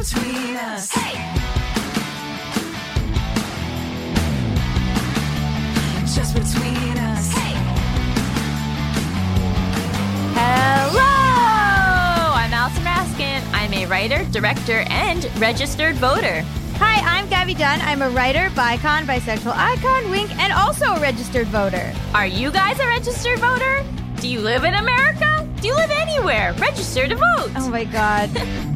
between 0.00 0.56
us. 0.56 0.90
Hey! 0.90 1.12
Just 6.06 6.32
between 6.32 6.96
us. 6.96 7.30
Hey! 7.30 7.52
Hello! 10.32 11.02
I'm 12.32 12.50
Allison 12.50 12.82
Raskin. 12.82 13.42
I'm 13.52 13.74
a 13.74 13.84
writer, 13.84 14.24
director, 14.30 14.86
and 14.88 15.30
registered 15.38 15.96
voter. 15.96 16.40
Hi, 16.78 17.02
I'm 17.04 17.28
Gaby 17.28 17.52
Dunn. 17.52 17.82
I'm 17.82 18.00
a 18.00 18.08
writer, 18.08 18.48
bicon, 18.54 19.04
bisexual 19.04 19.52
icon, 19.54 20.10
wink, 20.10 20.34
and 20.38 20.50
also 20.54 20.94
a 20.94 21.00
registered 21.00 21.48
voter. 21.48 21.92
Are 22.14 22.26
you 22.26 22.50
guys 22.50 22.80
a 22.80 22.86
registered 22.86 23.38
voter? 23.38 23.84
Do 24.16 24.28
you 24.28 24.40
live 24.40 24.64
in 24.64 24.72
America? 24.72 25.46
Do 25.60 25.68
you 25.68 25.74
live 25.74 25.90
anywhere? 25.90 26.54
Register 26.54 27.06
to 27.06 27.16
vote. 27.16 27.50
Oh 27.56 27.68
my 27.70 27.84
god. 27.84 28.30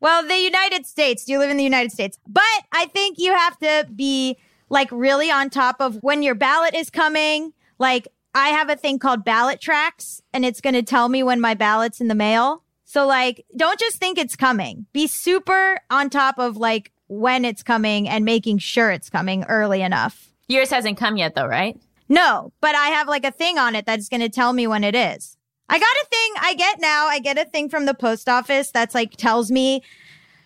well, 0.00 0.26
the 0.26 0.36
United 0.36 0.86
States. 0.86 1.24
Do 1.24 1.32
you 1.32 1.38
live 1.38 1.50
in 1.50 1.56
the 1.56 1.64
United 1.64 1.92
States? 1.92 2.18
But 2.26 2.42
I 2.72 2.86
think 2.86 3.18
you 3.18 3.32
have 3.32 3.58
to 3.58 3.88
be 3.94 4.36
like 4.68 4.88
really 4.90 5.30
on 5.30 5.50
top 5.50 5.76
of 5.80 5.96
when 6.02 6.22
your 6.22 6.34
ballot 6.34 6.74
is 6.74 6.90
coming. 6.90 7.52
Like 7.78 8.08
I 8.34 8.48
have 8.48 8.68
a 8.68 8.76
thing 8.76 8.98
called 8.98 9.24
BallotTrax 9.24 10.20
and 10.32 10.44
it's 10.44 10.60
going 10.60 10.74
to 10.74 10.82
tell 10.82 11.08
me 11.08 11.22
when 11.22 11.40
my 11.40 11.54
ballot's 11.54 12.00
in 12.00 12.08
the 12.08 12.14
mail. 12.14 12.62
So 12.84 13.06
like 13.06 13.44
don't 13.56 13.78
just 13.78 13.98
think 13.98 14.18
it's 14.18 14.36
coming. 14.36 14.86
Be 14.92 15.06
super 15.06 15.80
on 15.90 16.10
top 16.10 16.38
of 16.38 16.56
like 16.56 16.92
when 17.08 17.44
it's 17.44 17.62
coming 17.62 18.08
and 18.08 18.24
making 18.24 18.58
sure 18.58 18.90
it's 18.90 19.10
coming 19.10 19.44
early 19.44 19.82
enough. 19.82 20.32
Yours 20.48 20.70
hasn't 20.70 20.98
come 20.98 21.16
yet, 21.16 21.34
though, 21.34 21.46
right? 21.46 21.78
No, 22.08 22.52
but 22.60 22.74
I 22.74 22.88
have 22.88 23.08
like 23.08 23.24
a 23.24 23.32
thing 23.32 23.58
on 23.58 23.74
it 23.74 23.86
that's 23.86 24.08
going 24.08 24.20
to 24.20 24.28
tell 24.28 24.52
me 24.52 24.66
when 24.66 24.84
it 24.84 24.94
is. 24.94 25.35
I 25.68 25.78
got 25.78 25.82
a 25.82 26.06
thing 26.10 26.32
I 26.40 26.54
get 26.54 26.80
now. 26.80 27.06
I 27.06 27.18
get 27.18 27.38
a 27.38 27.44
thing 27.44 27.68
from 27.68 27.86
the 27.86 27.94
post 27.94 28.28
office 28.28 28.70
that's 28.70 28.94
like 28.94 29.16
tells 29.16 29.50
me, 29.50 29.82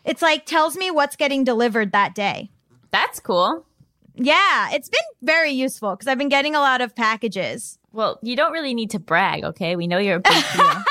it's 0.05 0.23
like 0.23 0.47
tells 0.47 0.77
me 0.77 0.91
what's 0.91 1.17
getting 1.17 1.45
delivered 1.45 1.93
that 1.93 2.15
day. 2.15 2.51
That's 2.91 3.21
cool. 3.21 3.67
Yeah, 4.15 4.71
it's 4.73 4.89
been 4.89 5.01
very 5.23 5.53
useful 5.53 5.93
because 5.93 6.07
I've 6.07 6.19
been 6.19 6.29
getting 6.29 6.55
a 6.55 6.61
lot 6.61 6.81
of 6.81 6.95
packages. 6.95 7.79
Well, 7.93 8.19
you 8.23 8.37
don't 8.37 8.53
really 8.53 8.75
need 8.75 8.91
to 8.91 8.99
brag, 8.99 9.45
okay? 9.45 9.77
We 9.77 9.87
know 9.87 9.99
you're 9.99 10.17
a 10.17 10.21
big 10.21 10.45
deal. 10.55 10.65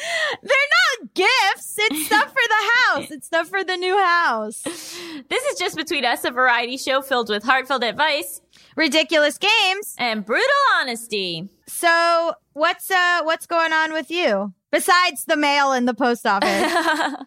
They're 0.42 0.69
gifts. 1.14 1.76
It's 1.78 2.06
stuff 2.06 2.28
for 2.28 2.34
the 2.34 2.70
house. 3.00 3.10
It's 3.10 3.26
stuff 3.26 3.48
for 3.48 3.64
the 3.64 3.76
new 3.76 3.96
house. 3.98 4.62
this 4.62 5.44
is 5.44 5.58
just 5.58 5.76
between 5.76 6.04
us, 6.04 6.24
a 6.24 6.30
variety 6.30 6.76
show 6.76 7.02
filled 7.02 7.28
with 7.28 7.42
heartfelt 7.42 7.82
advice 7.84 8.40
Ridiculous 8.76 9.38
games. 9.38 9.94
and 9.98 10.24
brutal 10.24 10.46
honesty. 10.80 11.48
So 11.66 12.32
what's 12.52 12.90
uh 12.90 13.20
what's 13.24 13.46
going 13.46 13.72
on 13.72 13.92
with 13.92 14.10
you 14.10 14.52
besides 14.70 15.24
the 15.24 15.36
mail 15.36 15.72
and 15.72 15.86
the 15.86 15.94
post 15.94 16.26
office? 16.26 16.72
um, 17.20 17.26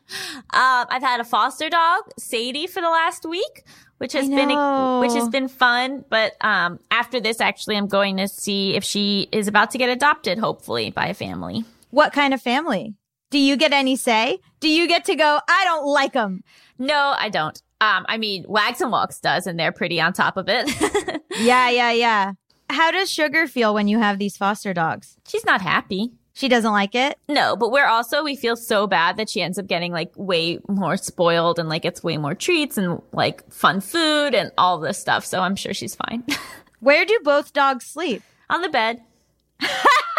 I've 0.52 1.02
had 1.02 1.20
a 1.20 1.24
foster 1.26 1.70
dog, 1.70 2.04
Sadie, 2.18 2.68
for 2.68 2.82
the 2.82 2.90
last 2.90 3.26
week, 3.26 3.64
which 3.98 4.14
has 4.14 4.28
been 4.30 4.50
which 5.02 5.14
has 5.14 5.30
been 5.30 5.48
fun. 5.48 6.04
But 6.10 6.34
um, 6.42 6.80
after 6.92 7.20
this, 7.20 7.40
actually, 7.42 7.78
I'm 7.78 7.88
going 7.88 8.18
to 8.18 8.28
see 8.28 8.76
if 8.76 8.84
she 8.84 9.28
is 9.32 9.48
about 9.48 9.72
to 9.72 9.78
get 9.78 9.90
adopted, 9.90 10.40
hopefully 10.40 10.90
by 10.92 11.08
a 11.08 11.14
family. 11.14 11.66
what 11.90 12.14
kind 12.14 12.34
of 12.34 12.42
family? 12.42 12.96
Do 13.34 13.40
you 13.40 13.58
get 13.58 13.74
any 13.74 13.96
say? 13.96 14.38
Do 14.60 14.70
you 14.70 14.88
get 14.88 15.06
to 15.06 15.16
go? 15.16 15.40
I 15.50 15.64
don't 15.64 15.88
like 15.88 16.14
them. 16.14 16.44
No, 16.78 17.16
I 17.18 17.30
don't. 17.30 17.60
Um, 17.82 18.06
I 18.08 18.18
mean, 18.20 18.46
Wags 18.48 18.80
and 18.80 18.92
Walks 18.92 19.20
does, 19.20 19.48
and 19.48 19.60
they're 19.60 19.72
pretty 19.72 20.00
on 20.00 20.14
top 20.14 20.38
of 20.38 20.46
it. 20.48 20.70
Yeah, 21.40 21.68
yeah, 21.72 21.92
yeah. 21.92 22.34
How 22.70 22.92
does 22.92 23.10
Sugar 23.10 23.48
feel 23.48 23.74
when 23.74 23.88
you 23.88 23.98
have 23.98 24.20
these 24.20 24.38
foster 24.38 24.72
dogs? 24.72 25.18
She's 25.28 25.44
not 25.46 25.62
happy. 25.62 26.12
She 26.34 26.48
doesn't 26.48 26.72
like 26.72 26.94
it. 26.94 27.18
No, 27.28 27.56
but 27.56 27.72
we're 27.72 27.88
also 27.88 28.24
we 28.24 28.36
feel 28.36 28.56
so 28.56 28.86
bad 28.86 29.18
that 29.18 29.30
she 29.30 29.42
ends 29.42 29.58
up 29.58 29.66
getting 29.66 29.92
like 29.92 30.12
way 30.16 30.60
more 30.70 30.96
spoiled 30.96 31.58
and 31.58 31.70
like 31.70 31.82
gets 31.82 32.04
way 32.04 32.18
more 32.18 32.36
treats 32.36 32.78
and 32.78 33.02
like 33.14 33.52
fun 33.52 33.82
food 33.82 34.36
and 34.36 34.52
all 34.60 34.78
this 34.78 35.00
stuff. 35.00 35.26
So 35.26 35.40
I'm 35.40 35.56
sure 35.56 35.74
she's 35.74 35.96
fine. 35.96 36.24
Where 36.82 37.04
do 37.04 37.20
both 37.24 37.52
dogs 37.52 37.88
sleep? 37.88 38.22
On 38.52 38.62
the 38.62 38.70
bed. 38.70 39.02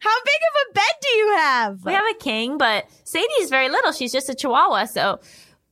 How 0.00 0.14
big 0.24 0.40
of 0.50 0.70
a 0.70 0.72
bed 0.74 0.94
do 1.02 1.08
you 1.08 1.36
have? 1.36 1.84
We 1.84 1.92
have 1.92 2.04
a 2.10 2.14
king, 2.18 2.58
but 2.58 2.86
Sadie's 3.04 3.48
very 3.50 3.68
little. 3.68 3.92
She's 3.92 4.12
just 4.12 4.28
a 4.28 4.34
chihuahua. 4.34 4.84
So 4.86 5.20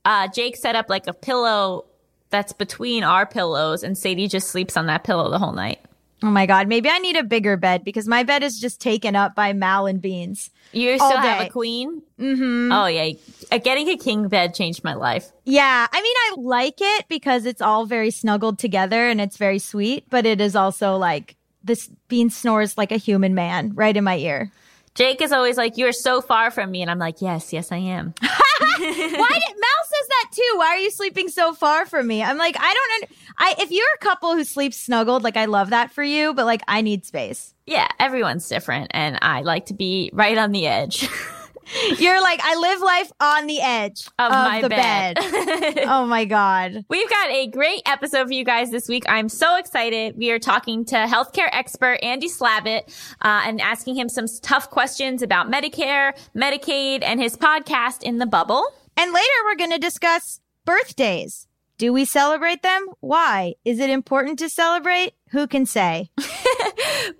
uh, 0.04 0.28
Jake 0.28 0.56
set 0.56 0.74
up 0.76 0.88
like 0.88 1.06
a 1.06 1.12
pillow 1.12 1.84
that's 2.30 2.52
between 2.52 3.04
our 3.04 3.26
pillows, 3.26 3.82
and 3.82 3.96
Sadie 3.96 4.26
just 4.28 4.48
sleeps 4.48 4.76
on 4.76 4.86
that 4.86 5.04
pillow 5.04 5.30
the 5.30 5.38
whole 5.38 5.52
night. 5.52 5.80
oh 6.22 6.30
my 6.30 6.46
god, 6.46 6.66
maybe 6.68 6.88
I 6.88 6.98
need 6.98 7.16
a 7.16 7.22
bigger 7.22 7.56
bed 7.56 7.84
because 7.84 8.08
my 8.08 8.22
bed 8.22 8.42
is 8.42 8.58
just 8.58 8.80
taken 8.80 9.14
up 9.14 9.34
by 9.34 9.52
Mal 9.52 9.86
and 9.86 10.00
Beans. 10.00 10.50
You 10.72 10.96
still 10.96 11.18
have 11.18 11.46
a 11.46 11.50
queen? 11.50 12.02
Mm-hmm. 12.18 12.72
Oh, 12.72 12.86
yeah. 12.86 13.12
Uh, 13.52 13.58
Getting 13.58 13.88
a 13.88 13.96
king 13.96 14.26
bed 14.28 14.54
changed 14.54 14.82
my 14.82 14.94
life. 14.94 15.30
Yeah, 15.44 15.86
I 15.92 16.00
mean 16.02 16.16
I 16.16 16.34
like 16.38 16.78
it 16.80 17.06
because 17.08 17.44
it's 17.46 17.60
all 17.60 17.84
very 17.86 18.10
snuggled 18.10 18.58
together 18.58 19.06
and 19.08 19.20
it's 19.20 19.36
very 19.36 19.58
sweet, 19.60 20.08
but 20.10 20.24
it 20.26 20.40
is 20.40 20.56
also 20.56 20.96
like 20.96 21.36
this 21.64 21.88
bean 22.08 22.30
snores 22.30 22.76
like 22.78 22.92
a 22.92 22.96
human 22.96 23.34
man 23.34 23.72
right 23.74 23.96
in 23.96 24.04
my 24.04 24.16
ear. 24.18 24.52
Jake 24.94 25.20
is 25.20 25.32
always 25.32 25.56
like, 25.56 25.76
You're 25.76 25.92
so 25.92 26.20
far 26.20 26.50
from 26.52 26.70
me. 26.70 26.82
And 26.82 26.90
I'm 26.90 26.98
like, 26.98 27.20
Yes, 27.20 27.52
yes, 27.52 27.72
I 27.72 27.78
am. 27.78 28.14
Why 28.22 28.86
did 28.88 29.18
Mal 29.18 29.84
says 29.88 30.08
that 30.08 30.28
too? 30.32 30.58
Why 30.58 30.66
are 30.66 30.78
you 30.78 30.90
sleeping 30.90 31.28
so 31.28 31.52
far 31.52 31.86
from 31.86 32.06
me? 32.06 32.22
I'm 32.22 32.38
like, 32.38 32.56
I 32.58 32.74
don't. 32.74 33.10
I 33.38 33.54
if 33.58 33.70
you're 33.70 33.86
a 33.94 33.98
couple 33.98 34.34
who 34.34 34.44
sleeps 34.44 34.76
snuggled, 34.76 35.24
like 35.24 35.36
I 35.36 35.46
love 35.46 35.70
that 35.70 35.90
for 35.92 36.02
you, 36.04 36.34
but 36.34 36.44
like 36.46 36.62
I 36.68 36.80
need 36.82 37.04
space. 37.04 37.54
yeah, 37.66 37.88
everyone's 37.98 38.48
different. 38.48 38.90
And 38.92 39.18
I 39.22 39.42
like 39.42 39.66
to 39.66 39.74
be 39.74 40.10
right 40.12 40.38
on 40.38 40.52
the 40.52 40.66
edge. 40.66 41.08
You're 41.98 42.20
like 42.20 42.40
I 42.42 42.56
live 42.56 42.80
life 42.80 43.12
on 43.20 43.46
the 43.46 43.60
edge 43.60 44.06
Of 44.18 44.30
my 44.30 44.60
the 44.60 44.68
bed. 44.68 45.16
bed. 45.16 45.78
oh 45.86 46.06
my 46.06 46.24
god. 46.24 46.84
We've 46.88 47.08
got 47.10 47.30
a 47.30 47.46
great 47.48 47.82
episode 47.86 48.26
for 48.26 48.32
you 48.32 48.44
guys 48.44 48.70
this 48.70 48.88
week. 48.88 49.04
I'm 49.08 49.28
so 49.28 49.56
excited. 49.56 50.16
We 50.16 50.30
are 50.30 50.38
talking 50.38 50.84
to 50.86 50.94
healthcare 50.96 51.48
expert 51.52 51.98
Andy 52.02 52.28
Slavitt 52.28 52.82
uh, 53.22 53.42
and 53.46 53.60
asking 53.60 53.96
him 53.96 54.08
some 54.08 54.26
tough 54.42 54.70
questions 54.70 55.22
about 55.22 55.50
Medicare, 55.50 56.12
Medicaid, 56.36 57.02
and 57.02 57.20
his 57.20 57.36
podcast 57.36 58.02
in 58.02 58.18
the 58.18 58.26
bubble. 58.26 58.64
And 58.96 59.12
later 59.12 59.26
we're 59.44 59.56
going 59.56 59.72
to 59.72 59.78
discuss 59.78 60.40
birthdays. 60.64 61.46
Do 61.76 61.92
we 61.92 62.04
celebrate 62.04 62.62
them? 62.62 62.86
Why? 63.00 63.54
Is 63.64 63.80
it 63.80 63.90
important 63.90 64.38
to 64.38 64.48
celebrate? 64.48 65.14
Who 65.30 65.46
can 65.46 65.66
say? 65.66 66.10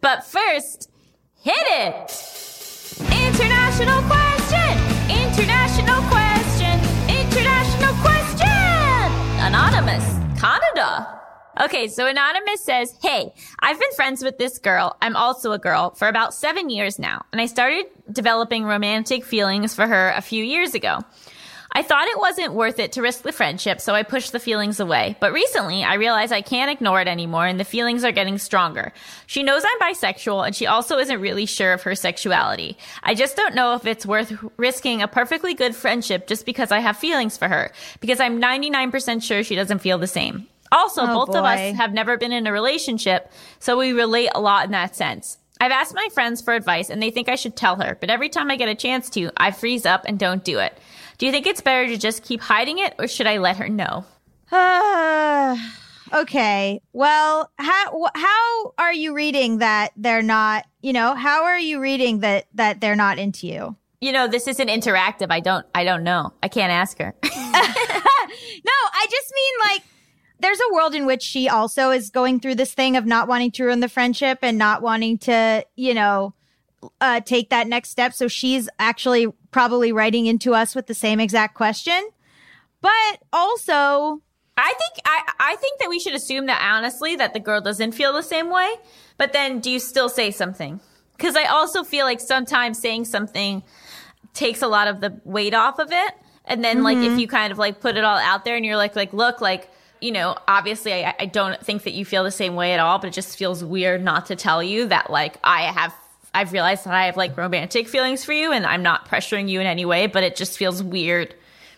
But 0.00 0.24
first, 0.24 0.90
hit 1.42 1.52
it! 1.58 2.53
International 3.00 4.02
question! 4.02 4.72
International 5.10 6.00
question! 6.08 6.78
International 7.08 7.92
question! 8.02 8.46
Anonymous, 9.40 10.04
Canada. 10.40 11.20
Okay, 11.60 11.88
so 11.88 12.06
Anonymous 12.06 12.64
says, 12.64 12.94
Hey, 13.02 13.32
I've 13.60 13.78
been 13.78 13.92
friends 13.94 14.22
with 14.22 14.38
this 14.38 14.58
girl. 14.58 14.96
I'm 15.02 15.16
also 15.16 15.52
a 15.52 15.58
girl 15.58 15.94
for 15.94 16.08
about 16.08 16.34
seven 16.34 16.70
years 16.70 16.98
now, 16.98 17.24
and 17.32 17.40
I 17.40 17.46
started 17.46 17.86
developing 18.12 18.64
romantic 18.64 19.24
feelings 19.24 19.74
for 19.74 19.86
her 19.86 20.10
a 20.10 20.20
few 20.20 20.44
years 20.44 20.74
ago. 20.74 21.00
I 21.76 21.82
thought 21.82 22.06
it 22.06 22.20
wasn't 22.20 22.54
worth 22.54 22.78
it 22.78 22.92
to 22.92 23.02
risk 23.02 23.22
the 23.22 23.32
friendship, 23.32 23.80
so 23.80 23.94
I 23.94 24.04
pushed 24.04 24.30
the 24.30 24.38
feelings 24.38 24.78
away. 24.78 25.16
But 25.18 25.32
recently, 25.32 25.82
I 25.82 25.94
realized 25.94 26.32
I 26.32 26.40
can't 26.40 26.70
ignore 26.70 27.00
it 27.00 27.08
anymore, 27.08 27.46
and 27.46 27.58
the 27.58 27.64
feelings 27.64 28.04
are 28.04 28.12
getting 28.12 28.38
stronger. 28.38 28.92
She 29.26 29.42
knows 29.42 29.64
I'm 29.66 29.92
bisexual, 29.92 30.46
and 30.46 30.54
she 30.54 30.66
also 30.68 30.98
isn't 30.98 31.20
really 31.20 31.46
sure 31.46 31.72
of 31.72 31.82
her 31.82 31.96
sexuality. 31.96 32.78
I 33.02 33.14
just 33.14 33.36
don't 33.36 33.56
know 33.56 33.74
if 33.74 33.86
it's 33.86 34.06
worth 34.06 34.32
risking 34.56 35.02
a 35.02 35.08
perfectly 35.08 35.52
good 35.54 35.74
friendship 35.74 36.28
just 36.28 36.46
because 36.46 36.70
I 36.70 36.78
have 36.78 36.96
feelings 36.96 37.36
for 37.36 37.48
her, 37.48 37.72
because 38.00 38.20
I'm 38.20 38.40
99% 38.40 39.22
sure 39.24 39.42
she 39.42 39.56
doesn't 39.56 39.80
feel 39.80 39.98
the 39.98 40.06
same. 40.06 40.46
Also, 40.70 41.02
Oh, 41.02 41.26
both 41.26 41.36
of 41.36 41.44
us 41.44 41.76
have 41.76 41.92
never 41.92 42.16
been 42.16 42.32
in 42.32 42.46
a 42.46 42.52
relationship, 42.52 43.32
so 43.58 43.76
we 43.78 43.92
relate 43.92 44.30
a 44.34 44.40
lot 44.40 44.64
in 44.64 44.70
that 44.72 44.94
sense. 44.94 45.38
I've 45.60 45.72
asked 45.72 45.94
my 45.94 46.08
friends 46.12 46.42
for 46.42 46.54
advice 46.54 46.90
and 46.90 47.02
they 47.02 47.10
think 47.10 47.28
I 47.28 47.36
should 47.36 47.56
tell 47.56 47.76
her, 47.76 47.96
but 48.00 48.10
every 48.10 48.28
time 48.28 48.50
I 48.50 48.56
get 48.56 48.68
a 48.68 48.74
chance 48.74 49.08
to, 49.10 49.30
I 49.36 49.50
freeze 49.50 49.86
up 49.86 50.04
and 50.06 50.18
don't 50.18 50.44
do 50.44 50.58
it. 50.58 50.76
Do 51.18 51.26
you 51.26 51.32
think 51.32 51.46
it's 51.46 51.60
better 51.60 51.86
to 51.86 51.96
just 51.96 52.24
keep 52.24 52.40
hiding 52.40 52.78
it 52.78 52.94
or 52.98 53.06
should 53.06 53.26
I 53.26 53.38
let 53.38 53.56
her 53.58 53.68
know? 53.68 54.04
okay. 56.12 56.80
Well, 56.92 57.50
how 57.58 58.08
how 58.14 58.72
are 58.78 58.92
you 58.92 59.14
reading 59.14 59.58
that 59.58 59.92
they're 59.96 60.22
not, 60.22 60.66
you 60.82 60.92
know, 60.92 61.14
how 61.14 61.44
are 61.44 61.58
you 61.58 61.80
reading 61.80 62.20
that 62.20 62.46
that 62.54 62.80
they're 62.80 62.96
not 62.96 63.18
into 63.18 63.46
you? 63.46 63.76
You 64.00 64.12
know, 64.12 64.28
this 64.28 64.46
isn't 64.48 64.68
interactive. 64.68 65.28
I 65.30 65.40
don't 65.40 65.64
I 65.74 65.84
don't 65.84 66.04
know. 66.04 66.32
I 66.42 66.48
can't 66.48 66.72
ask 66.72 66.98
her. 66.98 67.14
No, 68.64 68.72
I 68.92 69.06
just 69.10 69.32
mean 69.34 69.70
like 69.70 69.82
there's 70.40 70.60
a 70.60 70.74
world 70.74 70.94
in 70.94 71.06
which 71.06 71.22
she 71.22 71.48
also 71.48 71.90
is 71.90 72.10
going 72.10 72.40
through 72.40 72.56
this 72.56 72.74
thing 72.74 72.96
of 72.96 73.06
not 73.06 73.28
wanting 73.28 73.50
to 73.52 73.64
ruin 73.64 73.80
the 73.80 73.88
friendship 73.88 74.38
and 74.42 74.58
not 74.58 74.82
wanting 74.82 75.18
to, 75.18 75.64
you 75.76 75.94
know, 75.94 76.34
uh, 77.00 77.20
take 77.20 77.50
that 77.50 77.66
next 77.66 77.90
step. 77.90 78.12
So 78.12 78.28
she's 78.28 78.68
actually 78.78 79.28
probably 79.50 79.92
writing 79.92 80.26
into 80.26 80.54
us 80.54 80.74
with 80.74 80.86
the 80.86 80.94
same 80.94 81.20
exact 81.20 81.54
question. 81.54 82.08
But 82.80 83.22
also, 83.32 84.20
I 84.56 84.74
think 84.74 85.06
I 85.06 85.32
I 85.40 85.56
think 85.56 85.80
that 85.80 85.88
we 85.88 85.98
should 85.98 86.14
assume 86.14 86.46
that 86.46 86.60
honestly 86.62 87.16
that 87.16 87.32
the 87.32 87.40
girl 87.40 87.60
doesn't 87.60 87.92
feel 87.92 88.12
the 88.12 88.22
same 88.22 88.50
way. 88.50 88.74
But 89.16 89.32
then 89.32 89.60
do 89.60 89.70
you 89.70 89.78
still 89.78 90.08
say 90.08 90.30
something? 90.30 90.80
Cuz 91.18 91.36
I 91.36 91.44
also 91.44 91.82
feel 91.82 92.04
like 92.04 92.20
sometimes 92.20 92.78
saying 92.78 93.06
something 93.06 93.62
takes 94.34 94.62
a 94.62 94.68
lot 94.68 94.88
of 94.88 95.00
the 95.00 95.20
weight 95.24 95.54
off 95.54 95.78
of 95.78 95.92
it. 95.92 96.14
And 96.44 96.62
then 96.62 96.82
like 96.82 96.98
if 96.98 97.18
you 97.18 97.26
kind 97.26 97.52
of 97.52 97.58
like 97.58 97.80
put 97.80 97.96
it 97.96 98.04
all 98.04 98.18
out 98.18 98.44
there 98.44 98.56
and 98.56 98.66
you're 98.66 98.76
like 98.76 98.94
like 98.94 99.12
look 99.14 99.40
like 99.40 99.70
you 100.00 100.12
know 100.12 100.36
obviously 100.48 101.04
I, 101.04 101.14
I 101.20 101.26
don't 101.26 101.60
think 101.64 101.84
that 101.84 101.92
you 101.92 102.04
feel 102.04 102.24
the 102.24 102.30
same 102.30 102.54
way 102.54 102.72
at 102.74 102.80
all, 102.80 102.98
but 102.98 103.08
it 103.08 103.14
just 103.14 103.36
feels 103.36 103.64
weird 103.64 104.02
not 104.02 104.26
to 104.26 104.36
tell 104.36 104.62
you 104.62 104.86
that 104.88 105.10
like 105.10 105.38
I 105.44 105.62
have 105.62 105.94
I've 106.34 106.52
realized 106.52 106.84
that 106.84 106.94
I 106.94 107.06
have 107.06 107.16
like 107.16 107.36
romantic 107.36 107.88
feelings 107.88 108.24
for 108.24 108.32
you 108.32 108.52
and 108.52 108.66
I'm 108.66 108.82
not 108.82 109.08
pressuring 109.08 109.48
you 109.48 109.60
in 109.60 109.66
any 109.66 109.84
way, 109.84 110.06
but 110.06 110.24
it 110.24 110.36
just 110.36 110.58
feels 110.58 110.82
weird 110.82 111.34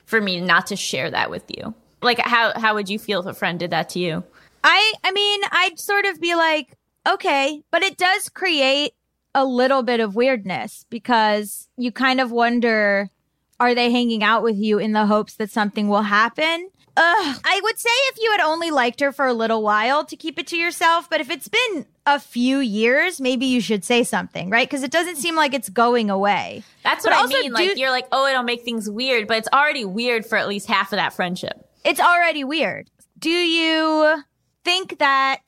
for 0.06 0.20
me 0.20 0.40
not 0.40 0.66
to 0.68 0.76
share 0.76 1.10
that 1.10 1.30
with 1.30 1.44
you. 1.48 1.74
Like 2.02 2.18
how 2.18 2.58
how 2.58 2.74
would 2.74 2.88
you 2.88 2.98
feel 2.98 3.20
if 3.20 3.26
a 3.26 3.34
friend 3.34 3.58
did 3.58 3.70
that 3.70 3.90
to 3.90 3.98
you? 3.98 4.24
I 4.64 4.94
I 5.04 5.12
mean, 5.12 5.40
I'd 5.50 5.78
sort 5.78 6.06
of 6.06 6.20
be 6.20 6.34
like, 6.34 6.76
okay, 7.06 7.62
but 7.70 7.82
it 7.82 7.96
does 7.96 8.28
create 8.28 8.92
a 9.34 9.44
little 9.44 9.82
bit 9.82 10.00
of 10.00 10.16
weirdness 10.16 10.86
because 10.88 11.68
you 11.76 11.92
kind 11.92 12.20
of 12.20 12.32
wonder 12.32 13.10
are 13.58 13.74
they 13.74 13.90
hanging 13.90 14.22
out 14.22 14.42
with 14.42 14.56
you 14.56 14.78
in 14.78 14.92
the 14.92 15.06
hopes 15.06 15.34
that 15.36 15.50
something 15.50 15.88
will 15.88 16.02
happen? 16.02 16.70
Ugh. 16.98 17.40
I 17.44 17.60
would 17.62 17.78
say 17.78 17.90
if 18.08 18.16
you 18.20 18.30
had 18.32 18.40
only 18.40 18.70
liked 18.70 19.00
her 19.00 19.12
for 19.12 19.26
a 19.26 19.34
little 19.34 19.62
while 19.62 20.04
to 20.06 20.16
keep 20.16 20.38
it 20.38 20.46
to 20.48 20.56
yourself, 20.56 21.10
but 21.10 21.20
if 21.20 21.28
it's 21.30 21.48
been 21.48 21.86
a 22.06 22.18
few 22.18 22.58
years, 22.58 23.20
maybe 23.20 23.44
you 23.46 23.60
should 23.60 23.84
say 23.84 24.02
something, 24.02 24.48
right? 24.48 24.68
Because 24.68 24.82
it 24.82 24.90
doesn't 24.90 25.16
seem 25.16 25.36
like 25.36 25.52
it's 25.54 25.68
going 25.68 26.08
away. 26.10 26.62
That's 26.82 27.04
But 27.04 27.10
what 27.12 27.18
I 27.18 27.22
also, 27.22 27.38
mean. 27.38 27.52
Like 27.52 27.74
do- 27.74 27.80
you're 27.80 27.90
like, 27.90 28.06
oh, 28.12 28.26
it'll 28.26 28.42
make 28.44 28.62
things 28.62 28.88
weird, 28.88 29.28
but 29.28 29.36
it's 29.38 29.48
already 29.52 29.84
weird 29.84 30.24
for 30.24 30.36
at 30.38 30.48
least 30.48 30.68
half 30.68 30.92
of 30.92 30.96
that 30.96 31.12
friendship. 31.12 31.68
it's 31.84 32.00
already 32.00 32.44
weird. 32.44 32.88
Do 33.18 33.30
you 33.30 34.22
think 34.64 34.98
that 34.98 35.38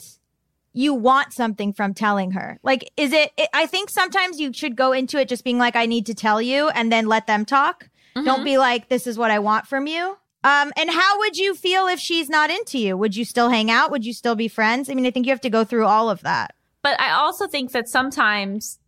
you 0.73 0.95
want 0.95 1.33
something 1.33 1.73
from 1.73 1.93
telling 1.95 2.33
her? 2.33 2.59
Like, 2.63 2.91
is 2.97 3.13
it, 3.13 3.33
it, 3.37 3.49
I 3.53 3.67
think 3.67 3.91
sometimes 3.91 4.39
you 4.39 4.53
should 4.53 4.77
go 4.77 4.93
into 4.93 5.19
it 5.19 5.29
just 5.29 5.45
being 5.45 5.59
like, 5.59 5.77
I 5.77 5.87
need 5.87 6.07
to 6.07 6.15
tell 6.15 6.41
you 6.41 6.69
and 6.69 6.93
then 6.93 7.07
let 7.07 7.27
them 7.27 7.45
talk. 7.45 7.89
Mm-hmm. 8.15 8.25
Don't 8.27 8.45
be 8.45 8.59
like, 8.59 8.89
this 8.89 9.07
is 9.07 9.19
what 9.19 9.31
I 9.31 9.39
want 9.39 9.67
from 9.67 9.87
you. 9.87 10.17
Um, 10.45 10.73
and 10.77 10.91
how 10.91 11.19
would 11.19 11.37
you 11.37 11.55
feel 11.55 11.87
if 11.89 11.99
she's 11.99 12.29
not 12.29 12.51
into 12.51 12.79
you? 12.79 12.97
Would 12.97 13.17
you 13.17 13.25
still 13.25 13.49
hang 13.49 13.71
out? 13.71 13.91
Would 13.91 14.07
you 14.07 14.13
still 14.13 14.37
be 14.37 14.49
friends? 14.49 14.89
I 14.89 14.95
mean, 14.95 15.07
I 15.07 15.11
think 15.11 15.27
you 15.27 15.33
have 15.33 15.41
to 15.43 15.51
go 15.51 15.65
through 15.65 15.87
all 15.87 16.11
of 16.11 16.21
that. 16.23 16.55
But 16.83 17.01
I 17.01 17.11
also 17.11 17.49
think 17.49 17.73
that 17.73 17.89
sometimes 17.89 18.79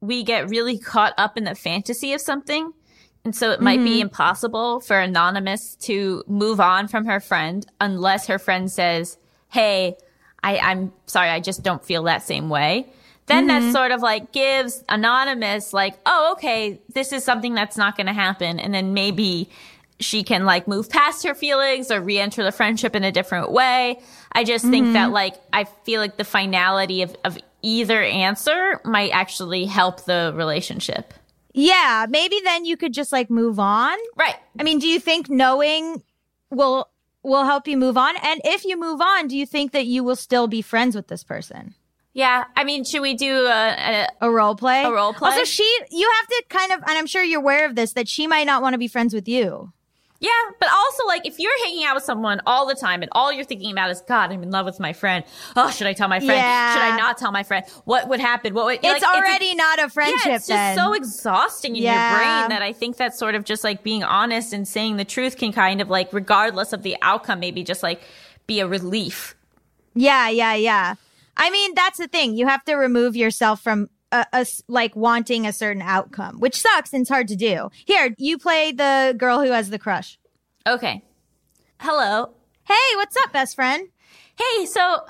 we 0.00 0.22
get 0.22 0.48
really 0.48 0.78
caught 0.78 1.12
up 1.18 1.36
in 1.36 1.44
the 1.44 1.54
fantasy 1.54 2.12
of 2.14 2.20
something. 2.20 2.72
And 3.24 3.34
so 3.34 3.50
it 3.50 3.60
might 3.60 3.82
be 3.82 4.00
impossible 4.00 4.80
for 4.80 4.98
Anonymous 4.98 5.76
to 5.76 6.22
move 6.26 6.60
on 6.60 6.88
from 6.88 7.06
her 7.06 7.20
friend 7.20 7.66
unless 7.80 8.26
her 8.26 8.38
friend 8.38 8.70
says, 8.70 9.16
Hey, 9.50 9.96
I, 10.42 10.58
I'm 10.58 10.92
sorry, 11.06 11.30
I 11.30 11.40
just 11.40 11.62
don't 11.62 11.82
feel 11.82 12.02
that 12.02 12.22
same 12.22 12.50
way. 12.50 12.86
Then 13.26 13.46
that 13.46 13.72
sort 13.72 13.92
of 13.92 14.02
like 14.02 14.32
gives 14.32 14.84
Anonymous 14.90 15.72
like, 15.72 15.94
oh, 16.04 16.32
okay, 16.32 16.82
this 16.92 17.12
is 17.12 17.24
something 17.24 17.54
that's 17.54 17.78
not 17.78 17.96
going 17.96 18.06
to 18.06 18.12
happen. 18.12 18.60
And 18.60 18.74
then 18.74 18.92
maybe 18.92 19.48
she 20.00 20.22
can 20.22 20.44
like 20.44 20.66
move 20.66 20.90
past 20.90 21.24
her 21.24 21.34
feelings 21.34 21.90
or 21.90 22.00
re-enter 22.00 22.42
the 22.42 22.52
friendship 22.52 22.96
in 22.96 23.04
a 23.04 23.12
different 23.12 23.52
way. 23.52 24.00
I 24.32 24.44
just 24.44 24.64
think 24.64 24.92
that 24.94 25.06
mm-hmm. 25.06 25.14
like 25.14 25.34
I 25.52 25.64
feel 25.64 26.00
like 26.00 26.16
the 26.16 26.24
finality 26.24 27.02
of, 27.02 27.16
of 27.24 27.38
either 27.62 28.02
answer 28.02 28.80
might 28.84 29.10
actually 29.10 29.64
help 29.64 30.04
the 30.04 30.32
relationship. 30.34 31.14
Yeah. 31.52 32.06
Maybe 32.08 32.40
then 32.42 32.64
you 32.64 32.76
could 32.76 32.92
just 32.92 33.12
like 33.12 33.30
move 33.30 33.60
on. 33.60 33.96
Right. 34.16 34.34
I 34.58 34.64
mean, 34.64 34.80
do 34.80 34.88
you 34.88 34.98
think 34.98 35.30
knowing 35.30 36.02
will 36.50 36.88
will 37.22 37.44
help 37.44 37.68
you 37.68 37.76
move 37.76 37.96
on? 37.96 38.16
And 38.22 38.40
if 38.44 38.64
you 38.64 38.78
move 38.78 39.00
on, 39.00 39.28
do 39.28 39.36
you 39.36 39.46
think 39.46 39.72
that 39.72 39.86
you 39.86 40.02
will 40.02 40.16
still 40.16 40.48
be 40.48 40.60
friends 40.60 40.96
with 40.96 41.06
this 41.06 41.22
person? 41.22 41.74
Yeah. 42.12 42.44
I 42.56 42.64
mean, 42.64 42.84
should 42.84 43.02
we 43.02 43.14
do 43.14 43.46
a, 43.46 44.06
a 44.20 44.26
A 44.26 44.30
role 44.30 44.56
play? 44.56 44.84
A 44.84 44.90
role 44.90 45.14
play? 45.14 45.30
Also, 45.30 45.44
she 45.44 45.64
you 45.90 46.10
have 46.18 46.26
to 46.26 46.44
kind 46.48 46.72
of 46.72 46.78
and 46.80 46.98
I'm 46.98 47.06
sure 47.06 47.22
you're 47.22 47.40
aware 47.40 47.66
of 47.66 47.76
this 47.76 47.92
that 47.92 48.08
she 48.08 48.26
might 48.26 48.46
not 48.46 48.60
want 48.60 48.74
to 48.74 48.78
be 48.78 48.88
friends 48.88 49.14
with 49.14 49.28
you. 49.28 49.72
Yeah, 50.20 50.30
but 50.58 50.68
also 50.72 51.06
like 51.06 51.26
if 51.26 51.38
you're 51.38 51.64
hanging 51.64 51.84
out 51.84 51.96
with 51.96 52.04
someone 52.04 52.40
all 52.46 52.66
the 52.66 52.74
time 52.74 53.02
and 53.02 53.10
all 53.12 53.30
you're 53.32 53.44
thinking 53.44 53.70
about 53.72 53.90
is 53.90 54.00
God, 54.02 54.32
I'm 54.32 54.42
in 54.42 54.50
love 54.50 54.64
with 54.64 54.80
my 54.80 54.92
friend. 54.94 55.22
Oh, 55.54 55.70
should 55.70 55.86
I 55.86 55.92
tell 55.92 56.08
my 56.08 56.18
friend? 56.20 56.32
Yeah. 56.32 56.72
Should 56.72 56.82
I 56.82 56.96
not 56.96 57.18
tell 57.18 57.30
my 57.32 57.42
friend? 57.42 57.64
What 57.84 58.08
would 58.08 58.20
happen? 58.20 58.54
What 58.54 58.64
would 58.66 58.78
It's 58.82 59.02
like, 59.02 59.02
already 59.02 59.54
not 59.54 59.80
a 59.80 59.90
friendship 59.90 60.20
yeah, 60.24 60.36
it's 60.36 60.46
just 60.46 60.48
then. 60.48 60.76
so 60.78 60.92
exhausting 60.94 61.76
in 61.76 61.82
Yeah. 61.82 62.10
your 62.10 62.18
brain 62.18 62.48
that 62.50 62.62
I 62.62 62.72
think 62.72 62.96
that 62.96 63.14
sort 63.14 63.34
of 63.34 63.44
just 63.44 63.64
like 63.64 63.82
being 63.82 64.02
honest 64.02 64.52
and 64.54 64.66
saying 64.66 64.96
the 64.96 65.04
truth 65.04 65.36
can 65.36 65.52
kind 65.52 65.82
of 65.82 65.90
like, 65.90 66.10
regardless 66.12 66.72
of 66.72 66.82
the 66.82 66.96
outcome, 67.02 67.40
maybe 67.40 67.62
just 67.62 67.82
like 67.82 68.00
be 68.46 68.60
a 68.60 68.66
relief. 68.66 69.34
yeah, 69.94 70.28
yeah, 70.30 70.54
yeah. 70.54 70.94
I 71.36 71.50
mean, 71.50 71.74
that's 71.74 71.98
the 71.98 72.06
thing. 72.08 72.36
You 72.36 72.46
have 72.46 72.64
to 72.66 72.74
remove 72.76 73.16
yourself 73.16 73.60
from 73.60 73.90
a, 74.12 74.26
a 74.32 74.46
like 74.68 74.94
wanting 74.96 75.46
a 75.46 75.52
certain 75.52 75.82
outcome, 75.82 76.38
which 76.38 76.60
sucks 76.60 76.92
and 76.92 77.02
it's 77.02 77.10
hard 77.10 77.28
to 77.28 77.36
do. 77.36 77.70
Here, 77.84 78.14
you 78.18 78.38
play 78.38 78.72
the 78.72 79.14
girl 79.16 79.42
who 79.42 79.50
has 79.50 79.70
the 79.70 79.78
crush. 79.78 80.18
Okay. 80.66 81.02
Hello. 81.80 82.30
Hey, 82.64 82.96
what's 82.96 83.16
up, 83.16 83.32
best 83.32 83.54
friend? 83.54 83.88
Hey, 84.38 84.66
so 84.66 85.00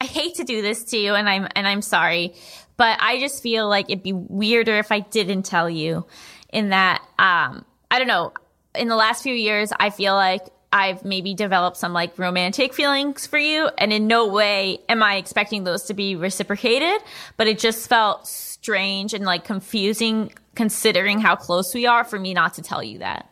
I 0.00 0.04
hate 0.04 0.34
to 0.36 0.44
do 0.44 0.62
this 0.62 0.84
to 0.86 0.96
you 0.98 1.14
and 1.14 1.28
I'm 1.28 1.46
and 1.54 1.66
I'm 1.66 1.82
sorry, 1.82 2.34
but 2.76 2.98
I 3.00 3.20
just 3.20 3.42
feel 3.42 3.68
like 3.68 3.86
it'd 3.88 4.02
be 4.02 4.12
weirder 4.12 4.78
if 4.78 4.90
I 4.90 5.00
didn't 5.00 5.44
tell 5.44 5.70
you 5.70 6.06
in 6.52 6.70
that 6.70 7.02
um 7.18 7.64
I 7.90 7.98
don't 7.98 8.08
know, 8.08 8.32
in 8.74 8.88
the 8.88 8.96
last 8.96 9.22
few 9.22 9.34
years 9.34 9.72
I 9.78 9.90
feel 9.90 10.14
like 10.14 10.42
I've 10.72 11.04
maybe 11.04 11.34
developed 11.34 11.76
some 11.76 11.92
like 11.92 12.18
romantic 12.18 12.72
feelings 12.72 13.26
for 13.26 13.38
you 13.38 13.68
and 13.78 13.92
in 13.92 14.06
no 14.06 14.26
way 14.26 14.78
am 14.88 15.02
I 15.02 15.16
expecting 15.16 15.64
those 15.64 15.82
to 15.84 15.94
be 15.94 16.16
reciprocated, 16.16 17.00
but 17.36 17.46
it 17.46 17.58
just 17.58 17.88
felt 17.88 18.26
strange 18.26 19.12
and 19.12 19.24
like 19.24 19.44
confusing 19.44 20.32
considering 20.54 21.20
how 21.20 21.36
close 21.36 21.74
we 21.74 21.86
are 21.86 22.04
for 22.04 22.18
me 22.18 22.32
not 22.34 22.54
to 22.54 22.62
tell 22.62 22.82
you 22.82 22.98
that. 23.00 23.28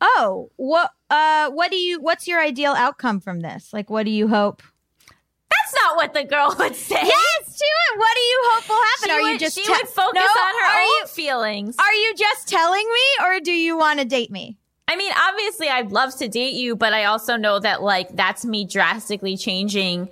Oh, 0.00 0.50
what 0.56 0.90
uh 1.10 1.50
what 1.50 1.70
do 1.70 1.76
you 1.76 2.00
what's 2.00 2.26
your 2.26 2.40
ideal 2.40 2.72
outcome 2.72 3.20
from 3.20 3.40
this? 3.40 3.72
Like 3.72 3.90
what 3.90 4.04
do 4.04 4.10
you 4.10 4.28
hope? 4.28 4.62
That's 5.50 5.74
not 5.84 5.96
what 5.96 6.14
the 6.14 6.24
girl 6.24 6.54
would 6.58 6.74
say. 6.74 6.94
Yes, 7.02 7.58
to 7.58 7.64
it. 7.64 7.98
What 7.98 8.14
do 8.14 8.20
you 8.20 8.40
hope 8.44 8.68
will 8.68 8.82
happen? 8.82 9.04
She 9.04 9.10
are 9.10 9.20
would, 9.22 9.32
you 9.32 9.38
just 9.38 9.56
she 9.56 9.64
te- 9.64 9.70
would 9.70 9.88
focus 9.88 10.14
No, 10.14 10.22
on 10.22 10.54
her 10.62 10.78
own 10.80 11.00
you 11.00 11.06
feelings. 11.08 11.76
are 11.78 11.92
you 11.92 12.14
just 12.16 12.48
telling 12.48 12.86
me 12.86 13.26
or 13.26 13.40
do 13.40 13.52
you 13.52 13.76
want 13.76 13.98
to 13.98 14.04
date 14.06 14.30
me? 14.30 14.56
I 14.90 14.96
mean, 14.96 15.12
obviously, 15.28 15.68
I'd 15.68 15.92
love 15.92 16.16
to 16.16 16.26
date 16.26 16.54
you, 16.54 16.74
but 16.74 16.92
I 16.92 17.04
also 17.04 17.36
know 17.36 17.60
that 17.60 17.80
like 17.80 18.08
that's 18.16 18.44
me 18.44 18.64
drastically 18.64 19.36
changing, 19.36 20.08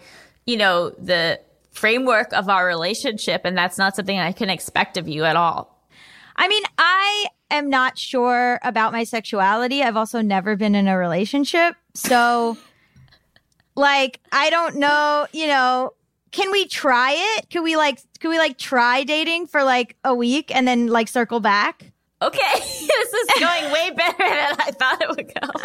you 0.46 0.56
know, 0.56 0.90
the 0.90 1.40
framework 1.72 2.32
of 2.32 2.48
our 2.48 2.64
relationship, 2.64 3.40
and 3.44 3.58
that's 3.58 3.76
not 3.76 3.96
something 3.96 4.20
I 4.20 4.30
can 4.30 4.50
expect 4.50 4.96
of 4.96 5.08
you 5.08 5.24
at 5.24 5.34
all. 5.34 5.82
I 6.36 6.46
mean, 6.46 6.62
I 6.78 7.26
am 7.50 7.68
not 7.68 7.98
sure 7.98 8.60
about 8.62 8.92
my 8.92 9.02
sexuality. 9.02 9.82
I've 9.82 9.96
also 9.96 10.20
never 10.20 10.54
been 10.54 10.76
in 10.76 10.86
a 10.86 10.96
relationship. 10.96 11.74
So 11.94 12.56
like 13.74 14.20
I 14.30 14.48
don't 14.48 14.76
know, 14.76 15.26
you 15.32 15.48
know, 15.48 15.94
can 16.30 16.52
we 16.52 16.68
try 16.68 17.16
it? 17.36 17.50
Can 17.50 17.64
we 17.64 17.76
like 17.76 17.98
can 18.20 18.30
we 18.30 18.38
like 18.38 18.58
try 18.58 19.02
dating 19.02 19.48
for 19.48 19.64
like 19.64 19.96
a 20.04 20.14
week 20.14 20.54
and 20.54 20.68
then 20.68 20.86
like 20.86 21.08
circle 21.08 21.40
back? 21.40 21.90
Okay, 22.20 22.40
this 22.58 23.12
is 23.14 23.28
going 23.40 23.72
way 23.72 23.90
better 23.90 24.18
than 24.18 24.56
I 24.58 24.70
thought 24.72 25.00
it 25.00 25.08
would 25.08 25.28
go. 25.28 25.60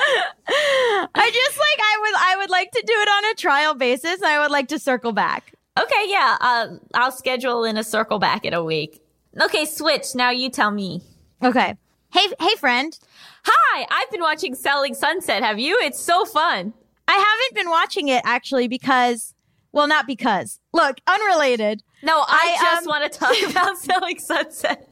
I 1.15 1.31
just 1.33 1.57
like 1.57 1.79
I 1.79 1.98
would 2.01 2.15
I 2.15 2.36
would 2.38 2.50
like 2.50 2.72
to 2.72 2.83
do 2.86 2.93
it 2.93 3.10
on 3.10 3.31
a 3.31 3.36
trial 3.36 3.74
basis. 3.74 4.22
And 4.22 4.25
I 4.25 4.39
would 4.39 4.51
like 4.51 4.67
to 4.67 4.77
circle 4.77 5.13
back. 5.13 5.53
Okay, 5.79 6.05
yeah, 6.07 6.38
uh, 6.39 6.67
I'll 6.93 7.12
schedule 7.12 7.63
in 7.63 7.77
a 7.77 7.83
circle 7.83 8.19
back 8.19 8.45
in 8.45 8.53
a 8.53 8.63
week. 8.63 9.01
Okay, 9.41 9.65
switch. 9.65 10.13
Now 10.13 10.29
you 10.29 10.50
tell 10.51 10.69
me. 10.69 11.01
Okay. 11.43 11.75
Hey 12.12 12.27
hey 12.39 12.55
friend. 12.60 12.98
Hi, 13.45 13.88
I've 13.89 14.12
been 14.12 14.22
watching 14.22 14.53
Selling 14.53 14.93
Sunset. 14.93 15.41
Have 15.41 15.57
you? 15.57 15.77
It's 15.81 16.00
so 16.00 16.24
fun. 16.24 16.74
I 17.07 17.13
haven't 17.13 17.55
been 17.55 17.69
watching 17.69 18.10
it 18.10 18.22
actually 18.25 18.67
because 18.67 19.33
well 19.72 19.88
not 19.88 20.05
because. 20.05 20.60
Look, 20.72 20.98
unrelated. 21.07 21.81
No, 22.03 22.19
I, 22.19 22.57
I, 22.60 22.63
just 22.75 22.88
um, 22.88 22.89
want 22.89 23.12
to 23.12 23.17
talk 23.17 23.36
about 23.50 23.79
Selling 23.79 24.19
Sunset. 24.19 24.88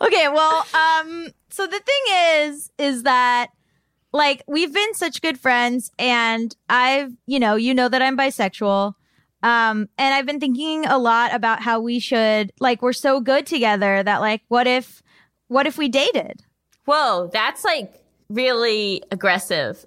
Okay, 0.00 0.28
well, 0.28 0.66
um, 0.74 1.28
so 1.50 1.66
the 1.66 1.80
thing 1.80 2.02
is, 2.46 2.72
is 2.78 3.02
that 3.04 3.48
like 4.12 4.42
we've 4.46 4.72
been 4.72 4.94
such 4.94 5.22
good 5.22 5.38
friends, 5.38 5.90
and 5.98 6.54
I've, 6.68 7.12
you 7.26 7.40
know, 7.40 7.56
you 7.56 7.74
know 7.74 7.88
that 7.88 8.02
I'm 8.02 8.16
bisexual, 8.16 8.94
um, 9.42 9.88
and 9.98 10.14
I've 10.14 10.26
been 10.26 10.40
thinking 10.40 10.86
a 10.86 10.98
lot 10.98 11.34
about 11.34 11.60
how 11.60 11.80
we 11.80 11.98
should, 11.98 12.52
like, 12.60 12.80
we're 12.80 12.92
so 12.92 13.20
good 13.20 13.44
together 13.44 14.02
that, 14.02 14.20
like, 14.20 14.42
what 14.48 14.66
if, 14.66 15.02
what 15.48 15.66
if 15.66 15.76
we 15.76 15.88
dated? 15.88 16.42
Whoa, 16.84 17.30
that's 17.32 17.64
like 17.64 18.02
really 18.28 19.02
aggressive. 19.10 19.84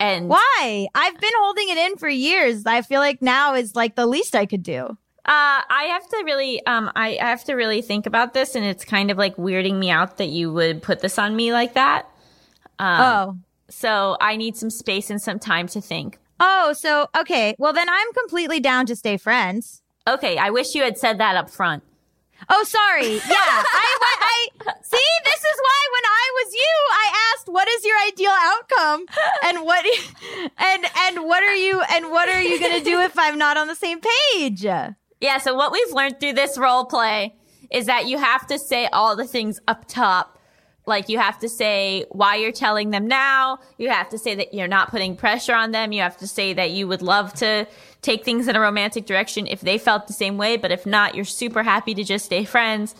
And 0.00 0.28
Why? 0.28 0.88
I've 0.94 1.20
been 1.20 1.32
holding 1.38 1.68
it 1.70 1.78
in 1.78 1.96
for 1.96 2.08
years. 2.08 2.64
I 2.66 2.82
feel 2.82 3.00
like 3.00 3.20
now 3.20 3.54
is 3.54 3.74
like 3.74 3.96
the 3.96 4.06
least 4.06 4.36
I 4.36 4.46
could 4.46 4.62
do. 4.62 4.96
Uh, 5.28 5.60
I 5.68 5.90
have 5.90 6.08
to 6.08 6.22
really, 6.24 6.64
um, 6.64 6.90
I, 6.96 7.18
I 7.20 7.26
have 7.28 7.44
to 7.44 7.54
really 7.54 7.82
think 7.82 8.06
about 8.06 8.32
this, 8.32 8.54
and 8.54 8.64
it's 8.64 8.82
kind 8.82 9.10
of 9.10 9.18
like 9.18 9.36
weirding 9.36 9.78
me 9.78 9.90
out 9.90 10.16
that 10.16 10.30
you 10.30 10.50
would 10.50 10.82
put 10.82 11.00
this 11.00 11.18
on 11.18 11.36
me 11.36 11.52
like 11.52 11.74
that. 11.74 12.08
Um, 12.78 13.00
oh. 13.00 13.38
So 13.68 14.16
I 14.22 14.36
need 14.36 14.56
some 14.56 14.70
space 14.70 15.10
and 15.10 15.20
some 15.20 15.38
time 15.38 15.66
to 15.68 15.82
think. 15.82 16.18
Oh, 16.40 16.72
so 16.72 17.08
okay. 17.14 17.54
Well, 17.58 17.74
then 17.74 17.90
I'm 17.90 18.12
completely 18.14 18.58
down 18.58 18.86
to 18.86 18.96
stay 18.96 19.18
friends. 19.18 19.82
Okay, 20.08 20.38
I 20.38 20.48
wish 20.48 20.74
you 20.74 20.82
had 20.82 20.96
said 20.96 21.18
that 21.18 21.36
up 21.36 21.50
front. 21.50 21.82
Oh, 22.48 22.64
sorry. 22.64 23.20
Yeah, 23.28 23.36
I, 23.36 23.96
I 24.20 24.48
see. 24.82 25.10
This 25.24 25.40
is 25.40 25.60
why 25.60 25.88
when 25.92 26.04
I 26.06 26.42
was 26.42 26.54
you, 26.54 26.74
I 26.90 27.32
asked, 27.34 27.48
"What 27.48 27.68
is 27.68 27.84
your 27.84 27.96
ideal 28.06 28.32
outcome? 28.32 29.06
And 29.44 29.66
what 29.66 29.84
and 30.56 30.86
and 31.00 31.24
what 31.26 31.42
are 31.42 31.54
you 31.54 31.82
and 31.82 32.10
what 32.10 32.30
are 32.30 32.40
you 32.40 32.58
gonna 32.58 32.82
do 32.82 33.00
if 33.00 33.18
I'm 33.18 33.36
not 33.36 33.58
on 33.58 33.66
the 33.66 33.74
same 33.74 34.00
page? 34.00 34.64
Yeah, 35.20 35.38
so 35.38 35.54
what 35.54 35.72
we've 35.72 35.92
learned 35.92 36.20
through 36.20 36.34
this 36.34 36.56
role 36.56 36.84
play 36.84 37.34
is 37.70 37.86
that 37.86 38.06
you 38.06 38.18
have 38.18 38.46
to 38.46 38.58
say 38.58 38.86
all 38.92 39.16
the 39.16 39.26
things 39.26 39.60
up 39.66 39.86
top. 39.88 40.38
Like 40.86 41.10
you 41.10 41.18
have 41.18 41.38
to 41.40 41.50
say 41.50 42.06
why 42.10 42.36
you're 42.36 42.52
telling 42.52 42.90
them 42.90 43.06
now. 43.06 43.58
You 43.76 43.90
have 43.90 44.08
to 44.10 44.18
say 44.18 44.34
that 44.36 44.54
you're 44.54 44.68
not 44.68 44.90
putting 44.90 45.16
pressure 45.16 45.54
on 45.54 45.72
them. 45.72 45.92
You 45.92 46.00
have 46.00 46.16
to 46.18 46.26
say 46.26 46.54
that 46.54 46.70
you 46.70 46.88
would 46.88 47.02
love 47.02 47.34
to 47.34 47.66
take 48.00 48.24
things 48.24 48.48
in 48.48 48.56
a 48.56 48.60
romantic 48.60 49.04
direction 49.04 49.46
if 49.46 49.60
they 49.60 49.76
felt 49.76 50.06
the 50.06 50.14
same 50.14 50.38
way, 50.38 50.56
but 50.56 50.70
if 50.70 50.86
not, 50.86 51.14
you're 51.14 51.26
super 51.26 51.62
happy 51.62 51.94
to 51.94 52.04
just 52.04 52.24
stay 52.24 52.44
friends. 52.44 52.94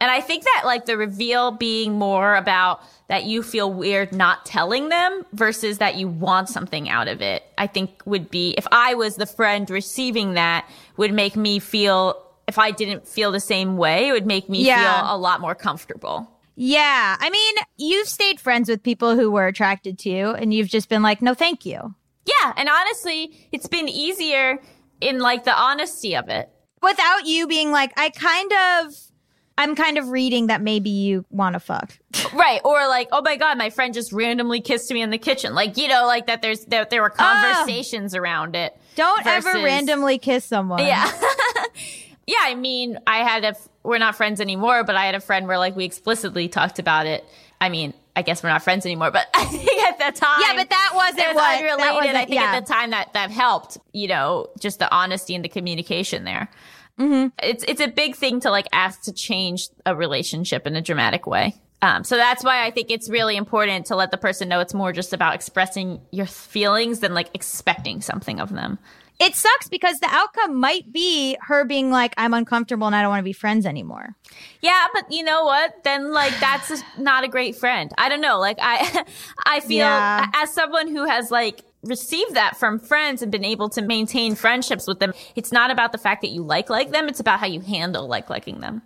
And 0.00 0.10
I 0.10 0.20
think 0.20 0.44
that 0.44 0.62
like 0.64 0.86
the 0.86 0.96
reveal 0.96 1.50
being 1.50 1.98
more 1.98 2.34
about 2.34 2.80
that 3.08 3.24
you 3.24 3.42
feel 3.42 3.70
weird 3.72 4.12
not 4.12 4.46
telling 4.46 4.88
them 4.88 5.24
versus 5.32 5.78
that 5.78 5.96
you 5.96 6.08
want 6.08 6.48
something 6.48 6.88
out 6.88 7.06
of 7.08 7.20
it, 7.20 7.42
I 7.58 7.66
think 7.66 8.02
would 8.06 8.30
be, 8.30 8.54
if 8.56 8.66
I 8.72 8.94
was 8.94 9.16
the 9.16 9.26
friend 9.26 9.68
receiving 9.68 10.34
that, 10.34 10.68
would 10.96 11.12
make 11.12 11.36
me 11.36 11.58
feel, 11.58 12.20
if 12.48 12.58
I 12.58 12.70
didn't 12.70 13.06
feel 13.06 13.30
the 13.30 13.40
same 13.40 13.76
way, 13.76 14.08
it 14.08 14.12
would 14.12 14.26
make 14.26 14.48
me 14.48 14.64
Yeah. 14.64 15.00
feel 15.02 15.14
a 15.14 15.18
lot 15.18 15.40
more 15.42 15.54
comfortable. 15.54 16.30
Yeah. 16.56 17.16
I 17.18 17.30
mean, 17.30 17.54
you've 17.76 18.08
stayed 18.08 18.40
friends 18.40 18.68
with 18.68 18.82
people 18.82 19.16
who 19.16 19.30
were 19.30 19.46
attracted 19.48 19.98
to 20.00 20.10
you 20.10 20.30
and 20.30 20.54
you've 20.54 20.68
just 20.68 20.88
been 20.88 21.02
like, 21.02 21.20
no, 21.20 21.34
thank 21.34 21.66
you. 21.66 21.94
Yeah. 22.24 22.52
And 22.56 22.68
honestly, 22.68 23.48
it's 23.52 23.66
been 23.66 23.88
easier 23.88 24.60
in 25.00 25.18
like 25.18 25.44
the 25.44 25.54
honesty 25.54 26.16
of 26.16 26.28
it. 26.28 26.48
Without 26.80 27.26
you 27.26 27.46
being 27.46 27.70
like, 27.70 27.92
I 27.98 28.08
kind 28.10 28.52
of 28.52 28.94
I'm 29.56 29.74
kind 29.76 29.98
of 29.98 30.08
reading 30.08 30.48
that 30.48 30.60
maybe 30.60 30.90
you 30.90 31.24
want 31.30 31.54
to 31.54 31.60
fuck. 31.60 31.98
Right. 32.32 32.60
Or 32.64 32.88
like, 32.88 33.08
oh 33.12 33.22
my 33.22 33.36
God, 33.36 33.58
my 33.58 33.70
friend 33.70 33.94
just 33.94 34.12
randomly 34.12 34.60
kissed 34.60 34.90
me 34.90 35.02
in 35.02 35.10
the 35.10 35.18
kitchen. 35.18 35.54
Like, 35.54 35.76
you 35.76 35.86
know, 35.86 36.04
like 36.06 36.26
that 36.26 36.42
there's, 36.42 36.64
that 36.64 36.90
there 36.90 37.00
were 37.00 37.12
ah. 37.16 37.54
conversations 37.62 38.16
around 38.16 38.56
it. 38.56 38.76
Don't 38.96 39.24
ever 39.24 39.52
randomly 39.52 40.18
kiss 40.18 40.44
someone. 40.44 40.80
Yeah. 40.80 41.08
yeah. 42.26 42.36
I 42.40 42.56
mean, 42.56 42.98
I 43.06 43.18
had 43.18 43.44
a, 43.44 43.54
we're 43.84 43.98
not 43.98 44.16
friends 44.16 44.40
anymore, 44.40 44.82
but 44.82 44.96
I 44.96 45.06
had 45.06 45.14
a 45.14 45.20
friend 45.20 45.46
where 45.46 45.58
like 45.58 45.76
we 45.76 45.84
explicitly 45.84 46.48
talked 46.48 46.80
about 46.80 47.06
it. 47.06 47.24
I 47.60 47.68
mean, 47.68 47.94
I 48.16 48.22
guess 48.22 48.42
we're 48.42 48.48
not 48.48 48.62
friends 48.62 48.84
anymore, 48.84 49.12
but 49.12 49.28
I 49.34 49.44
think 49.44 49.82
at 49.82 49.98
the 49.98 50.18
time. 50.18 50.40
Yeah, 50.40 50.56
but 50.56 50.70
that 50.70 50.92
wasn't 50.94 51.18
it 51.20 51.26
was 51.28 51.36
what- 51.36 51.58
unrelated. 51.58 51.94
wasn't- 51.94 52.16
I 52.16 52.24
think 52.24 52.34
yeah. 52.34 52.54
at 52.54 52.66
the 52.66 52.72
time 52.72 52.90
that 52.90 53.12
that 53.12 53.30
helped, 53.30 53.78
you 53.92 54.08
know, 54.08 54.48
just 54.58 54.80
the 54.80 54.92
honesty 54.92 55.36
and 55.36 55.44
the 55.44 55.48
communication 55.48 56.24
there. 56.24 56.50
Mm-hmm. 56.98 57.28
It's 57.42 57.64
it's 57.66 57.80
a 57.80 57.88
big 57.88 58.14
thing 58.16 58.40
to 58.40 58.50
like 58.50 58.66
ask 58.72 59.02
to 59.02 59.12
change 59.12 59.68
a 59.84 59.96
relationship 59.96 60.66
in 60.66 60.76
a 60.76 60.80
dramatic 60.80 61.26
way. 61.26 61.54
Um, 61.82 62.02
so 62.04 62.16
that's 62.16 62.42
why 62.42 62.64
I 62.64 62.70
think 62.70 62.90
it's 62.90 63.10
really 63.10 63.36
important 63.36 63.86
to 63.86 63.96
let 63.96 64.10
the 64.10 64.16
person 64.16 64.48
know 64.48 64.60
it's 64.60 64.72
more 64.74 64.92
just 64.92 65.12
about 65.12 65.34
expressing 65.34 66.00
your 66.12 66.24
feelings 66.26 67.00
than 67.00 67.12
like 67.12 67.28
expecting 67.34 68.00
something 68.00 68.40
of 68.40 68.50
them. 68.50 68.78
It 69.20 69.34
sucks 69.36 69.68
because 69.68 69.98
the 70.00 70.08
outcome 70.10 70.58
might 70.58 70.92
be 70.92 71.36
her 71.42 71.64
being 71.64 71.90
like, 71.90 72.14
I'm 72.16 72.34
uncomfortable 72.34 72.86
and 72.88 72.96
I 72.96 73.02
don't 73.02 73.10
want 73.10 73.20
to 73.20 73.24
be 73.24 73.32
friends 73.32 73.64
anymore. 73.66 74.16
Yeah, 74.60 74.86
but 74.92 75.12
you 75.12 75.22
know 75.22 75.44
what? 75.44 75.84
Then 75.84 76.12
like 76.12 76.32
that's 76.40 76.82
not 76.98 77.22
a 77.22 77.28
great 77.28 77.54
friend. 77.56 77.92
I 77.98 78.08
don't 78.08 78.20
know. 78.20 78.38
Like 78.40 78.58
I 78.60 79.04
I 79.46 79.60
feel 79.60 79.78
Yeah. 79.78 80.26
as 80.34 80.52
someone 80.54 80.88
who 80.88 81.04
has 81.04 81.30
like 81.30 81.62
received 81.84 82.34
that 82.34 82.56
from 82.56 82.78
friends 82.78 83.22
and 83.22 83.30
been 83.30 83.44
able 83.44 83.68
to 83.70 83.82
maintain 83.82 84.34
friendships 84.34 84.86
with 84.86 85.00
them, 85.00 85.12
it's 85.36 85.52
not 85.52 85.70
about 85.70 85.92
the 85.92 85.98
fact 85.98 86.22
that 86.22 86.30
you 86.30 86.42
like 86.42 86.70
like 86.70 86.90
them, 86.90 87.08
it's 87.08 87.20
about 87.20 87.40
how 87.40 87.46
you 87.46 87.60
handle 87.60 88.06
like 88.06 88.30
liking 88.30 88.60
them. 88.60 88.82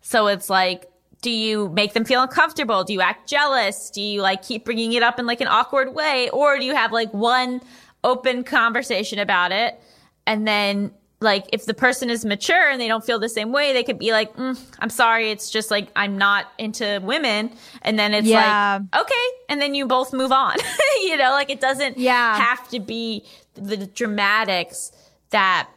So 0.00 0.26
it's 0.26 0.50
like 0.50 0.90
do 1.22 1.30
you 1.30 1.70
make 1.70 1.94
them 1.94 2.04
feel 2.04 2.20
uncomfortable? 2.20 2.84
Do 2.84 2.92
you 2.92 3.00
act 3.00 3.26
jealous? 3.26 3.88
Do 3.88 4.02
you 4.02 4.20
like 4.20 4.42
keep 4.42 4.62
bringing 4.62 4.92
it 4.92 5.02
up 5.02 5.18
in 5.18 5.24
like 5.24 5.40
an 5.40 5.48
awkward 5.48 5.94
way 5.94 6.28
or 6.30 6.58
do 6.58 6.66
you 6.66 6.74
have 6.74 6.92
like 6.92 7.12
one 7.14 7.62
open 8.04 8.44
conversation 8.44 9.18
about 9.18 9.50
it 9.50 9.80
and 10.26 10.46
then 10.46 10.92
like 11.24 11.46
if 11.52 11.64
the 11.66 11.74
person 11.74 12.08
is 12.10 12.24
mature 12.24 12.70
and 12.70 12.80
they 12.80 12.86
don't 12.86 13.04
feel 13.04 13.18
the 13.18 13.28
same 13.28 13.50
way 13.50 13.72
they 13.72 13.82
could 13.82 13.98
be 13.98 14.12
like 14.12 14.32
mm, 14.36 14.56
i'm 14.78 14.90
sorry 14.90 15.30
it's 15.32 15.50
just 15.50 15.70
like 15.72 15.88
i'm 15.96 16.16
not 16.16 16.46
into 16.58 17.00
women 17.02 17.50
and 17.82 17.98
then 17.98 18.14
it's 18.14 18.28
Yeah. 18.28 18.78
like 18.92 19.02
okay 19.02 19.26
and 19.48 19.60
then 19.60 19.74
you 19.74 19.86
both 19.86 20.12
move 20.12 20.30
on 20.30 20.54
you 21.02 21.16
know 21.16 21.30
like 21.30 21.50
it 21.50 21.60
doesn't 21.60 21.98
Yeah. 21.98 22.36
have 22.38 22.68
to 22.68 22.78
be 22.78 23.24
the 23.54 23.78
dramatics 23.88 24.92
that 25.30 25.68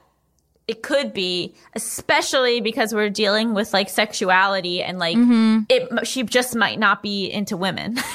it 0.68 0.84
could 0.84 1.14
be 1.14 1.56
especially 1.76 2.60
because 2.62 2.94
we're 2.94 3.10
dealing 3.10 3.54
with 3.56 3.74
like 3.74 3.90
sexuality 3.90 4.84
and 4.84 5.00
like 5.00 5.18
Mm-hmm. 5.18 5.60
it 5.70 6.06
she 6.08 6.22
just 6.24 6.56
might 6.56 6.78
not 6.78 7.02
be 7.02 7.26
into 7.32 7.58
women 7.58 7.98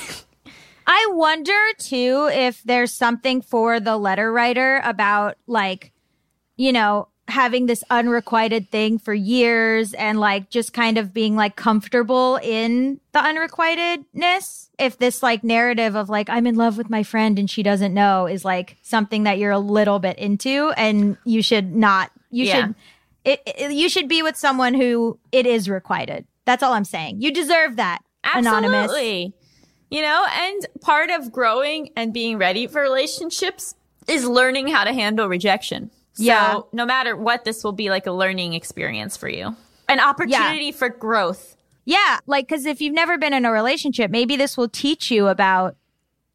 I 0.86 1.10
wonder 1.12 1.56
too 1.78 2.28
if 2.32 2.60
there's 2.64 2.92
something 2.92 3.40
for 3.40 3.78
the 3.78 3.96
letter 3.96 4.32
writer 4.32 4.80
about 4.82 5.36
like, 5.46 5.92
you 6.56 6.72
know, 6.72 7.06
having 7.32 7.66
this 7.66 7.82
unrequited 7.90 8.70
thing 8.70 8.98
for 8.98 9.14
years 9.14 9.94
and 9.94 10.20
like 10.20 10.50
just 10.50 10.72
kind 10.72 10.98
of 10.98 11.12
being 11.14 11.34
like 11.34 11.56
comfortable 11.56 12.38
in 12.42 13.00
the 13.12 13.18
unrequitedness. 13.18 14.68
If 14.78 14.98
this 14.98 15.22
like 15.22 15.42
narrative 15.42 15.94
of 15.96 16.08
like, 16.08 16.28
I'm 16.28 16.46
in 16.46 16.56
love 16.56 16.76
with 16.76 16.90
my 16.90 17.02
friend 17.02 17.38
and 17.38 17.48
she 17.50 17.62
doesn't 17.62 17.94
know 17.94 18.26
is 18.26 18.44
like 18.44 18.76
something 18.82 19.24
that 19.24 19.38
you're 19.38 19.50
a 19.50 19.58
little 19.58 19.98
bit 19.98 20.18
into 20.18 20.70
and 20.76 21.16
you 21.24 21.42
should 21.42 21.74
not, 21.74 22.10
you 22.30 22.44
Yeah. 22.44 22.54
should, 22.66 22.74
it, 23.24 23.42
it, 23.46 23.72
you 23.72 23.88
should 23.88 24.08
be 24.08 24.22
with 24.22 24.36
someone 24.36 24.74
who 24.74 25.18
it 25.30 25.46
is 25.46 25.68
requited. 25.68 26.26
That's 26.44 26.62
all 26.62 26.72
I'm 26.72 26.84
saying. 26.84 27.22
You 27.22 27.32
deserve 27.32 27.76
that. 27.76 28.00
Anonymous. 28.34 28.90
Absolutely. 28.90 29.34
You 29.90 30.02
know, 30.02 30.26
and 30.30 30.66
part 30.80 31.10
of 31.10 31.30
growing 31.32 31.90
and 31.96 32.12
being 32.12 32.38
ready 32.38 32.66
for 32.66 32.80
relationships 32.82 33.74
is 34.08 34.24
learning 34.26 34.68
how 34.68 34.84
to 34.84 34.92
handle 34.92 35.28
rejection. 35.28 35.90
Yeah. 36.16 36.52
So 36.52 36.68
no 36.72 36.84
matter 36.84 37.16
what, 37.16 37.44
this 37.44 37.64
will 37.64 37.72
be 37.72 37.90
like 37.90 38.06
a 38.06 38.12
learning 38.12 38.54
experience 38.54 39.16
for 39.16 39.28
you. 39.28 39.56
An 39.88 40.00
opportunity 40.00 40.72
for 40.72 40.88
growth. 40.88 41.56
Yeah, 41.84 42.18
like 42.26 42.46
because 42.46 42.64
if 42.64 42.80
you've 42.80 42.94
never 42.94 43.18
been 43.18 43.32
in 43.32 43.44
a 43.44 43.50
relationship, 43.50 44.10
maybe 44.10 44.36
this 44.36 44.56
will 44.56 44.68
teach 44.68 45.10
you 45.10 45.26
about, 45.26 45.76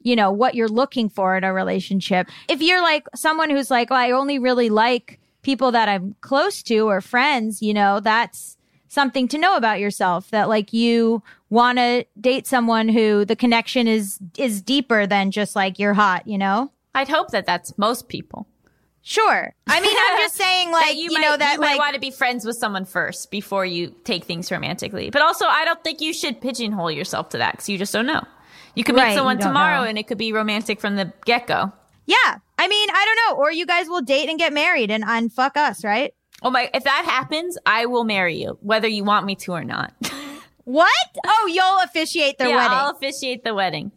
you 0.02 0.16
know, 0.16 0.32
what 0.32 0.56
you're 0.56 0.68
looking 0.68 1.10
for 1.10 1.38
in 1.38 1.44
a 1.44 1.54
relationship. 1.54 2.28
If 2.50 2.62
you're 2.62 2.82
like 2.82 3.08
someone 3.16 3.50
who's 3.50 3.72
like, 3.72 3.90
well, 3.90 4.00
I 4.00 4.12
only 4.12 4.40
really 4.40 4.70
like 4.70 5.20
people 5.44 5.72
that 5.72 5.88
I'm 5.88 6.16
close 6.22 6.62
to 6.64 6.90
or 6.90 7.00
friends, 7.00 7.62
you 7.62 7.74
know, 7.74 8.02
that's 8.02 8.58
something 8.90 9.28
to 9.30 9.38
know 9.38 9.56
about 9.56 9.80
yourself. 9.80 10.30
That 10.32 10.50
like 10.50 10.74
you 10.74 11.24
want 11.50 11.78
to 11.78 12.06
date 12.20 12.46
someone 12.46 12.90
who 12.90 13.24
the 13.24 13.36
connection 13.36 13.88
is 13.88 14.20
is 14.38 14.62
deeper 14.62 15.08
than 15.08 15.32
just 15.32 15.56
like 15.56 15.80
you're 15.80 15.94
hot, 15.94 16.28
you 16.28 16.38
know. 16.38 16.72
I'd 16.94 17.08
hope 17.10 17.30
that 17.30 17.46
that's 17.46 17.78
most 17.78 18.10
people. 18.10 18.48
Sure. 19.10 19.54
I 19.68 19.80
mean, 19.80 19.96
I'm 19.98 20.18
just 20.18 20.36
saying, 20.44 20.70
like, 20.70 20.88
That 20.88 20.96
you, 20.98 21.14
might, 21.14 21.22
know, 21.22 21.38
that 21.38 21.54
you 21.54 21.60
might 21.62 21.68
like, 21.72 21.80
want 21.80 21.94
to 21.94 22.00
be 22.02 22.12
friends 22.12 22.44
with 22.46 22.58
someone 22.58 22.84
first 22.84 23.32
before 23.32 23.66
you 23.66 23.96
take 24.04 24.26
things 24.26 24.52
romantically. 24.52 25.10
But 25.12 25.22
also, 25.22 25.46
I 25.46 25.64
don't 25.64 25.82
think 25.82 26.02
you 26.02 26.14
should 26.14 26.42
pigeonhole 26.42 26.92
yourself 26.92 27.30
to 27.30 27.38
that 27.38 27.54
because 27.54 27.70
you 27.70 27.78
just 27.78 27.94
don't 27.94 28.06
know. 28.06 28.22
You 28.76 28.84
could 28.84 28.96
meet 28.96 29.04
Right, 29.04 29.16
someone 29.16 29.40
tomorrow 29.40 29.84
know. 29.84 29.88
and 29.88 29.98
it 29.98 30.08
could 30.08 30.18
be 30.18 30.34
romantic 30.34 30.82
from 30.82 30.98
the 30.98 31.14
get 31.24 31.48
go. 31.48 31.72
yeah. 32.06 32.40
I 32.60 32.68
mean, 32.68 32.90
I 32.92 33.06
don't 33.06 33.30
know. 33.38 33.42
Or 33.42 33.50
you 33.50 33.66
guys 33.66 33.88
will 33.88 34.02
date 34.02 34.28
and 34.28 34.38
get 34.38 34.52
married 34.52 34.92
and 34.92 35.06
unfuck 35.06 35.56
us, 35.56 35.86
right? 35.86 36.14
Oh 36.42 36.50
my! 36.50 36.70
If 36.74 36.84
that 36.84 37.06
happens, 37.06 37.58
I 37.66 37.86
will 37.86 38.04
marry 38.04 38.36
you, 38.42 38.58
whether 38.62 38.88
you 38.90 39.04
want 39.06 39.26
me 39.26 39.36
to 39.36 39.54
or 39.54 39.64
not. 39.64 39.94
What? 40.66 40.92
Oh, 41.26 41.48
you'll 41.50 41.80
officiate 41.86 42.38
their 42.40 42.50
yeah, 42.50 42.58
wedding. 42.58 42.72
I'll 42.78 42.92
officiate 42.92 43.46
the 43.46 43.54
wedding. 43.56 43.90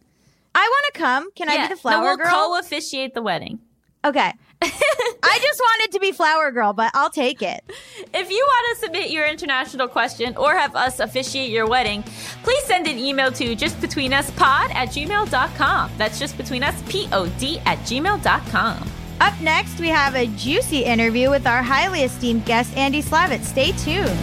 I 0.55 0.61
want 0.61 0.95
to 0.95 1.01
come. 1.01 1.33
Can 1.33 1.49
I 1.49 1.67
be 1.67 1.75
the 1.75 1.81
flower 1.81 1.95
no, 1.97 2.03
we'll 2.05 2.17
girl? 2.17 2.31
co-officiate 2.31 3.13
the 3.15 3.23
wedding. 3.23 3.59
okay. 4.05 4.35
I 4.63 5.39
just 5.41 5.61
wanted 5.61 5.93
to 5.93 6.01
be 6.01 6.13
flower 6.13 6.51
girl, 6.51 6.73
but 6.73 6.91
I'll 6.95 7.11
take 7.11 7.43
it. 7.43 7.65
If 8.13 8.31
you 8.31 8.45
want 8.47 8.79
to 8.79 8.87
submit 8.87 9.11
your 9.11 9.27
international 9.27 9.89
question 9.89 10.37
or 10.37 10.55
have 10.55 10.77
us 10.77 11.01
officiate 11.01 11.51
your 11.51 11.67
wedding, 11.67 12.03
please 12.43 12.65
send 12.65 12.87
an 12.87 12.99
email 12.99 13.33
to 13.33 13.57
justbetweenuspod 13.57 14.75
at 14.75 14.89
gmail.com. 14.89 15.91
That's 15.97 16.21
justbetweenuspod 16.21 17.63
at 17.67 17.79
gmail.com. 17.79 18.91
Up 19.21 19.41
next, 19.43 19.79
we 19.79 19.89
have 19.89 20.15
a 20.15 20.27
juicy 20.29 20.85
interview 20.85 21.29
with 21.31 21.47
our 21.47 21.63
highly 21.63 22.01
esteemed 22.03 22.45
guest, 22.47 22.75
Andy 22.77 23.03
Slavitt. 23.03 23.43
Stay 23.43 23.73
tuned. 23.73 24.19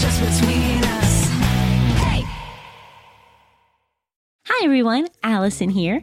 Just 0.00 0.20
between 0.20 0.84
us. 0.84 1.24
Hey. 1.98 2.22
Hi 4.46 4.64
everyone, 4.64 5.08
Allison 5.22 5.70
here. 5.70 6.02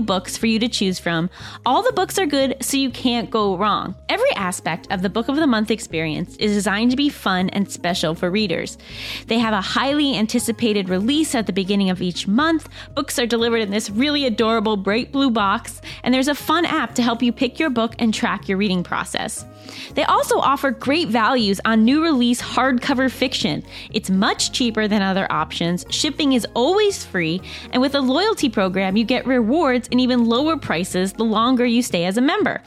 books 0.00 0.36
for 0.36 0.46
you 0.46 0.58
to 0.58 0.68
choose 0.68 0.98
from. 0.98 1.28
All 1.66 1.82
the 1.82 1.92
books 1.92 2.18
are 2.18 2.26
good, 2.26 2.56
so 2.60 2.76
you 2.76 2.90
can't 2.90 3.30
go 3.30 3.56
wrong. 3.56 3.94
Every 4.08 4.30
aspect 4.32 4.86
of 4.90 5.02
the 5.02 5.10
Book 5.10 5.28
of 5.28 5.36
the 5.36 5.46
Month 5.46 5.70
experience 5.70 6.36
is 6.36 6.52
designed 6.52 6.90
to 6.92 6.96
be 6.96 7.08
fun 7.08 7.48
and 7.50 7.70
special 7.70 8.14
for 8.14 8.30
readers. 8.30 8.78
They 9.26 9.38
have 9.38 9.54
a 9.54 9.60
highly 9.60 10.16
anticipated 10.16 10.88
release 10.88 11.34
at 11.34 11.46
the 11.46 11.52
beginning 11.52 11.90
of 11.90 12.00
each 12.00 12.26
month. 12.26 12.68
Books 12.94 13.18
are 13.18 13.26
delivered 13.26 13.60
in 13.60 13.70
this 13.70 13.90
really 13.90 14.24
adorable 14.24 14.76
bright 14.76 15.12
blue 15.12 15.30
box, 15.30 15.80
and 16.02 16.14
there's 16.14 16.28
a 16.28 16.34
fun 16.34 16.64
app 16.64 16.94
to 16.94 17.02
help 17.02 17.22
you 17.22 17.32
pick 17.32 17.58
your 17.58 17.70
book 17.70 17.94
and 17.98 18.14
track 18.14 18.48
your 18.48 18.58
reading 18.58 18.82
process. 18.82 19.44
They 19.94 20.04
also 20.04 20.38
offer 20.38 20.70
great 20.70 21.08
values 21.08 21.60
on 21.64 21.84
new 21.84 22.02
release 22.02 22.40
hardcover 22.40 23.10
fiction. 23.10 23.62
It's 23.92 24.10
much 24.10 24.52
cheaper 24.52 24.88
than 24.88 25.02
other 25.02 25.30
options, 25.30 25.84
shipping 25.90 26.32
is 26.32 26.46
always 26.54 27.04
free, 27.04 27.40
and 27.72 27.80
with 27.80 27.94
a 27.94 28.00
loyalty 28.00 28.48
program, 28.48 28.96
you 28.96 29.04
get 29.04 29.26
rewards 29.26 29.88
and 29.90 30.00
even 30.00 30.26
lower 30.26 30.56
prices 30.56 31.12
the 31.14 31.24
longer 31.24 31.64
you 31.66 31.82
stay 31.82 32.04
as 32.04 32.16
a 32.16 32.20
member. 32.20 32.62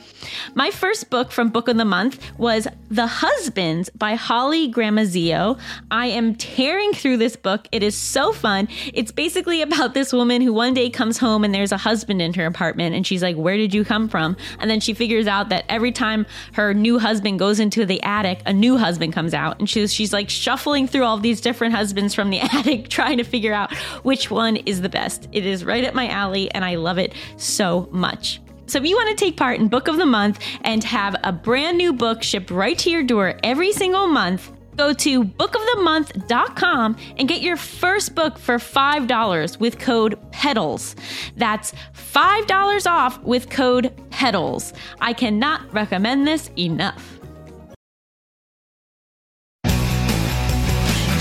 My 0.53 0.71
first 0.71 1.09
book 1.09 1.31
from 1.31 1.49
Book 1.49 1.67
of 1.67 1.77
the 1.77 1.85
Month 1.85 2.19
was 2.37 2.67
The 2.89 3.07
Husbands 3.07 3.89
by 3.89 4.15
Holly 4.15 4.71
Gramazio. 4.71 5.59
I 5.91 6.07
am 6.07 6.35
tearing 6.35 6.93
through 6.93 7.17
this 7.17 7.35
book. 7.35 7.67
It 7.71 7.83
is 7.83 7.95
so 7.95 8.31
fun. 8.31 8.67
It's 8.93 9.11
basically 9.11 9.61
about 9.61 9.93
this 9.93 10.13
woman 10.13 10.41
who 10.41 10.53
one 10.53 10.73
day 10.73 10.89
comes 10.89 11.17
home 11.17 11.43
and 11.43 11.53
there's 11.53 11.71
a 11.71 11.77
husband 11.77 12.21
in 12.21 12.33
her 12.33 12.45
apartment, 12.45 12.95
and 12.95 13.05
she's 13.05 13.23
like, 13.23 13.35
Where 13.35 13.57
did 13.57 13.73
you 13.73 13.83
come 13.83 14.09
from? 14.09 14.37
And 14.59 14.69
then 14.69 14.79
she 14.79 14.93
figures 14.93 15.27
out 15.27 15.49
that 15.49 15.65
every 15.69 15.91
time 15.91 16.25
her 16.53 16.73
new 16.85 16.99
husband 16.99 17.39
goes 17.39 17.59
into 17.59 17.83
the 17.83 17.99
attic, 18.03 18.41
a 18.45 18.53
new 18.53 18.77
husband 18.77 19.11
comes 19.11 19.33
out, 19.33 19.57
and 19.57 19.67
she's 19.67 19.91
she's 19.91 20.13
like 20.13 20.29
shuffling 20.29 20.87
through 20.87 21.03
all 21.03 21.17
these 21.17 21.41
different 21.41 21.73
husbands 21.73 22.13
from 22.13 22.29
the 22.29 22.39
attic, 22.53 22.89
trying 22.89 23.17
to 23.17 23.23
figure 23.23 23.53
out 23.53 23.73
which 24.03 24.29
one 24.29 24.55
is 24.55 24.81
the 24.81 24.89
best. 24.89 25.27
It 25.31 25.47
is 25.47 25.65
right 25.65 25.83
up 25.83 25.95
my 25.95 26.07
alley, 26.09 26.51
and 26.51 26.63
I 26.63 26.75
love 26.75 26.99
it 26.99 27.15
so 27.37 27.89
much. 27.91 28.39
So, 28.67 28.77
if 28.77 28.85
you 28.85 28.95
want 28.95 29.17
to 29.17 29.25
take 29.25 29.35
part 29.35 29.59
in 29.59 29.67
Book 29.67 29.87
of 29.87 29.97
the 29.97 30.05
Month 30.05 30.39
and 30.61 30.83
have 30.83 31.15
a 31.23 31.31
brand 31.31 31.79
new 31.79 31.91
book 31.91 32.21
shipped 32.21 32.51
right 32.51 32.77
to 32.77 32.91
your 32.91 33.01
door 33.01 33.33
every 33.41 33.71
single 33.71 34.05
month, 34.05 34.51
go 34.75 34.93
to 34.93 35.23
bookofthemonth.com 35.23 36.97
and 37.17 37.27
get 37.27 37.41
your 37.41 37.57
first 37.57 38.15
book 38.15 38.37
for 38.37 38.57
$5 38.57 39.59
with 39.59 39.79
code 39.79 40.19
PEDALS. 40.31 40.95
That's 41.37 41.73
$5 41.93 42.89
off 42.89 43.21
with 43.23 43.49
code 43.49 43.91
PEDALS. 44.11 44.73
I 45.01 45.13
cannot 45.13 45.73
recommend 45.73 46.27
this 46.27 46.49
enough. 46.57 47.19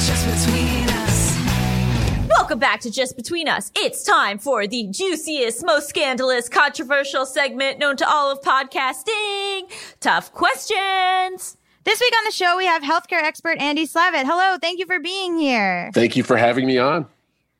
Just 0.07 0.47
between 0.47 0.89
us. 0.91 2.29
Welcome 2.29 2.59
back 2.59 2.81
to 2.81 2.91
Just 2.91 3.17
Between 3.17 3.49
Us. 3.49 3.71
It's 3.75 4.05
time 4.05 4.39
for 4.39 4.67
the 4.67 4.89
juiciest, 4.91 5.65
most 5.65 5.89
scandalous, 5.89 6.49
controversial 6.49 7.25
segment 7.25 7.79
known 7.79 7.97
to 7.97 8.09
all 8.09 8.31
of 8.31 8.41
podcasting. 8.43 9.71
Tough 10.01 10.33
questions. 10.33 11.57
This 11.85 12.00
week 12.00 12.12
on 12.19 12.25
the 12.25 12.31
show, 12.31 12.57
we 12.57 12.64
have 12.64 12.83
healthcare 12.83 13.23
expert 13.23 13.59
Andy 13.59 13.87
Slavitt. 13.87 14.25
Hello, 14.25 14.57
thank 14.59 14.79
you 14.79 14.87
for 14.87 15.00
being 15.00 15.38
here. 15.38 15.91
Thank 15.93 16.17
you 16.17 16.23
for 16.23 16.37
having 16.37 16.67
me 16.67 16.79
on. 16.79 17.07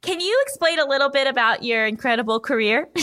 Can 0.01 0.19
you 0.21 0.43
explain 0.47 0.79
a 0.79 0.87
little 0.87 1.11
bit 1.11 1.27
about 1.27 1.63
your 1.63 1.87
incredible 1.87 2.41
career? 2.41 2.89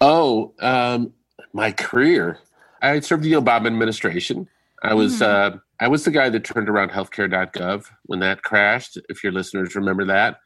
Oh, 0.00 0.52
um, 0.60 1.12
my 1.52 1.72
career. 1.72 2.38
I 2.82 3.00
served 3.00 3.24
the 3.24 3.32
Obama 3.32 3.66
administration. 3.66 4.48
I 4.82 4.94
was 4.94 5.20
uh, 5.20 5.56
I 5.80 5.88
was 5.88 6.04
the 6.04 6.12
guy 6.12 6.28
that 6.28 6.44
turned 6.44 6.68
around 6.68 6.90
healthcare.gov 6.90 7.86
when 8.04 8.20
that 8.20 8.42
crashed. 8.42 8.98
If 9.08 9.24
your 9.24 9.32
listeners 9.32 9.74
remember 9.74 10.04
that, 10.04 10.38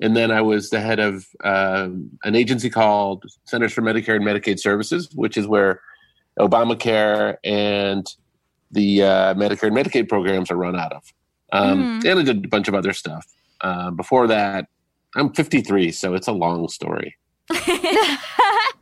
and 0.00 0.14
then 0.14 0.30
I 0.30 0.42
was 0.42 0.68
the 0.68 0.80
head 0.80 0.98
of 0.98 1.26
um 1.42 2.10
an 2.24 2.34
agency 2.34 2.68
called 2.68 3.24
Centers 3.44 3.72
for 3.72 3.80
Medicare 3.80 4.16
and 4.16 4.26
Medicaid 4.26 4.58
Services, 4.58 5.08
which 5.14 5.38
is 5.38 5.46
where 5.46 5.80
Obamacare 6.38 7.38
and 7.44 8.06
the 8.70 9.02
uh, 9.02 9.34
Medicare 9.34 9.68
and 9.68 9.76
Medicaid 9.76 10.08
programs 10.08 10.50
are 10.50 10.56
run 10.56 10.76
out 10.76 10.92
of. 10.92 11.12
Um, 11.52 12.00
And 12.04 12.18
I 12.18 12.22
did 12.22 12.44
a 12.44 12.48
bunch 12.48 12.68
of 12.68 12.74
other 12.74 12.92
stuff. 12.92 13.26
Uh, 13.60 13.90
before 13.90 14.26
that, 14.26 14.68
I'm 15.16 15.32
53, 15.32 15.90
so 15.92 16.14
it's 16.14 16.28
a 16.28 16.32
long 16.32 16.68
story. 16.68 17.16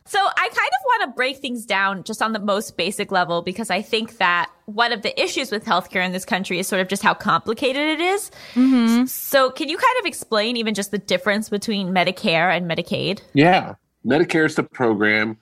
So 0.07 0.19
I 0.19 0.47
kind 0.47 0.51
of 0.53 0.85
want 0.85 1.01
to 1.03 1.15
break 1.17 1.37
things 1.39 1.65
down 1.65 2.03
just 2.05 2.21
on 2.21 2.31
the 2.31 2.39
most 2.39 2.77
basic 2.77 3.11
level 3.11 3.41
because 3.41 3.69
I 3.69 3.81
think 3.81 4.19
that 4.19 4.49
one 4.63 4.93
of 4.93 5.01
the 5.01 5.21
issues 5.21 5.51
with 5.51 5.65
healthcare 5.65 6.05
in 6.05 6.13
this 6.13 6.23
country 6.23 6.59
is 6.59 6.67
sort 6.67 6.81
of 6.81 6.87
just 6.87 7.03
how 7.03 7.13
complicated 7.13 7.99
it 7.99 7.99
is. 7.99 8.31
So 9.11 9.51
can 9.51 9.67
you 9.67 9.77
kind 9.77 9.99
of 9.99 10.05
explain 10.05 10.55
even 10.55 10.73
just 10.73 10.91
the 10.91 10.97
difference 10.97 11.49
between 11.49 11.89
Medicare 11.89 12.55
and 12.55 12.71
Medicaid? 12.71 13.19
Yeah. 13.33 13.75
Medicare 14.05 14.45
is 14.45 14.55
the 14.55 14.63
program 14.63 15.37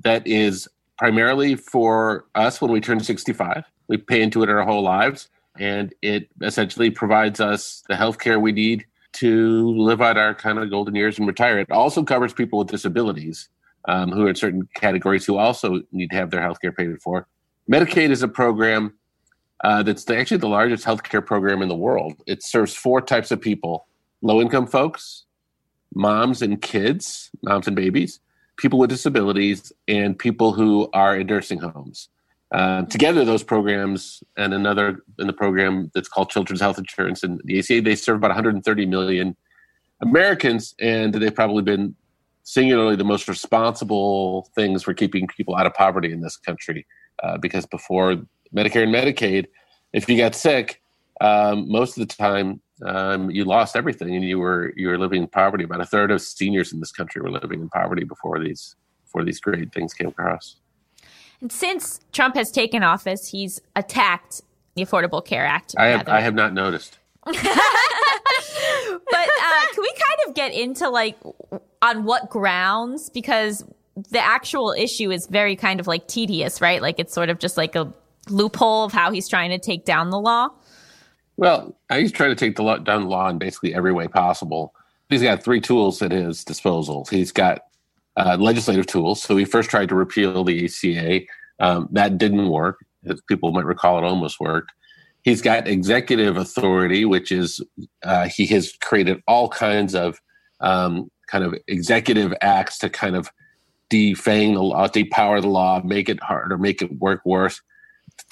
that 0.00 0.26
is 0.26 0.68
primarily 0.98 1.54
for 1.54 2.26
us 2.34 2.60
when 2.60 2.70
we 2.70 2.80
turn 2.82 3.00
65. 3.00 3.64
We 3.90 3.96
pay 3.96 4.22
into 4.22 4.44
it 4.44 4.48
our 4.48 4.62
whole 4.62 4.82
lives, 4.82 5.28
and 5.58 5.92
it 6.00 6.28
essentially 6.42 6.90
provides 6.90 7.40
us 7.40 7.82
the 7.88 7.96
health 7.96 8.20
care 8.20 8.38
we 8.38 8.52
need 8.52 8.86
to 9.14 9.68
live 9.76 10.00
out 10.00 10.16
our 10.16 10.32
kind 10.32 10.60
of 10.60 10.70
golden 10.70 10.94
years 10.94 11.18
and 11.18 11.26
retire. 11.26 11.58
It 11.58 11.72
also 11.72 12.04
covers 12.04 12.32
people 12.32 12.60
with 12.60 12.68
disabilities 12.68 13.48
um, 13.88 14.12
who 14.12 14.26
are 14.26 14.28
in 14.28 14.36
certain 14.36 14.68
categories 14.76 15.26
who 15.26 15.38
also 15.38 15.82
need 15.90 16.10
to 16.10 16.16
have 16.16 16.30
their 16.30 16.40
health 16.40 16.60
care 16.60 16.70
paid 16.70 17.02
for. 17.02 17.26
Medicaid 17.68 18.10
is 18.10 18.22
a 18.22 18.28
program 18.28 18.94
uh, 19.64 19.82
that's 19.82 20.04
the, 20.04 20.16
actually 20.16 20.36
the 20.36 20.48
largest 20.48 20.84
healthcare 20.84 21.26
program 21.26 21.60
in 21.60 21.68
the 21.68 21.74
world. 21.74 22.14
It 22.28 22.44
serves 22.44 22.76
four 22.76 23.00
types 23.00 23.32
of 23.32 23.40
people 23.40 23.88
low 24.22 24.40
income 24.40 24.68
folks, 24.68 25.24
moms 25.96 26.42
and 26.42 26.62
kids, 26.62 27.28
moms 27.42 27.66
and 27.66 27.74
babies, 27.74 28.20
people 28.56 28.78
with 28.78 28.90
disabilities, 28.90 29.72
and 29.88 30.16
people 30.16 30.52
who 30.52 30.88
are 30.92 31.16
in 31.16 31.26
nursing 31.26 31.58
homes. 31.58 32.08
Um, 32.52 32.86
together, 32.86 33.24
those 33.24 33.44
programs 33.44 34.22
and 34.36 34.52
another 34.52 35.04
in 35.18 35.26
the 35.26 35.32
program 35.32 35.90
that's 35.94 36.08
called 36.08 36.30
Children's 36.30 36.60
Health 36.60 36.78
Insurance 36.78 37.22
and 37.22 37.40
the 37.44 37.58
ACA, 37.58 37.80
they 37.80 37.94
serve 37.94 38.16
about 38.16 38.30
130 38.30 38.86
million 38.86 39.36
Americans, 40.02 40.74
and 40.80 41.14
they've 41.14 41.34
probably 41.34 41.62
been 41.62 41.94
singularly 42.42 42.96
the 42.96 43.04
most 43.04 43.28
responsible 43.28 44.50
things 44.54 44.82
for 44.82 44.94
keeping 44.94 45.26
people 45.28 45.54
out 45.54 45.66
of 45.66 45.74
poverty 45.74 46.12
in 46.12 46.20
this 46.20 46.36
country. 46.36 46.86
Uh, 47.22 47.36
because 47.38 47.66
before 47.66 48.16
Medicare 48.54 48.82
and 48.82 48.94
Medicaid, 48.94 49.46
if 49.92 50.08
you 50.08 50.16
got 50.16 50.34
sick, 50.34 50.80
um, 51.20 51.70
most 51.70 51.98
of 51.98 52.08
the 52.08 52.14
time 52.14 52.60
um, 52.84 53.30
you 53.30 53.44
lost 53.44 53.76
everything 53.76 54.14
and 54.16 54.24
you 54.24 54.38
were 54.38 54.72
you 54.76 54.88
were 54.88 54.98
living 54.98 55.22
in 55.22 55.28
poverty. 55.28 55.64
About 55.64 55.82
a 55.82 55.86
third 55.86 56.10
of 56.10 56.22
seniors 56.22 56.72
in 56.72 56.80
this 56.80 56.92
country 56.92 57.20
were 57.20 57.30
living 57.30 57.60
in 57.60 57.68
poverty 57.68 58.04
before 58.04 58.38
these 58.38 58.76
before 59.04 59.24
these 59.24 59.40
great 59.40 59.72
things 59.72 59.92
came 59.92 60.08
across. 60.08 60.56
And 61.40 61.50
since 61.50 62.00
Trump 62.12 62.34
has 62.36 62.50
taken 62.50 62.82
office, 62.82 63.28
he's 63.28 63.60
attacked 63.76 64.42
the 64.74 64.84
Affordable 64.84 65.24
Care 65.24 65.46
Act. 65.46 65.74
I 65.78 65.86
have. 65.86 66.08
I 66.08 66.20
have 66.20 66.34
not 66.34 66.52
noticed. 66.52 66.98
but 67.24 67.34
uh, 67.34 67.40
can 69.72 69.82
we 69.82 69.92
kind 69.92 70.28
of 70.28 70.34
get 70.34 70.52
into 70.52 70.88
like 70.88 71.16
on 71.82 72.04
what 72.04 72.30
grounds? 72.30 73.10
Because 73.10 73.64
the 74.10 74.20
actual 74.20 74.72
issue 74.72 75.10
is 75.10 75.26
very 75.26 75.56
kind 75.56 75.80
of 75.80 75.86
like 75.86 76.06
tedious, 76.08 76.60
right? 76.60 76.80
Like 76.80 76.98
it's 76.98 77.12
sort 77.12 77.28
of 77.28 77.38
just 77.38 77.56
like 77.56 77.74
a 77.74 77.92
loophole 78.28 78.84
of 78.84 78.92
how 78.92 79.10
he's 79.10 79.28
trying 79.28 79.50
to 79.50 79.58
take 79.58 79.84
down 79.84 80.10
the 80.10 80.18
law. 80.18 80.48
Well, 81.36 81.76
he's 81.90 82.12
trying 82.12 82.30
to 82.30 82.36
take 82.36 82.56
the 82.56 82.62
law, 82.62 82.78
down 82.78 83.02
the 83.02 83.08
law 83.08 83.28
in 83.28 83.38
basically 83.38 83.74
every 83.74 83.92
way 83.92 84.08
possible. 84.08 84.74
He's 85.08 85.22
got 85.22 85.42
three 85.42 85.60
tools 85.60 86.02
at 86.02 86.12
his 86.12 86.44
disposal. 86.44 87.06
He's 87.10 87.32
got 87.32 87.64
uh, 88.20 88.36
legislative 88.38 88.86
tools. 88.86 89.22
So 89.22 89.36
he 89.36 89.44
first 89.44 89.70
tried 89.70 89.88
to 89.88 89.94
repeal 89.94 90.44
the 90.44 90.66
ACA. 90.66 91.20
Um, 91.58 91.88
that 91.92 92.18
didn't 92.18 92.48
work. 92.48 92.84
As 93.06 93.20
people 93.28 93.50
might 93.50 93.64
recall, 93.64 93.98
it 93.98 94.04
almost 94.04 94.38
worked. 94.40 94.72
He's 95.22 95.40
got 95.40 95.66
executive 95.66 96.36
authority, 96.36 97.04
which 97.04 97.32
is 97.32 97.60
uh, 98.02 98.28
he 98.28 98.46
has 98.48 98.74
created 98.82 99.22
all 99.26 99.48
kinds 99.48 99.94
of 99.94 100.18
um, 100.60 101.10
kind 101.28 101.44
of 101.44 101.54
executive 101.66 102.34
acts 102.42 102.78
to 102.78 102.90
kind 102.90 103.16
of 103.16 103.30
defang 103.90 104.54
the 104.54 104.62
law, 104.62 104.86
depower 104.86 105.40
the 105.40 105.48
law, 105.48 105.80
make 105.82 106.08
it 106.08 106.22
harder, 106.22 106.58
make 106.58 106.82
it 106.82 106.92
work 106.98 107.22
worse. 107.24 107.60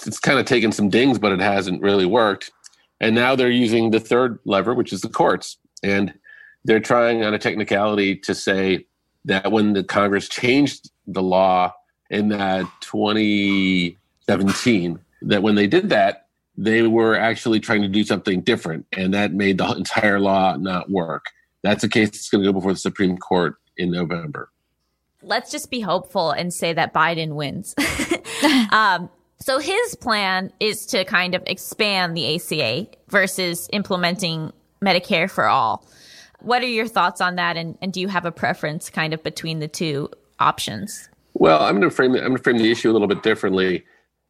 It's 0.06 0.20
kind 0.20 0.38
of 0.38 0.44
taken 0.44 0.70
some 0.70 0.90
dings, 0.90 1.18
but 1.18 1.32
it 1.32 1.40
hasn't 1.40 1.82
really 1.82 2.06
worked. 2.06 2.50
And 3.00 3.14
now 3.14 3.34
they're 3.36 3.50
using 3.50 3.90
the 3.90 4.00
third 4.00 4.38
lever, 4.44 4.74
which 4.74 4.92
is 4.92 5.00
the 5.00 5.08
courts. 5.08 5.56
And 5.82 6.12
they're 6.64 6.80
trying 6.80 7.24
on 7.24 7.32
a 7.32 7.38
technicality 7.38 8.16
to 8.16 8.34
say 8.34 8.86
that 9.28 9.52
when 9.52 9.74
the 9.74 9.84
Congress 9.84 10.28
changed 10.28 10.90
the 11.06 11.22
law 11.22 11.72
in 12.10 12.28
that 12.28 12.66
2017, 12.80 14.98
that 15.22 15.42
when 15.42 15.54
they 15.54 15.66
did 15.66 15.88
that, 15.90 16.26
they 16.56 16.82
were 16.82 17.14
actually 17.14 17.60
trying 17.60 17.82
to 17.82 17.88
do 17.88 18.02
something 18.02 18.40
different, 18.40 18.86
and 18.92 19.12
that 19.14 19.32
made 19.32 19.58
the 19.58 19.70
entire 19.72 20.18
law 20.18 20.56
not 20.56 20.90
work. 20.90 21.26
That's 21.62 21.84
a 21.84 21.88
case 21.88 22.10
that's 22.10 22.28
going 22.30 22.42
to 22.42 22.48
go 22.48 22.52
before 22.52 22.72
the 22.72 22.78
Supreme 22.78 23.16
Court 23.18 23.54
in 23.76 23.92
November. 23.92 24.50
let's 25.22 25.50
just 25.50 25.70
be 25.70 25.80
hopeful 25.80 26.30
and 26.30 26.54
say 26.54 26.72
that 26.72 26.94
Biden 26.94 27.34
wins. 27.34 27.74
um, 28.72 29.10
so 29.40 29.58
his 29.58 29.94
plan 29.96 30.52
is 30.58 30.86
to 30.86 31.04
kind 31.04 31.34
of 31.34 31.42
expand 31.46 32.16
the 32.16 32.36
ACA 32.36 32.86
versus 33.08 33.68
implementing 33.72 34.52
Medicare 34.82 35.30
for 35.30 35.46
all. 35.46 35.84
What 36.40 36.62
are 36.62 36.66
your 36.66 36.86
thoughts 36.86 37.20
on 37.20 37.36
that? 37.36 37.56
And, 37.56 37.76
and 37.82 37.92
do 37.92 38.00
you 38.00 38.08
have 38.08 38.24
a 38.24 38.32
preference 38.32 38.90
kind 38.90 39.12
of 39.12 39.22
between 39.22 39.58
the 39.58 39.68
two 39.68 40.10
options? 40.38 41.08
Well, 41.34 41.62
I'm 41.62 41.76
going 41.78 41.88
to 41.88 41.94
frame 41.94 42.14
I'm 42.14 42.20
going 42.20 42.36
to 42.36 42.42
frame 42.42 42.58
the 42.58 42.70
issue 42.70 42.90
a 42.90 42.92
little 42.92 43.08
bit 43.08 43.22
differently. 43.22 43.84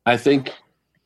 I 0.06 0.16
think 0.16 0.52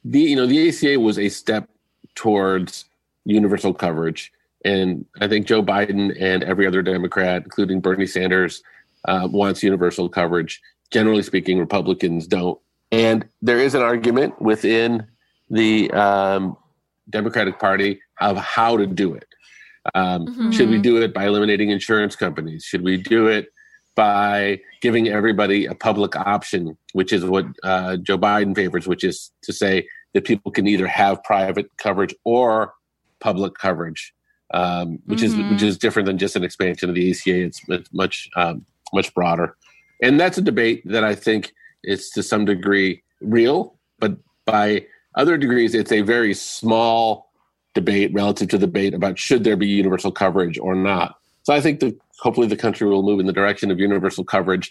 the 0.05 0.21
you 0.21 0.37
know 0.37 0.47
the 0.47 0.69
ACA 0.69 0.99
was 0.99 1.19
a 1.19 1.29
step 1.29 1.69
towards 2.15 2.85
universal 3.25 3.73
coverage, 3.73 4.33
and 4.65 5.05
I 5.21 5.29
think 5.29 5.47
Joe 5.47 5.62
Biden 5.62 6.17
and 6.21 6.43
every 6.45 6.67
other 6.67 6.83
Democrat, 6.83 7.43
including 7.45 7.81
Bernie 7.81 8.07
Sanders, 8.07 8.62
uh, 9.05 9.29
wants 9.31 9.62
universal 9.62 10.09
coverage. 10.09 10.61
Generally 10.91 11.23
speaking, 11.23 11.59
Republicans 11.59 12.27
don't. 12.27 12.59
And 12.91 13.25
there 13.41 13.59
is 13.59 13.75
an 13.75 13.83
argument 13.83 14.41
within 14.43 15.07
the 15.51 15.91
um, 15.93 16.57
Democratic 17.09 17.59
Party 17.59 18.01
of 18.21 18.37
how 18.37 18.77
to 18.77 18.87
do 18.87 19.15
it. 19.15 19.27
Um, 19.95 20.53
Should 20.53 20.71
we 20.71 20.79
do 20.79 21.03
it 21.03 21.12
by 21.12 21.27
eliminating 21.27 21.71
insurance 21.71 22.16
companies? 22.16 22.64
Should 22.64 22.83
we 22.83 22.97
do 22.97 23.27
it 23.27 23.49
by 23.95 24.61
giving 24.81 25.09
everybody 25.09 25.66
a 25.66 25.75
public 25.75 26.16
option, 26.16 26.77
which 26.92 27.12
is 27.12 27.25
what 27.25 27.47
uh, 27.62 27.97
Joe 27.97 28.18
Biden 28.18 28.55
favors, 28.55 28.87
which 28.87 29.05
is 29.05 29.31
to 29.42 29.53
say 29.53 29.87
that 30.14 30.25
people 30.25 30.51
can 30.53 30.66
either 30.66 30.87
have 30.87 31.23
private 31.25 31.66
coverage 31.79 32.14
or 32.25 32.73
public 33.21 33.55
coverage, 33.55 34.14
um, 34.55 34.99
which 35.07 35.23
is 35.23 35.35
which 35.37 35.62
is 35.62 35.79
different 35.79 36.07
than 36.07 36.18
just 36.18 36.37
an 36.37 36.45
expansion 36.45 36.88
of 36.88 36.95
the 36.95 37.11
ACA. 37.11 37.45
It's, 37.45 37.61
it's 37.68 37.92
much 37.92 38.29
um, 38.37 38.64
much 38.92 39.12
broader, 39.14 39.57
and 40.03 40.18
that's 40.18 40.38
a 40.38 40.42
debate 40.42 40.83
that 40.87 41.05
I 41.05 41.14
think 41.14 41.53
is 41.85 42.11
to 42.11 42.23
some 42.23 42.45
degree 42.45 43.03
real, 43.21 43.77
but 43.99 44.16
by 44.47 44.87
other 45.14 45.37
degrees, 45.37 45.75
it's 45.75 45.92
a 45.92 46.01
very 46.01 46.35
small 46.35 47.32
debate 47.75 48.13
relative 48.13 48.49
to 48.49 48.59
the 48.59 48.67
debate 48.67 48.95
about 48.95 49.19
should 49.19 49.45
there 49.45 49.57
be 49.57 49.67
universal 49.67 50.13
coverage 50.13 50.59
or 50.59 50.75
not. 50.75 51.17
So 51.45 51.55
I 51.55 51.61
think 51.61 51.81
that 51.81 51.99
hopefully 52.21 52.47
the 52.47 52.57
country 52.57 52.89
will 52.89 53.03
move 53.03 53.21
in 53.21 53.27
the 53.27 53.33
direction 53.33 53.71
of 53.71 53.79
universal 53.79 54.25
coverage. 54.25 54.71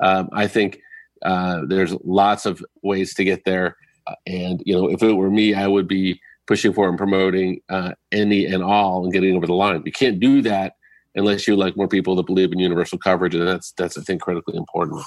Um, 0.00 0.28
I 0.32 0.46
think 0.46 0.80
uh, 1.22 1.62
there's 1.66 1.94
lots 2.04 2.46
of 2.46 2.64
ways 2.82 3.14
to 3.14 3.24
get 3.24 3.44
there, 3.44 3.76
Uh, 4.08 4.14
and 4.26 4.62
you 4.64 4.74
know, 4.74 4.88
if 4.88 5.02
it 5.02 5.12
were 5.12 5.30
me, 5.30 5.54
I 5.54 5.66
would 5.66 5.86
be 5.86 6.20
pushing 6.46 6.72
for 6.72 6.88
and 6.88 6.96
promoting 6.96 7.60
uh, 7.68 7.92
any 8.10 8.46
and 8.46 8.62
all 8.62 9.04
and 9.04 9.12
getting 9.12 9.36
over 9.36 9.46
the 9.46 9.52
line. 9.54 9.82
You 9.84 9.92
can't 9.92 10.18
do 10.18 10.40
that 10.42 10.74
unless 11.14 11.46
you 11.46 11.56
like 11.56 11.76
more 11.76 11.88
people 11.88 12.16
that 12.16 12.26
believe 12.26 12.52
in 12.52 12.58
universal 12.58 12.98
coverage, 12.98 13.34
and 13.34 13.46
that's 13.46 13.72
that's 13.72 13.98
I 13.98 14.02
think 14.02 14.22
critically 14.22 14.56
important. 14.56 15.02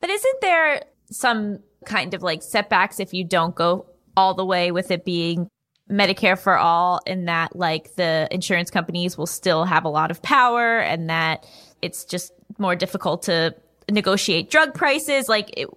But 0.00 0.10
isn't 0.10 0.40
there 0.40 0.82
some 1.10 1.58
kind 1.84 2.14
of 2.14 2.22
like 2.22 2.42
setbacks 2.42 3.00
if 3.00 3.12
you 3.12 3.24
don't 3.24 3.54
go 3.54 3.86
all 4.16 4.34
the 4.34 4.44
way 4.44 4.70
with 4.70 4.90
it 4.90 5.04
being 5.04 5.48
Medicare 5.90 6.38
for 6.38 6.56
all, 6.56 7.00
in 7.06 7.24
that 7.26 7.56
like 7.56 7.94
the 7.96 8.28
insurance 8.30 8.70
companies 8.70 9.18
will 9.18 9.26
still 9.26 9.64
have 9.64 9.84
a 9.84 9.88
lot 9.88 10.10
of 10.10 10.22
power 10.22 10.78
and 10.78 11.10
that 11.10 11.46
it's 11.82 12.04
just 12.04 12.32
more 12.58 12.76
difficult 12.76 13.22
to 13.24 13.54
negotiate 13.90 14.50
drug 14.50 14.74
prices? 14.74 15.28
Like, 15.28 15.50
it, 15.56 15.68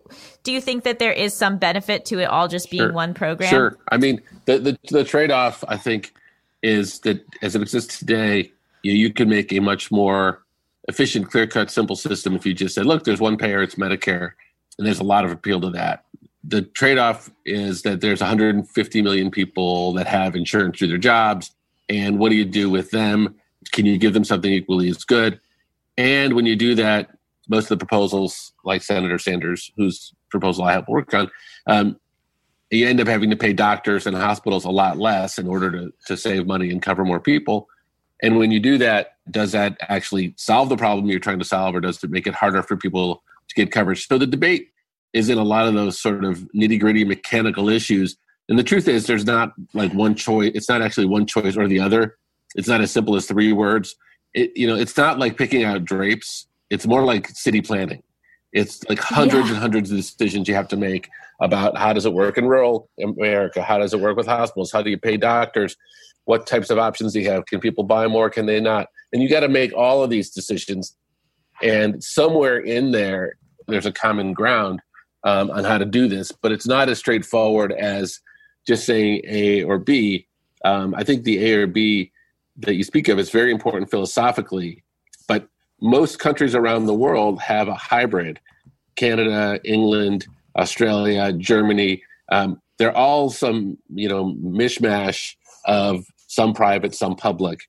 do 0.44 0.52
you 0.52 0.62
think 0.62 0.84
that 0.84 1.00
there 1.00 1.14
is 1.14 1.34
some 1.34 1.58
benefit 1.58 2.06
to 2.06 2.20
it 2.20 2.26
all 2.26 2.48
just 2.48 2.70
being 2.70 2.84
Sure. 2.84 2.94
one 2.94 3.14
program? 3.14 3.50
Sure. 3.50 3.78
I 3.92 3.98
mean, 3.98 4.22
the 4.46 4.60
the, 4.60 4.78
the 4.90 5.04
trade 5.04 5.32
off 5.32 5.64
I 5.68 5.78
think 5.78 6.14
is 6.62 7.00
that 7.00 7.26
as 7.42 7.56
it 7.56 7.62
exists 7.62 8.00
today, 8.00 8.52
you, 8.84 8.94
you 8.94 9.12
can 9.12 9.30
make 9.30 9.52
a 9.52 9.60
much 9.60 9.92
more 9.92 10.44
efficient, 10.88 11.30
clear 11.30 11.48
cut, 11.48 11.72
simple 11.72 11.96
system 11.96 12.36
if 12.36 12.46
you 12.46 12.54
just 12.54 12.76
said, 12.76 12.86
look, 12.86 13.04
there's 13.04 13.20
one 13.20 13.38
payer, 13.38 13.62
it's 13.62 13.76
Medicare, 13.76 14.32
and 14.78 14.86
there's 14.86 15.00
a 15.00 15.04
lot 15.04 15.26
of 15.26 15.32
appeal 15.32 15.60
to 15.62 15.70
that. 15.72 16.06
The 16.44 16.62
trade 16.62 16.98
off 16.98 17.30
is 17.46 17.84
that 17.84 18.02
there's 18.02 18.20
150 18.20 19.02
million 19.02 19.32
people 19.32 19.94
that 19.94 20.08
have 20.08 20.36
insurance 20.36 20.78
through 20.78 20.90
their 20.90 20.98
jobs, 20.98 21.52
and 21.90 22.20
what 22.20 22.30
do 22.30 22.36
you 22.36 22.46
do 22.46 22.70
with 22.70 22.92
them? 22.92 23.36
Can 23.72 23.86
you 23.86 23.98
give 23.98 24.14
them 24.14 24.24
something 24.24 24.52
equally 24.52 24.90
as 24.90 25.04
good? 25.04 25.40
And 25.98 26.34
when 26.34 26.46
you 26.46 26.56
do 26.56 26.76
that, 26.76 27.12
most 27.50 27.66
of 27.66 27.70
the 27.70 27.86
proposals, 27.86 28.54
like 28.64 28.82
Senator 28.82 29.18
Sanders, 29.18 29.72
whose 29.78 30.14
proposal 30.30 30.64
I 30.64 30.74
helped 30.74 30.90
work 30.90 31.14
on, 31.14 31.30
um, 31.68 32.00
you 32.70 32.88
end 32.88 33.00
up 33.00 33.08
having 33.08 33.30
to 33.30 33.36
pay 33.36 33.54
doctors 33.54 34.08
and 34.08 34.16
hospitals 34.16 34.66
a 34.66 34.72
lot 34.72 34.98
less 34.98 35.38
in 35.38 35.48
order 35.48 35.72
to, 35.72 35.94
to 36.08 36.18
save 36.18 36.48
money 36.48 36.72
and 36.72 36.82
cover 36.82 37.06
more 37.06 37.20
people. 37.20 37.68
And 38.22 38.38
when 38.38 38.52
you 38.52 38.60
do 38.60 38.78
that, 38.80 39.18
does 39.30 39.52
that 39.52 39.78
actually 39.82 40.34
solve 40.38 40.70
the 40.70 40.78
problem 40.78 41.08
you're 41.08 41.20
trying 41.20 41.40
to 41.40 41.46
solve, 41.46 41.76
or 41.76 41.82
does 41.82 42.04
it 42.04 42.10
make 42.10 42.26
it 42.26 42.34
harder 42.34 42.64
for 42.64 42.76
people 42.76 43.22
to 43.48 43.56
get 43.56 43.72
coverage? 43.72 44.08
So 44.08 44.18
the 44.18 44.26
debate 44.26 44.70
is 45.14 45.30
in 45.30 45.38
a 45.38 45.44
lot 45.44 45.68
of 45.68 45.74
those 45.74 46.00
sort 46.00 46.26
of 46.26 46.40
nitty 46.56 46.80
gritty 46.80 47.06
mechanical 47.06 47.70
issues. 47.70 48.18
And 48.50 48.60
the 48.60 48.64
truth 48.64 48.88
is, 48.88 49.08
there's 49.08 49.26
not 49.26 49.54
like 49.74 49.94
one 49.94 50.16
choice. 50.16 50.52
It's 50.56 50.68
not 50.68 50.82
actually 50.82 51.06
one 51.06 51.26
choice 51.26 51.56
or 51.56 51.68
the 51.68 51.80
other. 51.80 52.18
It's 52.56 52.68
not 52.68 52.82
as 52.82 52.92
simple 52.92 53.16
as 53.16 53.26
three 53.26 53.54
words. 53.54 53.96
It, 54.34 54.52
you 54.56 54.68
know, 54.68 54.76
it's 54.76 54.98
not 54.98 55.20
like 55.20 55.38
picking 55.38 55.64
out 55.64 55.86
drapes. 55.86 56.48
It's 56.70 56.88
more 56.88 57.04
like 57.04 57.30
city 57.30 57.62
planning. 57.62 58.04
It's 58.52 58.88
like 58.90 59.00
hundreds 59.00 59.50
and 59.50 59.58
hundreds 59.58 59.92
of 59.92 59.98
decisions 59.98 60.48
you 60.48 60.56
have 60.56 60.68
to 60.70 60.78
make 60.78 61.10
about 61.42 61.78
how 61.78 61.94
does 61.94 62.06
it 62.06 62.14
work 62.14 62.38
in 62.38 62.46
rural 62.48 62.90
America? 63.02 63.62
How 63.62 63.80
does 63.80 63.94
it 63.94 64.00
work 64.00 64.16
with 64.16 64.28
hospitals? 64.28 64.72
How 64.72 64.82
do 64.82 64.90
you 64.90 64.98
pay 64.98 65.18
doctors? 65.18 65.76
What 66.26 66.48
types 66.48 66.70
of 66.70 66.78
options 66.78 67.14
do 67.14 67.20
you 67.20 67.30
have? 67.30 67.46
Can 67.48 67.60
people 67.60 67.84
buy 67.84 68.08
more? 68.08 68.30
Can 68.30 68.46
they 68.46 68.60
not? 68.60 68.88
And 69.12 69.22
you 69.22 69.30
got 69.30 69.42
to 69.42 69.50
make 69.50 69.74
all 69.74 70.04
of 70.04 70.10
these 70.10 70.30
decisions. 70.30 70.96
And 71.62 72.04
somewhere 72.04 72.60
in 72.60 72.92
there, 72.92 73.38
there's 73.68 73.86
a 73.86 73.92
common 73.92 74.34
ground 74.34 74.80
um, 75.24 75.52
on 75.52 75.64
how 75.64 75.78
to 75.78 75.86
do 75.86 76.08
this, 76.08 76.32
but 76.32 76.52
it's 76.52 76.68
not 76.68 76.90
as 76.90 77.00
straightforward 77.00 77.72
as 77.72 78.20
just 78.66 78.86
saying 78.86 79.22
A 79.28 79.64
or 79.64 79.78
B. 79.78 80.28
Um, 80.66 80.96
I 80.96 81.04
think 81.04 81.24
the 81.24 81.46
A 81.46 81.62
or 81.62 81.68
B 81.68 82.12
that 82.58 82.76
you 82.76 82.84
speak 82.84 83.08
of 83.08 83.20
is 83.20 83.30
very 83.30 83.52
important 83.52 83.90
philosophically, 83.90 84.84
but 85.28 85.48
most 85.82 86.20
countries 86.20 86.56
around 86.56 86.86
the 86.86 86.94
world 86.94 87.42
have 87.42 87.68
a 87.68 87.76
hybrid. 87.76 88.40
Canada, 88.96 89.60
England, 89.64 90.28
Australia, 90.56 91.34
Germany. 91.34 92.04
Um, 92.32 92.62
they're 92.78 92.96
all 92.96 93.30
some, 93.30 93.78
you 93.90 94.08
know, 94.08 94.36
mishmash 94.36 95.36
of 95.66 96.06
some 96.28 96.54
private, 96.54 96.94
some 96.96 97.16
public. 97.16 97.62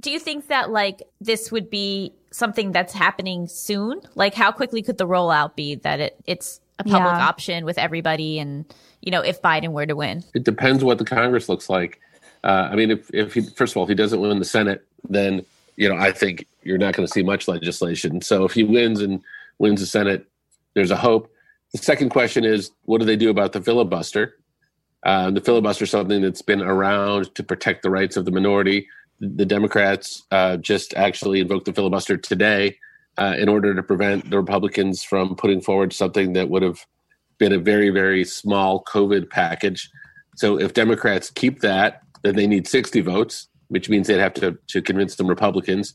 Do 0.00 0.10
you 0.10 0.18
think 0.18 0.48
that 0.48 0.70
like 0.70 1.02
this 1.20 1.50
would 1.50 1.70
be 1.70 2.12
something 2.30 2.72
that's 2.72 2.92
happening 2.92 3.46
soon? 3.46 4.00
Like, 4.14 4.34
how 4.34 4.52
quickly 4.52 4.82
could 4.82 4.98
the 4.98 5.06
rollout 5.06 5.54
be 5.54 5.76
that 5.76 6.00
it 6.00 6.16
it's 6.26 6.60
a 6.78 6.84
public 6.84 7.12
Yeah. 7.14 7.26
option 7.28 7.64
with 7.64 7.78
everybody, 7.78 8.38
and 8.38 8.64
you 9.00 9.10
know, 9.10 9.20
if 9.20 9.40
Biden 9.42 9.72
were 9.72 9.86
to 9.86 9.94
win? 9.96 10.24
It 10.34 10.44
depends 10.44 10.82
what 10.82 10.98
the 10.98 11.04
Congress 11.04 11.48
looks 11.48 11.68
like. 11.68 12.00
Uh, 12.42 12.68
I 12.70 12.74
mean, 12.74 12.90
if, 12.90 13.10
if 13.14 13.34
he, 13.34 13.42
first 13.42 13.72
of 13.72 13.76
all, 13.76 13.84
if 13.84 13.88
he 13.88 13.94
doesn't 13.94 14.20
win 14.20 14.38
the 14.38 14.44
Senate, 14.44 14.84
then 15.08 15.44
you 15.76 15.88
know 15.88 15.96
I 15.96 16.12
think 16.12 16.46
you're 16.62 16.78
not 16.78 16.94
going 16.94 17.06
to 17.06 17.12
see 17.12 17.22
much 17.22 17.46
legislation. 17.48 18.20
So 18.22 18.44
if 18.44 18.52
he 18.52 18.62
wins 18.64 19.00
and 19.00 19.22
wins 19.58 19.80
the 19.80 19.86
Senate, 19.86 20.26
there's 20.74 20.90
a 20.90 20.96
hope. 20.96 21.30
The 21.72 21.78
second 21.78 22.10
question 22.10 22.44
is, 22.44 22.70
what 22.84 22.98
do 23.00 23.06
they 23.06 23.16
do 23.16 23.30
about 23.30 23.52
the 23.52 23.60
filibuster? 23.60 24.36
Uh, 25.04 25.30
the 25.30 25.40
filibuster 25.40 25.84
is 25.84 25.90
something 25.90 26.22
that's 26.22 26.40
been 26.42 26.62
around 26.62 27.34
to 27.34 27.42
protect 27.42 27.82
the 27.82 27.90
rights 27.90 28.16
of 28.16 28.24
the 28.24 28.30
minority. 28.30 28.88
The 29.20 29.44
Democrats 29.44 30.22
uh, 30.30 30.56
just 30.56 30.94
actually 30.94 31.40
invoked 31.40 31.66
the 31.66 31.72
filibuster 31.72 32.16
today 32.16 32.78
uh, 33.18 33.34
in 33.38 33.48
order 33.48 33.74
to 33.74 33.82
prevent 33.82 34.30
the 34.30 34.36
Republicans 34.36 35.02
from 35.02 35.36
putting 35.36 35.60
forward 35.60 35.92
something 35.92 36.32
that 36.32 36.48
would 36.50 36.62
have 36.62 36.86
been 37.38 37.52
a 37.52 37.58
very, 37.58 37.90
very 37.90 38.24
small 38.24 38.82
COVID 38.84 39.30
package. 39.30 39.90
So 40.36 40.58
if 40.58 40.74
Democrats 40.74 41.30
keep 41.30 41.60
that, 41.60 42.02
then 42.22 42.36
they 42.36 42.46
need 42.46 42.66
60 42.66 43.00
votes, 43.02 43.48
which 43.68 43.88
means 43.88 44.06
they'd 44.06 44.18
have 44.18 44.34
to, 44.34 44.58
to 44.68 44.82
convince 44.82 45.16
some 45.16 45.26
Republicans. 45.26 45.94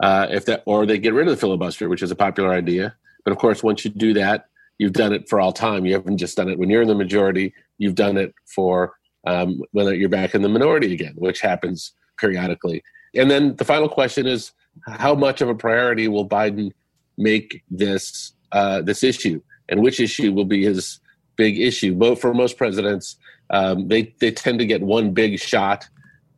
Uh, 0.00 0.26
if 0.30 0.44
that, 0.46 0.62
or 0.66 0.86
they 0.86 0.98
get 0.98 1.14
rid 1.14 1.26
of 1.26 1.34
the 1.34 1.40
filibuster, 1.40 1.88
which 1.88 2.02
is 2.02 2.10
a 2.10 2.16
popular 2.16 2.50
idea. 2.50 2.94
But 3.24 3.32
of 3.32 3.38
course, 3.38 3.62
once 3.62 3.84
you 3.84 3.90
do 3.90 4.14
that, 4.14 4.46
you've 4.78 4.92
done 4.92 5.12
it 5.12 5.28
for 5.28 5.40
all 5.40 5.52
time. 5.52 5.84
You 5.84 5.94
haven't 5.94 6.18
just 6.18 6.36
done 6.36 6.48
it 6.48 6.58
when 6.58 6.70
you're 6.70 6.82
in 6.82 6.88
the 6.88 6.94
majority. 6.94 7.52
You've 7.78 7.96
done 7.96 8.16
it 8.16 8.34
for 8.46 8.94
um, 9.26 9.62
when 9.72 9.92
you're 9.98 10.08
back 10.08 10.34
in 10.34 10.42
the 10.42 10.48
minority 10.48 10.92
again, 10.92 11.14
which 11.16 11.40
happens 11.40 11.92
periodically. 12.18 12.82
And 13.14 13.30
then 13.30 13.56
the 13.56 13.64
final 13.64 13.88
question 13.88 14.26
is, 14.26 14.52
how 14.86 15.14
much 15.14 15.40
of 15.40 15.48
a 15.48 15.54
priority 15.54 16.08
will 16.08 16.28
Biden 16.28 16.72
make 17.16 17.62
this 17.70 18.32
uh, 18.52 18.80
this 18.82 19.02
issue, 19.02 19.40
and 19.68 19.82
which 19.82 20.00
issue 20.00 20.32
will 20.32 20.44
be 20.44 20.64
his 20.64 21.00
big 21.36 21.58
issue? 21.58 21.94
Both 21.94 22.20
for 22.20 22.32
most 22.34 22.56
presidents, 22.56 23.16
um, 23.50 23.88
they 23.88 24.14
they 24.20 24.30
tend 24.30 24.58
to 24.60 24.66
get 24.66 24.82
one 24.82 25.12
big 25.12 25.38
shot 25.38 25.86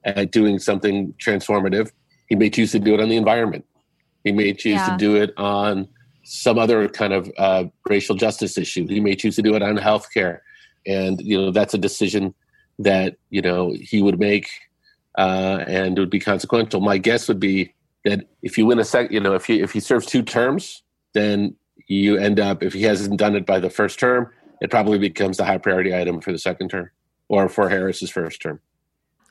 at 0.04 0.30
doing 0.32 0.58
something 0.58 1.14
transformative. 1.24 1.90
He 2.28 2.36
may 2.36 2.50
choose 2.50 2.72
to 2.72 2.78
do 2.78 2.94
it 2.94 3.00
on 3.00 3.08
the 3.08 3.16
environment. 3.16 3.64
He 4.24 4.32
may 4.32 4.52
choose 4.52 4.74
Yeah. 4.74 4.90
to 4.90 4.96
do 4.96 5.16
it 5.16 5.32
on 5.36 5.88
some 6.24 6.58
other 6.58 6.88
kind 6.88 7.12
of 7.12 7.30
uh, 7.38 7.64
racial 7.88 8.14
justice 8.14 8.56
issue. 8.56 8.86
He 8.86 9.00
may 9.00 9.16
choose 9.16 9.36
to 9.36 9.42
do 9.42 9.54
it 9.54 9.62
on 9.62 9.76
healthcare, 9.76 10.38
and 10.86 11.20
you 11.20 11.36
know 11.40 11.50
that's 11.50 11.74
a 11.74 11.78
decision 11.78 12.34
that 12.78 13.16
you 13.30 13.42
know 13.42 13.74
he 13.78 14.00
would 14.02 14.18
make, 14.18 14.48
uh, 15.18 15.64
and 15.66 15.96
it 15.96 16.00
would 16.00 16.10
be 16.10 16.20
consequential. 16.20 16.80
My 16.80 16.98
guess 16.98 17.28
would 17.28 17.40
be 17.40 17.74
that 18.04 18.28
if 18.42 18.56
you 18.56 18.66
win 18.66 18.78
a 18.78 18.84
sec, 18.84 19.10
you 19.10 19.20
know, 19.20 19.34
if 19.34 19.46
he 19.46 19.60
if 19.60 19.72
he 19.72 19.80
serves 19.80 20.06
two 20.06 20.22
terms, 20.22 20.82
then 21.14 21.56
you 21.86 22.16
end 22.16 22.40
up 22.40 22.62
if 22.62 22.72
he 22.72 22.82
hasn't 22.82 23.18
done 23.18 23.36
it 23.36 23.46
by 23.46 23.58
the 23.58 23.70
first 23.70 23.98
term, 23.98 24.30
it 24.60 24.70
probably 24.70 24.98
becomes 24.98 25.36
the 25.36 25.44
high 25.44 25.58
priority 25.58 25.94
item 25.94 26.20
for 26.20 26.32
the 26.32 26.38
second 26.38 26.68
term 26.68 26.90
or 27.28 27.48
for 27.48 27.68
Harris's 27.68 28.10
first 28.10 28.40
term. 28.42 28.60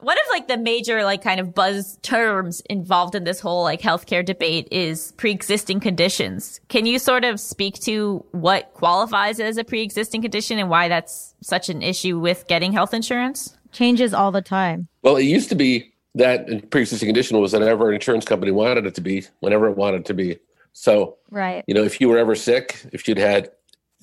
One 0.02 0.16
of 0.16 0.24
like 0.30 0.48
the 0.48 0.58
major 0.58 1.04
like 1.04 1.22
kind 1.22 1.42
of 1.42 1.54
buzz 1.54 1.98
terms 2.02 2.62
involved 2.70 3.16
in 3.16 3.26
this 3.26 3.42
whole 3.42 3.64
like 3.64 3.82
healthcare 3.82 4.24
debate 4.24 4.70
is 4.72 5.12
pre-existing 5.18 5.82
conditions. 5.82 6.62
Can 6.70 6.86
you 6.86 7.00
sort 7.00 7.26
of 7.26 7.38
speak 7.38 7.76
to 7.82 8.24
what 8.32 8.74
qualifies 8.74 9.42
as 9.42 9.58
a 9.58 9.66
pre-existing 9.66 10.22
condition 10.22 10.58
and 10.58 10.70
why 10.70 10.88
that's 10.88 11.36
such 11.42 11.68
an 11.68 11.82
issue 11.82 12.18
with 12.18 12.48
getting 12.48 12.72
health 12.72 12.94
insurance? 12.94 13.58
Changes 13.74 14.14
all 14.14 14.32
the 14.32 14.42
time. 14.42 14.88
Well, 15.02 15.18
it 15.18 15.24
used 15.24 15.50
to 15.50 15.56
be 15.56 15.92
that 16.16 16.70
pre-existing 16.72 17.08
condition 17.08 17.40
was 17.40 17.54
whatever 17.54 17.90
an 17.90 17.96
insurance 17.96 18.26
company 18.26 18.52
wanted 18.52 18.86
it 18.86 18.96
to 18.96 19.02
be, 19.02 19.26
whenever 19.40 19.68
it 19.68 19.78
wanted 19.78 20.02
it 20.02 20.06
to 20.06 20.14
be. 20.14 20.38
So, 20.74 21.18
Right. 21.30 21.64
you 21.68 21.74
know, 21.74 21.84
if 21.84 22.00
you 22.02 22.10
were 22.10 22.18
ever 22.18 22.36
sick, 22.36 22.80
if 22.92 23.08
you'd 23.08 23.18
had 23.18 23.52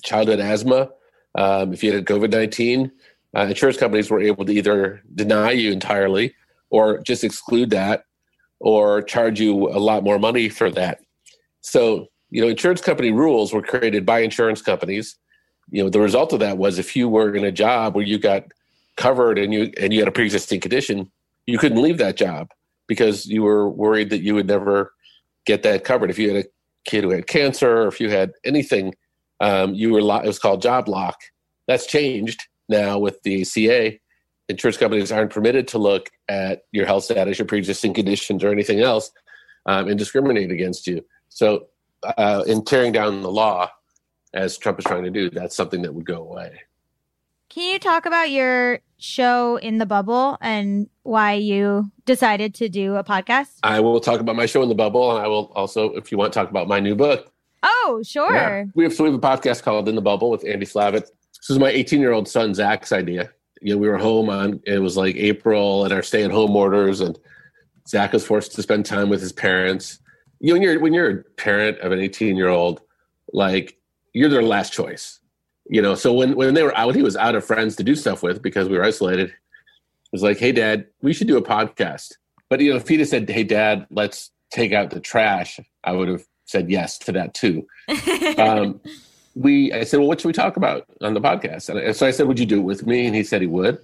childhood 0.03 0.39
asthma, 0.39 0.89
um, 1.35 1.73
if 1.73 1.83
you 1.83 1.91
had 1.91 2.05
COVID 2.05 2.31
nineteen, 2.31 2.91
uh, 3.35 3.41
insurance 3.41 3.77
companies 3.77 4.09
were 4.09 4.21
able 4.21 4.45
to 4.45 4.53
either 4.53 5.01
deny 5.15 5.51
you 5.51 5.71
entirely 5.71 6.33
or 6.69 6.99
just 6.99 7.23
exclude 7.23 7.69
that, 7.71 8.03
or 8.59 9.01
charge 9.01 9.39
you 9.39 9.69
a 9.69 9.79
lot 9.79 10.03
more 10.03 10.19
money 10.19 10.49
for 10.49 10.69
that. 10.71 10.99
So, 11.61 12.07
you 12.29 12.41
know, 12.41 12.47
insurance 12.47 12.81
company 12.81 13.11
rules 13.11 13.53
were 13.53 13.61
created 13.61 14.05
by 14.05 14.19
insurance 14.19 14.61
companies. 14.61 15.17
You 15.69 15.83
know, 15.83 15.89
the 15.89 15.99
result 15.99 16.33
of 16.33 16.39
that 16.39 16.57
was 16.57 16.79
if 16.79 16.95
you 16.95 17.07
were 17.09 17.35
in 17.35 17.43
a 17.43 17.51
job 17.51 17.95
where 17.95 18.05
you 18.05 18.17
got 18.17 18.45
covered 18.95 19.37
and 19.37 19.53
you 19.53 19.71
and 19.79 19.93
you 19.93 19.99
had 19.99 20.07
a 20.07 20.11
pre-existing 20.11 20.59
condition, 20.59 21.11
you 21.47 21.57
couldn't 21.57 21.81
leave 21.81 21.97
that 21.97 22.17
job 22.17 22.51
because 22.87 23.25
you 23.25 23.41
were 23.41 23.69
worried 23.69 24.09
that 24.11 24.21
you 24.21 24.35
would 24.35 24.47
never 24.47 24.93
get 25.45 25.63
that 25.63 25.83
covered. 25.83 26.09
If 26.09 26.19
you 26.19 26.33
had 26.33 26.45
a 26.45 26.49
kid 26.85 27.03
who 27.03 27.09
had 27.09 27.27
cancer, 27.27 27.83
or 27.83 27.87
if 27.87 27.99
you 27.99 28.09
had 28.09 28.33
anything, 28.45 28.93
um, 29.39 29.73
you 29.73 29.91
were 29.91 30.01
lo- 30.01 30.19
it 30.19 30.27
was 30.27 30.39
called 30.39 30.61
job 30.61 30.87
lock. 30.87 31.17
That's 31.67 31.85
changed 31.85 32.43
now 32.69 32.99
with 32.99 33.21
the 33.23 33.41
ACA. 33.41 33.97
Insurance 34.49 34.77
companies 34.77 35.11
aren't 35.11 35.31
permitted 35.31 35.67
to 35.69 35.77
look 35.77 36.09
at 36.29 36.61
your 36.71 36.85
health 36.85 37.05
status, 37.05 37.39
your 37.39 37.45
pre-existing 37.45 37.93
conditions, 37.93 38.43
or 38.43 38.51
anything 38.51 38.81
else, 38.81 39.11
um, 39.65 39.87
and 39.87 39.99
discriminate 39.99 40.51
against 40.51 40.87
you. 40.87 41.03
So, 41.29 41.67
uh, 42.03 42.43
in 42.47 42.63
tearing 42.63 42.91
down 42.91 43.21
the 43.21 43.31
law, 43.31 43.69
as 44.33 44.57
Trump 44.57 44.79
is 44.79 44.85
trying 44.85 45.03
to 45.03 45.09
do, 45.09 45.29
that's 45.29 45.55
something 45.55 45.81
that 45.81 45.93
would 45.93 46.05
go 46.05 46.21
away. 46.21 46.59
Can 47.57 47.73
you 47.73 47.79
talk 47.79 48.05
about 48.05 48.29
your 48.29 48.81
show 48.99 49.55
in 49.55 49.79
the 49.79 49.87
bubble 49.87 50.37
and 50.41 50.87
why 51.01 51.33
you 51.33 51.91
decided 52.05 52.53
to 52.53 52.69
do 52.69 52.97
a 52.97 53.03
podcast? 53.03 53.47
I 53.63 53.79
will 53.79 53.99
talk 53.99 54.19
about 54.19 54.35
my 54.35 54.45
show 54.45 54.61
in 54.61 54.69
the 54.69 54.75
bubble, 54.75 55.09
and 55.09 55.25
I 55.25 55.27
will 55.27 55.51
also, 55.55 55.89
if 55.93 56.11
you 56.11 56.19
want, 56.19 56.33
talk 56.33 56.51
about 56.51 56.67
my 56.67 56.79
new 56.79 56.93
book. 56.93 57.33
Oh, 57.63 58.03
sure. 58.05 58.31
Yeah. 58.31 58.65
We 58.75 58.83
have 58.83 58.93
so 58.93 59.05
we 59.05 59.09
have 59.09 59.17
a 59.17 59.27
podcast 59.27 59.63
called 59.63 59.89
In 59.89 59.95
the 59.95 60.03
Bubble 60.03 60.29
with 60.29 60.45
Andy 60.45 60.67
Slavitt. 60.67 61.09
This 61.33 61.49
is 61.49 61.57
my 61.57 61.69
18 61.69 61.99
year 61.99 62.11
old 62.11 62.27
son 62.27 62.53
Zach's 62.53 62.91
idea. 62.91 63.31
You 63.59 63.73
know, 63.73 63.79
we 63.79 63.87
were 63.87 63.97
home 63.97 64.29
on 64.29 64.61
it 64.67 64.77
was 64.77 64.95
like 64.95 65.15
April 65.15 65.83
and 65.83 65.91
our 65.91 66.03
stay 66.03 66.23
at 66.23 66.29
home 66.29 66.55
orders, 66.55 67.01
and 67.01 67.17
Zach 67.87 68.13
was 68.13 68.23
forced 68.23 68.51
to 68.51 68.61
spend 68.61 68.85
time 68.85 69.09
with 69.09 69.19
his 69.19 69.31
parents. 69.31 69.97
You 70.41 70.49
know, 70.49 70.53
when 70.53 70.61
you're 70.61 70.79
when 70.79 70.93
you're 70.93 71.09
a 71.09 71.23
parent 71.23 71.79
of 71.79 71.91
an 71.91 72.01
18 72.01 72.35
year 72.35 72.49
old, 72.49 72.81
like 73.33 73.79
you're 74.13 74.29
their 74.29 74.43
last 74.43 74.73
choice. 74.73 75.21
You 75.69 75.81
know, 75.81 75.95
so 75.95 76.13
when 76.13 76.35
when 76.35 76.53
they 76.53 76.63
were 76.63 76.77
out, 76.77 76.95
he 76.95 77.01
was 77.01 77.17
out 77.17 77.35
of 77.35 77.45
friends 77.45 77.75
to 77.75 77.83
do 77.83 77.95
stuff 77.95 78.23
with 78.23 78.41
because 78.41 78.69
we 78.69 78.77
were 78.77 78.83
isolated. 78.83 79.29
It 79.29 80.13
was 80.13 80.23
like, 80.23 80.37
hey, 80.37 80.51
Dad, 80.51 80.87
we 81.01 81.13
should 81.13 81.27
do 81.27 81.37
a 81.37 81.41
podcast. 81.41 82.13
But 82.49 82.61
you 82.61 82.71
know, 82.71 82.77
if 82.77 82.87
he'd 82.87 82.99
have 82.99 83.09
said, 83.09 83.29
"Hey, 83.29 83.43
Dad, 83.43 83.85
let's 83.89 84.31
take 84.51 84.71
out 84.71 84.89
the 84.89 84.99
trash," 84.99 85.59
I 85.83 85.91
would 85.91 86.07
have 86.07 86.25
said 86.45 86.69
yes 86.69 86.97
to 86.99 87.11
that 87.13 87.33
too. 87.33 87.67
um, 88.37 88.79
we, 89.35 89.71
I 89.73 89.83
said, 89.83 89.99
"Well, 89.99 90.07
what 90.07 90.21
should 90.21 90.27
we 90.27 90.33
talk 90.33 90.57
about 90.57 90.85
on 91.01 91.13
the 91.13 91.21
podcast?" 91.21 91.69
And 91.69 91.95
so 91.95 92.07
I 92.07 92.11
said, 92.11 92.27
"Would 92.27 92.39
you 92.39 92.45
do 92.45 92.59
it 92.59 92.63
with 92.63 92.87
me?" 92.87 93.05
And 93.05 93.15
he 93.15 93.23
said 93.23 93.41
he 93.41 93.47
would. 93.47 93.79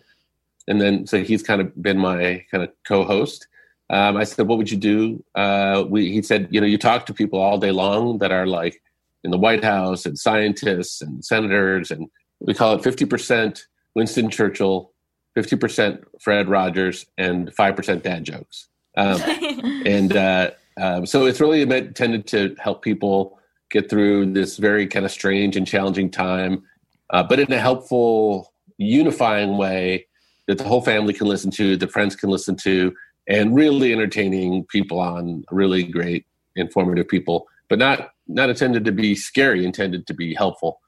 And 0.68 0.80
then 0.80 1.06
so 1.06 1.22
he's 1.24 1.44
kind 1.44 1.60
of 1.60 1.82
been 1.82 1.98
my 1.98 2.46
kind 2.50 2.64
of 2.64 2.72
co-host. 2.86 3.48
Um, 3.90 4.16
I 4.16 4.24
said, 4.24 4.48
"What 4.48 4.58
would 4.58 4.72
you 4.72 4.78
do?" 4.78 5.24
Uh, 5.36 5.84
we, 5.88 6.12
he 6.12 6.22
said, 6.22 6.48
"You 6.52 6.62
know, 6.62 6.68
you 6.68 6.78
talk 6.78 7.06
to 7.08 7.14
people 7.14 7.40
all 7.40 7.58
day 7.58 7.72
long 7.72 8.20
that 8.20 8.32
are 8.32 8.48
like 8.48 8.82
in 9.24 9.32
the 9.32 9.38
White 9.38 9.64
House 9.64 10.06
and 10.06 10.18
scientists 10.18 11.02
and 11.02 11.24
senators, 11.24 11.92
and 11.92 12.08
we 12.40 12.54
call 12.54 12.76
it 12.76 12.84
fifty 12.84 13.06
percent 13.06 13.68
Winston 13.96 14.30
Churchill, 14.30 14.92
fifty 15.36 15.56
percent 15.56 16.04
Fred 16.22 16.50
Rogers, 16.50 17.06
and 17.18 17.54
five 17.54 17.76
percent 17.76 18.04
dad 18.04 18.24
jokes." 18.24 18.68
Um, 18.96 19.22
and 19.86 20.16
uh, 20.16 20.52
um, 20.80 21.06
so 21.06 21.26
it's 21.26 21.40
really 21.40 21.66
meant, 21.66 21.88
intended 21.88 22.28
to 22.28 22.56
help 22.60 22.82
people 22.82 23.40
get 23.72 23.90
through 23.90 24.34
this 24.34 24.58
very 24.58 24.88
kind 24.88 25.06
of 25.06 25.12
strange 25.12 25.56
and 25.56 25.66
challenging 25.66 26.10
time, 26.10 26.64
uh, 27.10 27.24
but 27.24 27.40
in 27.40 27.52
a 27.52 27.60
helpful, 27.60 28.54
unifying 28.78 29.58
way 29.58 30.08
that 30.48 30.58
the 30.58 30.64
whole 30.64 30.82
family 30.82 31.14
can 31.14 31.28
listen 31.28 31.50
to, 31.52 31.78
the 31.78 31.88
friends 31.88 32.16
can 32.16 32.30
listen 32.30 32.56
to, 32.56 32.94
and 33.28 33.56
really 33.56 33.94
entertaining 33.94 34.66
people 34.66 35.00
on 35.00 35.44
really 35.52 35.84
great, 35.84 36.26
informative 36.56 37.08
people, 37.08 37.48
but 37.70 37.80
not 37.80 38.13
not 38.28 38.50
intended 38.50 38.86
to 38.86 38.92
be 38.92 39.16
scary, 39.16 39.66
intended 39.66 40.08
to 40.08 40.14
be 40.14 40.34
helpful. 40.34 40.82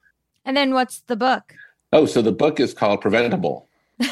And 0.44 0.56
then 0.56 0.74
what's 0.74 1.00
the 1.00 1.16
book? 1.16 1.54
Oh, 1.92 2.06
so 2.06 2.22
the 2.22 2.32
book 2.32 2.60
is 2.60 2.74
called 2.74 3.00
Preventable. 3.00 3.68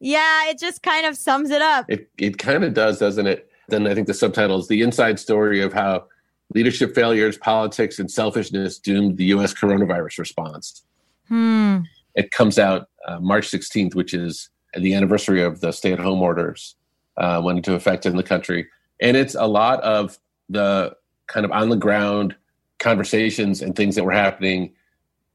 Yeah, 0.00 0.48
it 0.48 0.58
just 0.58 0.82
kind 0.82 1.06
of 1.06 1.16
sums 1.16 1.50
it 1.50 1.60
up. 1.60 1.84
It 1.88 2.10
it 2.18 2.38
kind 2.38 2.64
of 2.64 2.74
does, 2.74 2.98
doesn't 2.98 3.26
it? 3.26 3.48
Then 3.68 3.86
I 3.86 3.94
think 3.94 4.06
the 4.06 4.14
subtitle 4.14 4.58
is 4.58 4.66
the 4.66 4.82
inside 4.82 5.20
story 5.20 5.60
of 5.60 5.72
how 5.72 6.06
leadership 6.54 6.94
failures, 6.94 7.36
politics, 7.36 7.98
and 7.98 8.10
selfishness 8.10 8.78
doomed 8.78 9.18
the 9.18 9.26
U.S. 9.26 9.54
coronavirus 9.54 10.18
response. 10.18 10.82
Hmm. 11.28 11.80
It 12.14 12.32
comes 12.32 12.58
out 12.58 12.88
uh, 13.06 13.20
March 13.20 13.48
16th, 13.48 13.94
which 13.94 14.14
is 14.14 14.50
the 14.74 14.94
anniversary 14.94 15.42
of 15.42 15.60
the 15.60 15.70
stay-at-home 15.70 16.20
orders 16.20 16.74
uh, 17.18 17.40
went 17.44 17.58
into 17.58 17.74
effect 17.74 18.06
in 18.06 18.16
the 18.16 18.22
country, 18.22 18.66
and 19.00 19.16
it's 19.16 19.34
a 19.34 19.46
lot 19.46 19.80
of 19.82 20.18
the 20.48 20.96
kind 21.32 21.46
of 21.46 21.52
on 21.52 21.68
the 21.70 21.76
ground 21.76 22.34
conversations 22.78 23.62
and 23.62 23.74
things 23.74 23.94
that 23.94 24.04
were 24.04 24.12
happening 24.26 24.72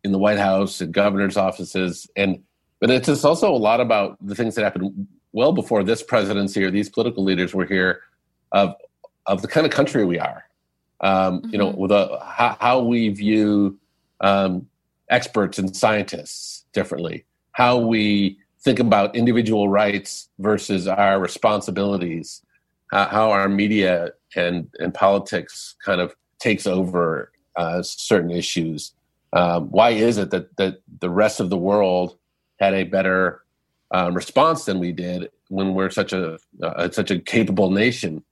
in 0.03 0.12
the 0.12 0.19
White 0.25 0.38
House 0.38 0.81
and 0.81 0.93
governors' 0.93 1.38
offices, 1.38 2.08
and 2.15 2.43
but 2.79 2.91
it's 2.91 3.08
just 3.08 3.25
also 3.25 3.49
a 3.49 3.63
lot 3.69 3.79
about 3.79 4.17
the 4.21 4.36
things 4.36 4.53
that 4.55 4.63
happened 4.63 5.08
well 5.31 5.53
before 5.53 5.84
this 5.84 6.03
presidency 6.03 6.63
or 6.63 6.71
these 6.71 6.89
political 6.89 7.23
leaders 7.23 7.53
were 7.53 7.65
here 7.65 8.01
of 8.51 8.75
of 9.25 9.41
the 9.41 9.47
kind 9.47 9.65
of 9.65 9.71
country 9.71 10.05
we 10.05 10.19
are. 10.19 10.43
Um, 11.01 11.41
You 11.51 11.58
know, 11.58 11.69
with 11.69 11.91
a, 11.91 12.19
how, 12.23 12.58
how 12.60 12.79
we 12.81 13.10
view 13.10 13.79
um, 14.21 14.67
experts 15.10 15.58
and 15.60 15.75
scientists 15.75 16.65
differently, 16.73 17.25
how 17.51 17.77
we 17.77 18.38
think 18.65 18.79
about 18.79 19.15
individual 19.15 19.69
rights 19.69 20.29
versus 20.39 20.88
our 20.88 21.19
responsibilities, 21.19 22.41
how, 22.91 23.06
how 23.06 23.32
our 23.32 23.50
media 23.50 24.12
and 24.36 24.69
and 24.80 24.93
politics 24.93 25.76
kind 25.84 26.02
of 26.02 26.15
takes 26.39 26.67
over 26.67 27.32
uh, 27.56 27.82
certain 27.82 28.32
issues. 28.32 28.93
Um, 29.34 29.69
why 29.69 29.91
is 29.91 30.17
it 30.17 30.32
that 30.32 30.56
that 30.58 30.82
the 31.00 31.10
rest 31.10 31.39
of 31.39 31.50
the 31.50 31.58
world 31.58 32.17
had 32.60 32.74
a 32.74 32.84
better 32.84 33.41
um, 33.91 34.13
response 34.13 34.65
than 34.65 34.80
we 34.80 34.91
did 34.91 35.30
when 35.50 35.74
we're 35.74 35.89
such 35.89 36.13
a 36.13 36.38
uh, 36.62 36.89
such 36.89 37.12
a 37.12 37.19
capable 37.19 37.71
nation? 37.71 38.24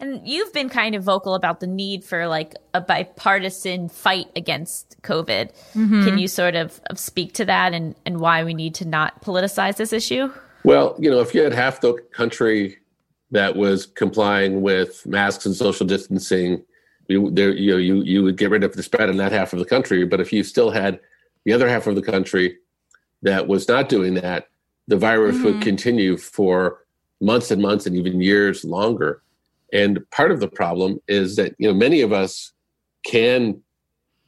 And 0.00 0.26
you've 0.26 0.52
been 0.52 0.68
kind 0.68 0.94
of 0.94 1.02
vocal 1.02 1.34
about 1.34 1.58
the 1.58 1.66
need 1.66 2.04
for 2.04 2.28
like 2.28 2.54
a 2.72 2.80
bipartisan 2.80 3.88
fight 3.88 4.28
against 4.36 4.96
COVID. 5.02 5.50
Can 5.72 6.18
you 6.18 6.28
sort 6.28 6.54
of 6.54 6.80
of 6.88 7.00
speak 7.00 7.32
to 7.34 7.44
that 7.46 7.74
and, 7.74 7.96
and 8.06 8.20
why 8.20 8.44
we 8.44 8.54
need 8.54 8.76
to 8.76 8.84
not 8.84 9.22
politicize 9.22 9.76
this 9.76 9.92
issue? 9.92 10.32
Well, 10.62 10.94
you 11.00 11.10
know, 11.10 11.20
if 11.20 11.34
you 11.34 11.42
had 11.42 11.52
half 11.52 11.80
the 11.80 11.94
country 12.12 12.78
that 13.30 13.56
was 13.56 13.86
complying 13.86 14.62
with 14.62 15.06
masks 15.06 15.46
and 15.46 15.54
social 15.54 15.86
distancing, 15.86 16.62
you, 17.08 17.30
there, 17.30 17.52
you 17.52 17.72
know, 17.72 17.78
you 17.78 18.02
you 18.02 18.22
would 18.22 18.36
get 18.36 18.50
rid 18.50 18.64
of 18.64 18.74
the 18.74 18.82
spread 18.82 19.10
in 19.10 19.16
that 19.18 19.32
half 19.32 19.52
of 19.52 19.58
the 19.58 19.64
country. 19.64 20.04
But 20.04 20.20
if 20.20 20.32
you 20.32 20.42
still 20.42 20.70
had 20.70 21.00
the 21.44 21.52
other 21.52 21.68
half 21.68 21.86
of 21.86 21.94
the 21.94 22.02
country 22.02 22.58
that 23.22 23.48
was 23.48 23.68
not 23.68 23.88
doing 23.88 24.14
that, 24.14 24.48
the 24.86 24.96
virus 24.96 25.40
would 25.42 25.54
mm-hmm. 25.54 25.62
continue 25.62 26.16
for 26.16 26.84
months 27.20 27.50
and 27.50 27.60
months 27.60 27.86
and 27.86 27.96
even 27.96 28.20
years 28.20 28.64
longer. 28.64 29.22
And 29.72 29.98
part 30.10 30.30
of 30.30 30.40
the 30.40 30.48
problem 30.48 31.00
is 31.08 31.36
that 31.36 31.54
you 31.58 31.68
know 31.68 31.74
many 31.74 32.00
of 32.00 32.12
us 32.12 32.52
can 33.04 33.60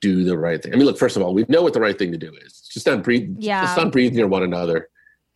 do 0.01 0.25
the 0.25 0.39
right 0.39 0.63
thing. 0.63 0.73
I 0.73 0.77
mean, 0.77 0.87
look, 0.87 0.99
first 0.99 1.17
of 1.17 1.23
all, 1.23 1.35
we 1.35 1.45
know 1.49 1.63
what 1.63 1.75
the 1.75 1.81
right 1.81 1.99
thing 1.99 2.13
to 2.13 2.19
do 2.19 2.33
is. 2.45 2.69
Just 2.73 2.87
not 2.87 3.03
breathe. 3.03 3.37
Yeah. 3.39 3.63
Just 3.63 3.77
not 3.77 3.93
breathe 3.93 4.15
near 4.15 4.27
one 4.27 4.43
another 4.43 4.89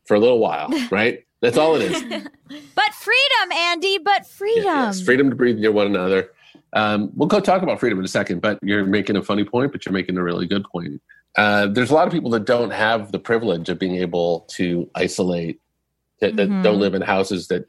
for 0.07 0.14
a 0.14 0.20
little 0.20 0.38
while, 0.38 0.70
right? 0.90 1.24
That's 1.44 1.59
all 1.59 1.76
it 1.76 1.83
is. 1.83 2.02
But 2.76 2.92
freedom, 2.94 3.52
Andy, 3.52 3.98
but 3.98 4.26
freedom. 4.26 4.64
Yes, 4.64 5.00
freedom 5.02 5.30
to 5.30 5.37
breathe 5.37 5.59
near 5.59 5.72
one 5.72 5.87
another. 5.87 6.30
Um, 6.72 7.11
we'll 7.14 7.28
go 7.28 7.40
talk 7.40 7.62
about 7.62 7.80
freedom 7.80 7.98
in 7.98 8.04
a 8.04 8.09
second, 8.09 8.40
but 8.42 8.59
you're 8.62 8.85
making 8.85 9.16
a 9.16 9.22
funny 9.22 9.44
point, 9.44 9.72
but 9.72 9.85
you're 9.85 9.92
making 9.92 10.16
a 10.18 10.22
really 10.22 10.46
good 10.46 10.64
point. 10.64 11.00
uh, 11.37 11.66
there's 11.66 11.90
a 11.90 11.94
lot 11.94 12.07
of 12.07 12.12
people 12.12 12.30
that 12.30 12.44
don't 12.44 12.70
have 12.70 13.11
the 13.12 13.18
privilege 13.18 13.68
of 13.68 13.78
being 13.78 13.96
able 13.96 14.40
to 14.48 14.88
isolate, 14.94 15.61
that, 16.20 16.37
that 16.37 16.48
Mhm. 16.48 16.62
don't 16.62 16.78
live 16.80 16.94
in 16.94 17.02
houses 17.02 17.48
that 17.48 17.64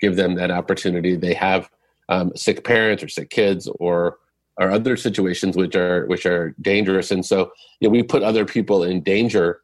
give 0.00 0.16
them 0.16 0.34
that 0.36 0.50
opportunity. 0.50 1.14
They 1.16 1.34
have 1.34 1.68
um, 2.08 2.32
sick 2.34 2.64
parents 2.64 3.02
or 3.02 3.08
sick 3.08 3.28
kids 3.30 3.68
or 3.78 4.18
or 4.58 4.70
other 4.70 4.96
situations 4.96 5.56
which 5.56 5.74
are 5.76 6.06
which 6.06 6.24
are 6.26 6.54
dangerous, 6.60 7.10
and 7.10 7.24
so 7.24 7.50
you 7.80 7.88
know, 7.88 7.92
we 7.92 8.02
put 8.02 8.22
other 8.22 8.44
people 8.44 8.82
in 8.82 9.02
danger 9.02 9.60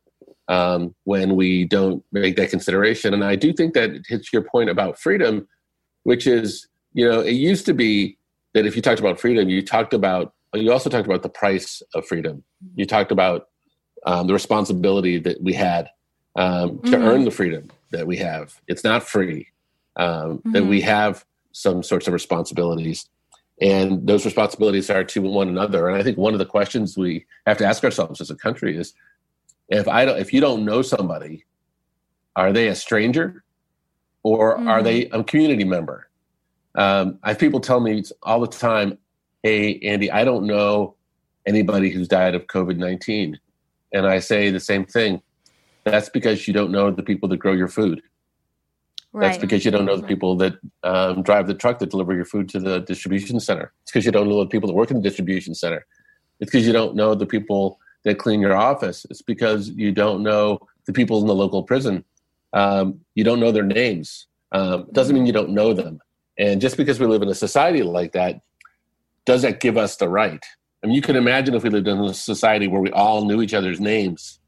um, 0.49 0.95
when 1.05 1.37
we 1.37 1.65
don't 1.65 2.03
make 2.13 2.37
that 2.37 2.51
consideration. 2.51 3.15
And 3.15 3.23
I 3.25 3.37
do 3.37 3.53
think 3.53 3.75
that 3.75 3.91
it 3.91 4.07
hits 4.09 4.33
your 4.33 4.43
point 4.43 4.71
about 4.71 4.99
freedom, 4.99 5.47
which 6.05 6.27
is 6.27 6.67
you 6.95 7.09
know 7.09 7.21
it 7.21 7.33
used 7.33 7.67
to 7.67 7.75
be 7.75 8.17
that 8.55 8.67
if 8.67 8.75
you 8.75 8.83
talked 8.83 9.01
about 9.01 9.21
freedom, 9.21 9.49
you 9.49 9.63
talked 9.63 9.95
about 9.95 10.33
you 10.55 10.73
also 10.73 10.89
talked 10.89 11.07
about 11.07 11.23
the 11.23 11.29
price 11.29 11.83
of 11.95 12.07
freedom. 12.07 12.43
You 12.75 12.87
talked 12.87 13.13
about 13.13 13.49
um, 14.07 14.27
the 14.27 14.33
responsibility 14.33 15.19
that 15.19 15.43
we 15.43 15.53
had 15.53 15.91
um, 16.37 16.79
to 16.85 16.97
Mhm. 16.97 17.03
earn 17.07 17.25
the 17.25 17.31
freedom 17.31 17.71
that 17.91 18.07
we 18.07 18.17
have. 18.17 18.55
It's 18.69 18.85
not 18.85 19.03
free. 19.03 19.49
Um, 19.97 20.41
That 20.53 20.65
we 20.65 20.81
have 20.83 21.25
some 21.53 21.83
sorts 21.83 22.07
of 22.07 22.13
responsibilities, 22.15 23.07
and 23.61 24.07
those 24.07 24.25
responsibilities 24.25 24.89
are 24.91 25.03
to 25.05 25.21
one 25.23 25.49
another. 25.49 25.89
And 25.89 25.97
I 25.97 26.03
think 26.05 26.17
one 26.17 26.33
of 26.33 26.39
the 26.39 26.47
questions 26.47 26.97
we 26.97 27.27
have 27.47 27.59
to 27.59 27.67
ask 27.67 27.83
ourselves 27.85 28.21
as 28.21 28.31
a 28.31 28.37
country 28.37 28.77
is: 28.77 28.95
if 29.69 29.87
I 29.89 30.05
don't, 30.05 30.19
if 30.19 30.33
you 30.33 30.41
don't 30.41 30.65
know 30.65 30.83
somebody, 30.83 31.45
are 32.37 32.53
they 32.53 32.69
a 32.69 32.75
stranger, 32.75 33.45
or 34.23 34.59
are 34.69 34.81
Mhm. 34.81 34.85
they 34.85 35.07
a 35.07 35.25
community 35.25 35.65
member? 35.65 36.09
Um, 36.75 37.19
I 37.23 37.31
have 37.31 37.39
people 37.39 37.61
tell 37.61 37.81
me 37.81 38.03
all 38.23 38.41
the 38.41 38.47
time, 38.47 38.99
"Hey, 39.43 39.79
Andy, 39.81 40.11
I 40.11 40.25
don't 40.25 40.47
know 40.47 40.95
anybody 41.47 41.91
who's 41.91 42.09
died 42.09 42.35
of 42.35 42.47
COVID 42.47 42.77
nineteen," 42.77 43.39
and 43.93 44.07
I 44.07 44.19
say 44.21 44.51
the 44.51 44.61
same 44.61 44.85
thing. 44.85 45.23
That's 45.85 46.09
because 46.09 46.47
you 46.47 46.55
don't 46.55 46.71
know 46.71 46.91
the 46.91 47.03
people 47.03 47.29
that 47.31 47.39
grow 47.39 47.53
your 47.53 47.69
food. 47.69 48.03
That's 49.15 49.39
because 49.39 49.65
you 49.65 49.71
don't 49.71 49.87
know 49.87 49.97
the 49.97 50.03
people 50.07 50.37
that 50.37 50.55
um, 50.85 51.23
drive 51.23 51.47
the 51.47 51.55
truck 51.55 51.79
that 51.79 51.91
deliver 51.91 52.15
your 52.15 52.27
food 52.27 52.49
to 52.51 52.61
the 52.61 52.81
distribution 52.81 53.41
center. 53.41 53.73
It's 53.83 53.91
because 53.91 54.05
you 54.05 54.13
don't 54.13 54.29
know 54.29 54.41
the 54.41 54.51
people 54.51 54.69
that 54.69 54.75
work 54.75 54.91
in 54.91 54.99
the 54.99 55.03
distribution 55.03 55.55
center. 55.55 55.85
It's 56.41 56.51
because 56.53 56.67
you 56.67 56.73
don't 56.73 56.95
know 56.95 57.15
the 57.15 57.27
people 57.27 57.79
that 58.09 58.19
clean 58.19 58.41
your 58.41 58.57
office. 58.57 59.07
It's 59.11 59.23
because 59.23 59.69
you 59.71 59.93
don't 59.93 60.23
know 60.23 60.59
the 60.87 60.93
people 60.93 61.21
in 61.21 61.27
the 61.27 61.35
local 61.35 61.63
prison. 61.63 62.05
Um, 62.53 63.01
you 63.15 63.25
don't 63.25 63.41
know 63.41 63.53
their 63.53 63.63
names. 63.65 64.27
Um, 64.53 64.87
doesn't 64.93 65.15
mean 65.15 65.27
you 65.27 65.33
don't 65.33 65.51
know 65.51 65.73
them. 65.73 66.01
And 66.39 66.61
just 66.61 66.77
because 66.77 66.99
we 66.99 67.07
live 67.07 67.23
in 67.23 67.29
a 67.29 67.35
society 67.35 67.83
like 67.83 68.13
that, 68.13 68.41
does 69.27 69.43
that 69.43 69.61
give 69.61 69.77
us 69.77 69.97
the 69.97 70.09
right? 70.09 70.43
I 70.83 70.87
mean, 70.87 70.95
you 70.97 71.03
can 71.03 71.17
imagine 71.17 71.55
if 71.55 71.63
we 71.63 71.71
lived 71.71 71.89
in 71.89 71.99
a 71.99 72.15
society 72.15 72.67
where 72.69 72.81
we 72.81 72.91
all 72.93 73.25
knew 73.25 73.43
each 73.43 73.55
other's 73.55 73.81
names 73.81 74.41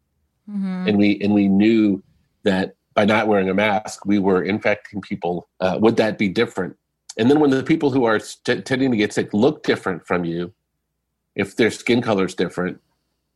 Mhm. 0.49 0.89
and 0.89 0.99
we 0.99 1.21
and 1.21 1.33
we 1.35 1.47
knew 1.49 2.03
that 2.45 2.75
by 2.95 3.05
not 3.05 3.29
wearing 3.29 3.49
a 3.51 3.55
mask 3.55 4.05
we 4.07 4.19
were 4.19 4.43
infecting 4.43 5.01
people 5.01 5.49
uh, 5.61 5.79
would 5.81 5.97
that 5.97 6.17
be 6.19 6.29
different 6.29 6.75
and 7.19 7.31
then 7.31 7.39
when 7.41 7.51
the 7.51 7.63
people 7.63 7.91
who 7.91 8.05
are 8.05 8.19
t- 8.19 8.61
tending 8.63 8.91
to 8.91 8.97
get 8.97 9.13
sick 9.13 9.33
look 9.35 9.63
different 9.63 10.05
from 10.07 10.25
you 10.25 10.53
if 11.37 11.55
their 11.57 11.71
skin 11.71 12.01
color 12.01 12.25
is 12.25 12.35
different 12.35 12.81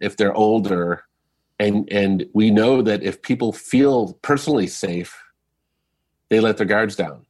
if 0.01 0.17
they're 0.17 0.35
older 0.35 1.05
and 1.59 1.91
and 1.93 2.27
we 2.35 2.51
know 2.51 2.83
that 2.83 3.03
if 3.03 3.23
people 3.23 3.53
feel 3.53 4.15
personally 4.23 4.67
safe 4.67 5.17
they 6.29 6.41
let 6.41 6.57
their 6.57 6.67
guards 6.67 6.97
down 6.97 7.25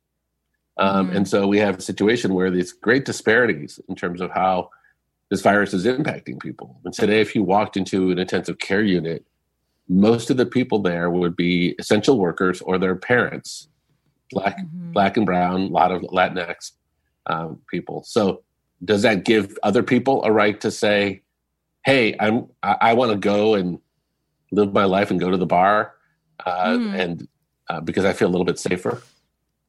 um, 0.78 1.10
Mhm. 1.10 1.16
and 1.16 1.28
so 1.28 1.46
we 1.46 1.58
have 1.58 1.78
a 1.78 1.82
situation 1.82 2.34
where 2.34 2.50
there's 2.50 2.72
great 2.72 3.04
disparities 3.04 3.78
in 3.88 3.94
terms 3.94 4.20
of 4.20 4.30
how 4.30 4.70
this 5.30 5.42
virus 5.42 5.74
is 5.74 5.84
impacting 5.84 6.40
people 6.40 6.80
and 6.84 6.94
today 6.94 7.20
if 7.20 7.34
you 7.34 7.42
walked 7.42 7.76
into 7.76 8.10
an 8.10 8.18
intensive 8.18 8.58
care 8.58 8.82
unit 8.82 9.24
most 9.88 10.30
of 10.30 10.36
the 10.38 10.46
people 10.46 10.78
there 10.80 11.10
would 11.10 11.36
be 11.36 11.74
essential 11.78 12.18
workers 12.18 12.62
or 12.62 12.78
their 12.78 12.96
parents, 12.96 13.68
black, 14.30 14.56
Mhm. 14.58 14.94
black 14.94 15.18
and 15.18 15.26
brown, 15.26 15.60
a 15.64 15.66
lot 15.66 15.92
of 15.92 16.00
Latinx 16.04 16.72
um, 17.26 17.60
people. 17.70 18.02
So, 18.04 18.42
does 18.82 19.02
that 19.02 19.24
give 19.26 19.58
other 19.62 19.82
people 19.82 20.24
a 20.24 20.32
right 20.32 20.58
to 20.62 20.70
say, 20.70 21.20
"Hey, 21.84 22.16
I'm 22.18 22.46
I, 22.62 22.76
I 22.80 22.92
want 22.94 23.12
to 23.12 23.18
go 23.18 23.54
and 23.54 23.78
live 24.50 24.72
my 24.72 24.84
life 24.84 25.10
and 25.10 25.18
go 25.20 25.30
to 25.30 25.36
the 25.36 25.46
bar, 25.46 25.94
uh, 26.44 26.66
Mhm. 26.68 26.98
and 26.98 27.28
uh, 27.68 27.80
because 27.80 28.04
I 28.04 28.12
feel 28.12 28.28
a 28.28 28.32
little 28.32 28.44
bit 28.44 28.58
safer"? 28.58 29.02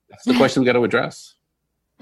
That's 0.10 0.26
the 0.26 0.34
question 0.38 0.62
we 0.62 0.66
got 0.66 0.74
to 0.74 0.84
address. 0.84 1.36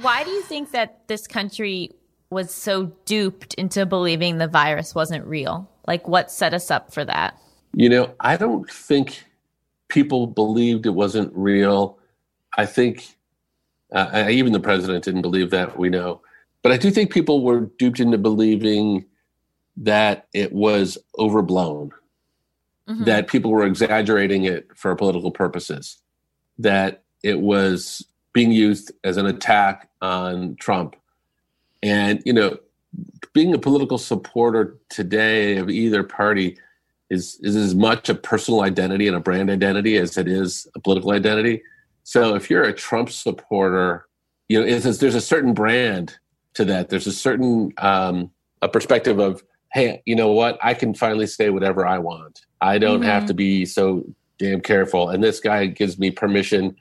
Why 0.02 0.24
do 0.24 0.32
you 0.32 0.42
think 0.44 0.72
that 0.72 1.08
this 1.08 1.28
country 1.28 1.92
was 2.30 2.52
so 2.52 2.92
duped 3.06 3.54
into 3.56 3.86
believing 3.86 4.38
the 4.40 4.48
virus 4.48 4.96
wasn't 4.96 5.26
real? 5.26 5.70
Like, 5.88 6.08
what 6.08 6.32
set 6.32 6.54
us 6.54 6.72
up 6.72 6.92
for 6.94 7.06
that? 7.06 7.38
You 7.76 7.90
know, 7.90 8.14
I 8.20 8.38
don't 8.38 8.70
think 8.70 9.24
people 9.90 10.26
believed 10.28 10.86
it 10.88 10.92
wasn't 10.96 11.32
real. 11.36 12.00
I 12.58 12.66
think 12.66 13.16
uh, 13.94 14.10
I- 14.12 14.32
even 14.32 14.54
the 14.54 14.60
president 14.60 15.04
didn't 15.04 15.22
believe 15.22 15.52
that, 15.52 15.78
we 15.78 15.90
know. 15.90 16.22
But 16.64 16.72
I 16.72 16.78
do 16.78 16.90
think 16.90 17.12
people 17.12 17.44
were 17.44 17.70
duped 17.78 18.00
into 18.00 18.18
believing 18.18 19.06
that 19.78 20.28
it 20.34 20.54
was 20.54 20.98
overblown, 21.18 21.92
Mhm. 22.88 23.06
that 23.06 23.28
people 23.28 23.52
were 23.52 23.66
exaggerating 23.66 24.44
it 24.44 24.68
for 24.76 24.96
political 24.96 25.32
purposes, 25.32 25.98
that 26.60 27.04
it 27.24 27.40
was 27.40 28.06
being 28.34 28.52
used 28.52 28.92
as 29.04 29.18
an 29.18 29.26
attack 29.26 29.90
on 30.02 30.56
Trump. 30.56 30.96
And, 31.82 32.22
you 32.26 32.34
know, 32.34 32.58
being 33.34 33.54
a 33.54 33.60
political 33.60 33.98
supporter 33.98 34.78
today 34.90 35.58
of 35.58 35.70
either 35.70 36.04
party 36.04 36.58
is 37.10 37.40
is 37.42 37.56
as 37.56 37.76
much 37.76 38.10
a 38.10 38.16
personal 38.16 38.62
identity 38.62 39.08
and 39.08 39.16
a 39.16 39.20
brand 39.20 39.50
identity 39.50 39.98
as 39.98 40.18
it 40.18 40.28
is 40.28 40.68
a 40.76 40.80
political 40.80 41.12
identity. 41.12 41.62
So 42.04 42.36
if 42.36 42.50
you're 42.50 42.64
a 42.64 42.74
Trump 42.74 43.10
supporter, 43.10 44.08
you 44.50 44.60
know, 44.60 44.66
it's, 44.68 44.98
there's 44.98 45.16
a 45.16 45.22
certain 45.22 45.54
brand 45.54 46.18
to 46.56 46.66
that. 46.66 46.90
There's 46.90 47.08
a 47.08 47.12
certain 47.12 47.74
um, 47.78 48.32
a 48.62 48.68
perspective 48.68 49.20
of, 49.20 49.44
hey, 49.74 50.02
you 50.06 50.16
know 50.16 50.32
what? 50.32 50.58
I 50.62 50.74
can 50.76 50.94
finally 50.94 51.26
say 51.28 51.50
whatever 51.50 51.86
I 51.86 51.98
want. 51.98 52.42
I 52.62 52.78
don't 52.78 53.02
have 53.02 53.24
Mhm. 53.24 53.28
to 53.28 53.34
be 53.34 53.66
so 53.66 54.04
damn 54.38 54.62
careful. 54.62 55.10
And 55.10 55.24
this 55.24 55.40
guy 55.40 55.66
gives 55.66 55.98
me 56.00 56.12
permission 56.12 56.76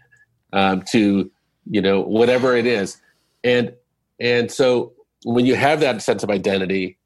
um, 0.55 0.83
to, 0.83 1.31
you 1.71 1.81
know, 1.81 2.03
whatever 2.03 2.55
it 2.55 2.67
is. 2.67 3.01
And 3.43 3.73
and 4.21 4.51
so 4.53 4.93
when 5.25 5.47
you 5.47 5.55
have 5.55 5.81
that 5.81 6.03
sense 6.03 6.23
of 6.23 6.29
identity, 6.31 6.99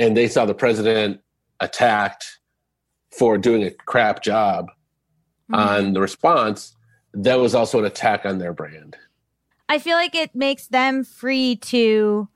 and 0.00 0.16
they 0.16 0.26
saw 0.28 0.44
the 0.44 0.54
president 0.54 1.20
attacked 1.60 2.40
for 3.16 3.38
doing 3.38 3.62
a 3.62 3.70
crap 3.70 4.20
job 4.22 4.66
Mhm. 5.50 5.56
on 5.56 5.92
the 5.92 6.00
response, 6.00 6.74
that 7.14 7.36
was 7.36 7.54
also 7.54 7.78
an 7.78 7.84
attack 7.84 8.26
on 8.26 8.38
their 8.38 8.52
brand. 8.52 8.96
I 9.68 9.78
feel 9.78 9.96
like 9.96 10.14
it 10.16 10.34
makes 10.34 10.66
them 10.66 11.04
free 11.04 11.54
to 11.56 12.28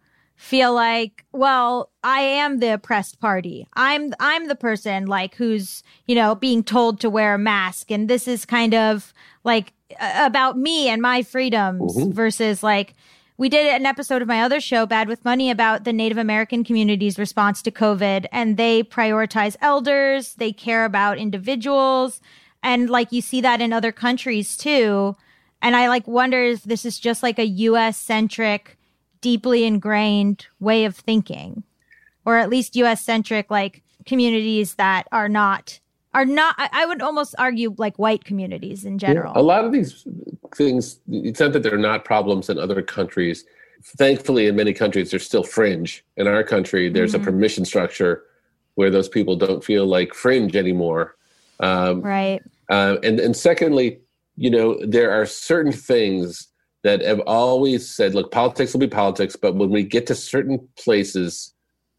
feel 0.43 0.75
like, 0.75 1.25
well, 1.33 1.91
I 2.03 2.21
am 2.21 2.59
the 2.59 2.75
oppressed 2.75 3.21
party. 3.21 3.67
I'm 3.75 4.13
I'm 4.19 4.49
the 4.49 4.55
person 4.57 5.07
like 5.07 5.37
who's, 5.37 5.83
you 6.07 6.15
know, 6.15 6.35
being 6.35 6.65
told 6.65 7.01
to 7.01 7.09
wear 7.11 7.35
a 7.35 7.39
mask 7.39 7.91
and 7.91 8.09
this 8.11 8.27
is 8.27 8.45
kind 8.45 8.75
of 8.75 9.15
like 9.45 9.73
about 10.01 10.59
me 10.59 10.89
and 10.89 11.01
my 11.01 11.23
freedoms 11.23 11.97
Mhm. 11.97 12.13
versus 12.13 12.63
like 12.63 12.95
we 13.39 13.49
did 13.49 13.67
an 13.75 13.87
episode 13.87 14.21
of 14.23 14.29
my 14.29 14.43
other 14.43 14.61
show 14.61 14.85
Bad 14.85 15.09
with 15.09 15.25
Money 15.25 15.51
about 15.51 15.85
the 15.85 15.93
Native 15.93 16.19
American 16.19 16.65
community's 16.65 17.19
response 17.19 17.63
to 17.63 17.71
COVID 17.71 18.27
and 18.33 18.57
they 18.57 18.83
prioritize 18.83 19.57
elders, 19.61 20.35
they 20.35 20.53
care 20.53 20.85
about 20.85 21.19
individuals 21.19 22.21
and 22.63 22.91
like 22.91 23.13
you 23.13 23.21
see 23.21 23.41
that 23.41 23.61
in 23.61 23.73
other 23.73 23.93
countries 23.93 24.57
too. 24.57 25.17
And 25.63 25.77
I 25.77 25.89
like 25.89 26.07
wonder 26.09 26.43
if 26.43 26.65
this 26.65 26.85
is 26.85 26.99
just 26.99 27.23
like 27.23 27.39
a 27.39 27.47
US 27.47 27.97
centric, 27.97 28.77
deeply 29.23 29.65
ingrained 29.65 30.47
way 30.61 30.85
of 30.85 30.95
thinking, 30.95 31.63
or 32.27 32.37
at 32.37 32.51
least 32.51 32.77
US 32.77 33.03
centric, 33.03 33.51
like 33.51 33.83
communities 34.05 34.75
that 34.75 35.05
are 35.13 35.29
not, 35.29 35.81
are 36.13 36.27
not, 36.27 36.55
I, 36.59 36.85
would 36.85 37.01
almost 37.01 37.35
argue 37.39 37.75
like 37.79 37.99
white 37.99 38.25
communities 38.25 38.85
in 38.85 38.99
general. 38.99 39.33
A 39.35 39.41
lot 39.41 39.65
of 39.65 39.73
these 39.73 40.07
things, 40.55 40.99
it's 41.09 41.41
not 41.41 41.55
that 41.55 41.63
they're 41.63 41.79
not 41.79 42.05
problems 42.05 42.51
in 42.51 42.59
other 42.59 42.83
countries. 42.83 43.45
Thankfully, 43.97 44.47
in 44.47 44.57
many 44.57 44.75
countries, 44.75 45.11
they're 45.11 45.21
still 45.21 45.43
fringe. 45.43 46.05
In 46.19 46.27
our 46.27 46.45
country, 46.45 46.91
there's 46.91 47.15
Mhm. 47.15 47.23
a 47.23 47.25
permission 47.25 47.65
structure 47.65 48.25
where 48.75 48.91
those 48.91 49.09
people 49.09 49.37
don't 49.37 49.65
feel 49.65 49.87
like 49.87 50.13
fringe 50.15 50.55
anymore. 50.55 51.17
Um, 51.61 52.03
right. 52.03 52.43
Uh, 52.69 52.97
and 53.03 53.19
and 53.21 53.37
secondly, 53.37 54.01
you 54.37 54.51
know, 54.51 54.79
there 54.87 55.11
are 55.11 55.27
certain 55.27 55.73
things 55.73 56.49
that 56.83 57.01
have 57.03 57.21
always 57.21 57.89
said, 57.89 58.15
look, 58.15 58.33
politics 58.33 58.73
will 58.73 58.81
be 58.81 58.89
politics, 58.89 59.37
but 59.37 59.55
when 59.55 59.71
we 59.71 59.85
get 59.85 60.07
to 60.09 60.15
certain 60.15 60.69
places, 60.77 61.55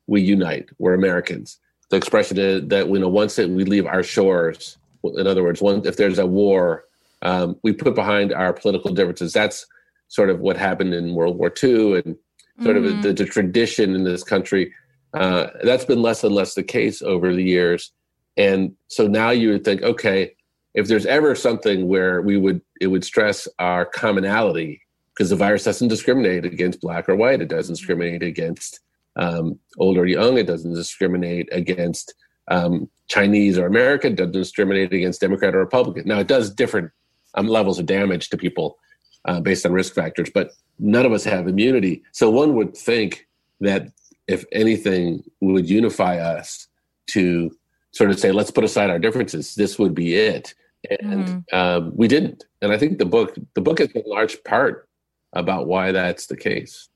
we 0.08 0.22
unite. 0.22 0.70
We're 0.78 0.94
Americans. 0.94 1.60
The 1.90 1.96
expression 1.98 2.38
is 2.38 2.68
that 2.68 2.90
you 2.90 3.00
know, 3.00 3.08
once 3.10 3.36
that 3.38 3.50
we 3.50 3.64
leave 3.64 3.86
our 3.86 4.04
shores, 4.04 4.78
in 5.04 5.28
other 5.28 5.44
words, 5.44 5.62
one, 5.62 5.86
if 5.86 5.96
there's 5.98 6.20
a 6.20 6.26
war, 6.26 6.86
um, 7.22 7.56
we 7.64 7.72
put 7.72 7.96
behind 7.96 8.34
our 8.34 8.52
political 8.52 8.94
differences. 8.94 9.32
That's 9.32 9.66
sort 10.10 10.30
of 10.30 10.40
what 10.42 10.58
happened 10.58 10.94
in 10.94 11.16
World 11.16 11.38
War 11.38 11.52
II 11.64 11.96
and 12.00 12.18
sort 12.62 12.76
Mhm. 12.76 12.98
of 12.98 13.04
the, 13.04 13.14
the 13.14 13.26
tradition 13.26 13.96
in 13.96 14.04
this 14.04 14.24
country. 14.24 14.74
Uh, 15.14 15.48
that's 15.64 15.86
been 15.86 16.02
less 16.02 16.24
and 16.24 16.36
less 16.36 16.56
the 16.56 16.64
case 16.64 17.02
over 17.02 17.34
the 17.34 17.44
years. 17.44 17.92
And 18.36 18.76
so 18.88 19.08
now 19.08 19.30
you 19.30 19.50
would 19.52 19.64
think, 19.64 19.82
okay, 19.84 20.36
if 20.74 20.88
there's 20.88 21.06
ever 21.06 21.36
something 21.36 21.88
where 21.88 22.22
we 22.22 22.36
would 22.38 22.62
it 22.84 22.88
would 22.88 23.04
stress 23.04 23.48
our 23.60 23.86
commonality, 23.86 24.82
because 25.14 25.30
the 25.30 25.36
virus 25.36 25.64
doesn't 25.64 25.88
discriminate 25.88 26.46
against 26.46 26.82
black 26.82 27.08
or 27.10 27.16
white, 27.16 27.42
it 27.42 27.48
doesn't 27.48 27.76
discriminate 27.76 28.24
against 28.24 28.82
um, 29.16 29.60
old 29.78 29.98
or 29.98 30.06
young, 30.06 30.38
it 30.38 30.48
doesn't 30.48 30.74
discriminate 30.74 31.48
against 31.52 32.14
um, 32.50 32.90
Chinese 33.08 33.58
or 33.58 33.66
American, 33.66 34.14
it 34.14 34.18
doesn't 34.18 34.34
discriminate 34.34 34.92
against 34.92 35.22
Democrat 35.22 35.56
or 35.56 35.60
Republican. 35.60 36.04
Now 36.08 36.20
it 36.20 36.28
does 36.28 36.54
different 36.54 36.92
um, 37.36 37.48
levels 37.48 37.80
of 37.80 37.86
damage 37.86 38.30
to 38.30 38.38
people 38.38 38.78
uh, 39.26 39.40
based 39.40 39.66
on 39.66 39.72
risk 39.72 39.94
factors, 39.94 40.30
but 40.34 40.52
none 40.78 41.06
of 41.06 41.14
us 41.14 41.24
have 41.24 41.48
immunity. 41.48 42.04
So 42.12 42.30
one 42.30 42.56
would 42.56 42.76
think 42.76 43.28
that 43.62 43.92
if 44.28 44.46
anything 44.52 45.24
would 45.42 45.70
unify 45.70 46.18
us 46.18 46.68
to 47.12 47.52
sort 47.92 48.10
of 48.10 48.20
say, 48.20 48.32
let's 48.32 48.52
put 48.52 48.64
aside 48.64 48.90
our 48.90 49.00
differences, 49.00 49.56
this 49.56 49.78
would 49.80 49.94
be 49.94 50.16
it. 50.16 50.54
And 50.90 51.26
Mm-hmm. 51.26 51.56
um, 51.56 51.92
we 51.96 52.08
didn't. 52.08 52.46
And 52.62 52.72
I 52.72 52.78
think 52.78 52.98
the 53.00 53.06
book 53.06 53.36
the 53.54 53.62
book 53.62 53.80
is 53.80 53.90
a 53.96 54.04
large 54.06 54.44
part 54.44 54.88
about 55.34 55.68
why 55.68 55.92
that's 55.92 56.28
the 56.28 56.38
case. 56.38 56.90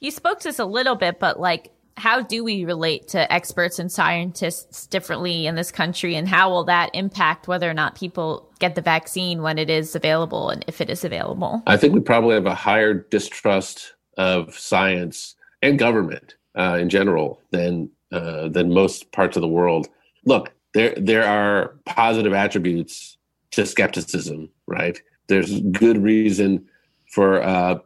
You 0.00 0.10
spoke 0.10 0.38
to 0.40 0.48
this 0.48 0.58
a 0.58 0.64
little 0.64 0.94
bit, 0.94 1.18
but 1.18 1.38
like, 1.40 1.72
how 1.96 2.22
do 2.22 2.42
we 2.42 2.64
relate 2.64 3.08
to 3.08 3.30
experts 3.30 3.78
and 3.78 3.92
scientists 3.92 4.86
differently 4.86 5.46
in 5.46 5.56
this 5.56 5.70
country? 5.70 6.14
And 6.14 6.26
how 6.26 6.48
will 6.50 6.64
that 6.64 6.90
impact 6.94 7.48
whether 7.48 7.68
or 7.68 7.74
not 7.74 7.94
people 7.96 8.50
get 8.58 8.74
the 8.74 8.80
vaccine 8.80 9.42
when 9.42 9.58
it 9.58 9.68
is 9.68 9.94
available 9.94 10.48
and 10.48 10.64
if 10.66 10.80
it 10.80 10.88
is 10.88 11.04
available? 11.04 11.62
I 11.66 11.76
think 11.76 11.92
we 11.92 12.00
probably 12.00 12.34
have 12.34 12.46
a 12.46 12.54
higher 12.54 12.94
distrust 12.94 13.94
of 14.16 14.58
science 14.58 15.34
and 15.60 15.78
government 15.78 16.36
uh, 16.56 16.78
in 16.80 16.88
general 16.88 17.42
than 17.50 17.90
uh, 18.12 18.48
than 18.48 18.72
most 18.72 19.12
parts 19.12 19.36
of 19.36 19.42
the 19.42 19.48
world. 19.48 19.88
Look, 20.24 20.52
there 20.74 20.94
there 20.96 21.24
are 21.24 21.74
positive 21.86 22.32
attributes 22.32 23.16
to 23.52 23.66
skepticism, 23.66 24.48
right? 24.66 25.00
There's 25.26 25.60
good 25.60 26.02
reason 26.02 26.66
for 27.12 27.42
uh, 27.42 27.78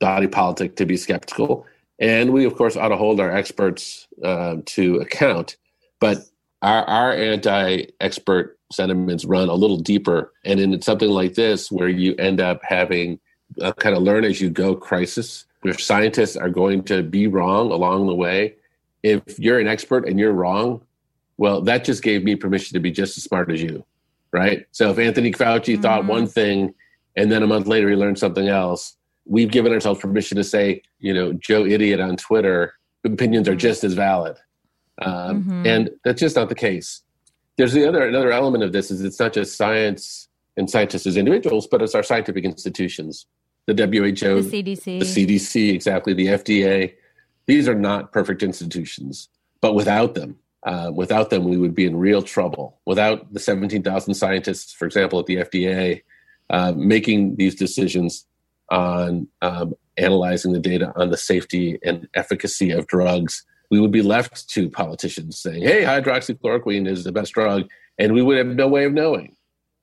body 0.00 0.26
politic 0.26 0.76
to 0.76 0.86
be 0.86 0.96
skeptical, 0.96 1.66
and 1.98 2.32
we 2.32 2.44
of 2.44 2.56
course 2.56 2.76
ought 2.76 2.88
to 2.88 2.96
hold 2.96 3.20
our 3.20 3.30
experts 3.30 4.08
uh, 4.24 4.56
to 4.66 4.96
account. 4.96 5.56
But 6.00 6.18
our, 6.62 6.84
our 6.84 7.12
anti-expert 7.12 8.58
sentiments 8.72 9.24
run 9.24 9.48
a 9.48 9.54
little 9.54 9.76
deeper, 9.76 10.32
and 10.44 10.58
in 10.60 10.80
something 10.82 11.10
like 11.10 11.34
this, 11.34 11.70
where 11.70 11.88
you 11.88 12.14
end 12.16 12.40
up 12.40 12.60
having 12.62 13.18
a 13.60 13.72
kind 13.72 13.96
of 13.96 14.02
learn 14.02 14.24
as 14.24 14.40
you 14.40 14.50
go 14.50 14.74
crisis, 14.74 15.44
where 15.60 15.78
scientists 15.78 16.36
are 16.36 16.50
going 16.50 16.82
to 16.84 17.02
be 17.02 17.26
wrong 17.26 17.70
along 17.70 18.06
the 18.06 18.14
way. 18.14 18.54
If 19.02 19.38
you're 19.38 19.60
an 19.60 19.68
expert 19.68 20.08
and 20.08 20.18
you're 20.18 20.32
wrong, 20.32 20.82
well, 21.38 21.60
that 21.62 21.84
just 21.84 22.02
gave 22.02 22.24
me 22.24 22.34
permission 22.36 22.74
to 22.74 22.80
be 22.80 22.90
just 22.90 23.16
as 23.18 23.24
smart 23.24 23.50
as 23.50 23.62
you, 23.62 23.84
right? 24.32 24.66
So 24.72 24.90
if 24.90 24.98
Anthony 24.98 25.32
Fauci 25.32 25.80
thought 25.80 26.02
Mhm. 26.04 26.08
one 26.08 26.26
thing 26.26 26.74
and 27.16 27.30
then 27.30 27.42
a 27.42 27.46
month 27.46 27.66
later 27.66 27.88
he 27.88 27.96
learned 27.96 28.18
something 28.18 28.48
else, 28.48 28.96
we've 29.26 29.50
given 29.50 29.72
ourselves 29.72 30.00
permission 30.00 30.36
to 30.36 30.44
say, 30.44 30.82
you 31.00 31.12
know, 31.12 31.32
Joe 31.32 31.64
Idiot 31.66 32.00
on 32.00 32.16
Twitter 32.16 32.74
opinions 33.04 33.48
are 33.48 33.54
just 33.56 33.84
as 33.84 33.92
valid, 33.94 34.36
um, 35.02 35.44
Mhm. 35.44 35.66
and 35.66 35.90
that's 36.04 36.20
just 36.20 36.36
not 36.36 36.48
the 36.48 36.54
case. 36.54 37.02
There's 37.56 37.72
the 37.72 37.86
other 37.88 38.02
another 38.06 38.32
element 38.32 38.64
of 38.64 38.72
this 38.72 38.90
is 38.90 39.02
it's 39.02 39.18
not 39.20 39.32
just 39.32 39.56
science 39.56 40.28
and 40.56 40.68
scientists 40.68 41.06
as 41.06 41.16
individuals, 41.16 41.66
but 41.66 41.82
it's 41.82 41.94
our 41.94 42.02
scientific 42.02 42.44
institutions, 42.44 43.26
the 43.66 43.74
WHO, 43.74 44.42
The 44.42 44.50
CDC. 44.50 44.98
the 44.98 45.04
CDC, 45.04 45.70
exactly, 45.70 46.12
the 46.14 46.28
FDA. 46.28 46.94
These 47.46 47.68
are 47.68 47.74
not 47.74 48.12
perfect 48.12 48.42
institutions, 48.42 49.28
but 49.60 49.74
without 49.74 50.14
them, 50.14 50.36
uh, 50.66 50.90
without 50.92 51.30
them, 51.30 51.44
we 51.44 51.56
would 51.56 51.74
be 51.74 51.86
in 51.86 51.96
real 51.96 52.22
trouble. 52.22 52.78
Without 52.86 53.32
the 53.32 53.40
17,000 53.40 54.14
scientists, 54.14 54.72
for 54.72 54.84
example, 54.84 55.20
at 55.20 55.26
the 55.26 55.36
FDA, 55.36 56.02
uh, 56.50 56.72
making 56.76 57.36
these 57.36 57.54
decisions 57.54 58.26
on 58.70 59.28
um, 59.42 59.74
analyzing 59.96 60.52
the 60.52 60.58
data 60.60 60.92
on 60.96 61.10
the 61.10 61.16
safety 61.16 61.78
and 61.84 62.08
efficacy 62.14 62.72
of 62.72 62.88
drugs, 62.88 63.44
we 63.70 63.80
would 63.80 63.92
be 63.92 64.02
left 64.02 64.48
to 64.50 64.68
politicians 64.68 65.38
saying, 65.40 65.62
hey, 65.62 65.82
hydroxychloroquine 65.82 66.88
is 66.88 67.04
the 67.04 67.12
best 67.12 67.32
drug, 67.32 67.68
and 67.98 68.12
we 68.12 68.22
would 68.22 68.36
have 68.36 68.46
no 68.48 68.68
way 68.68 68.84
of 68.84 68.92
knowing. 68.92 69.36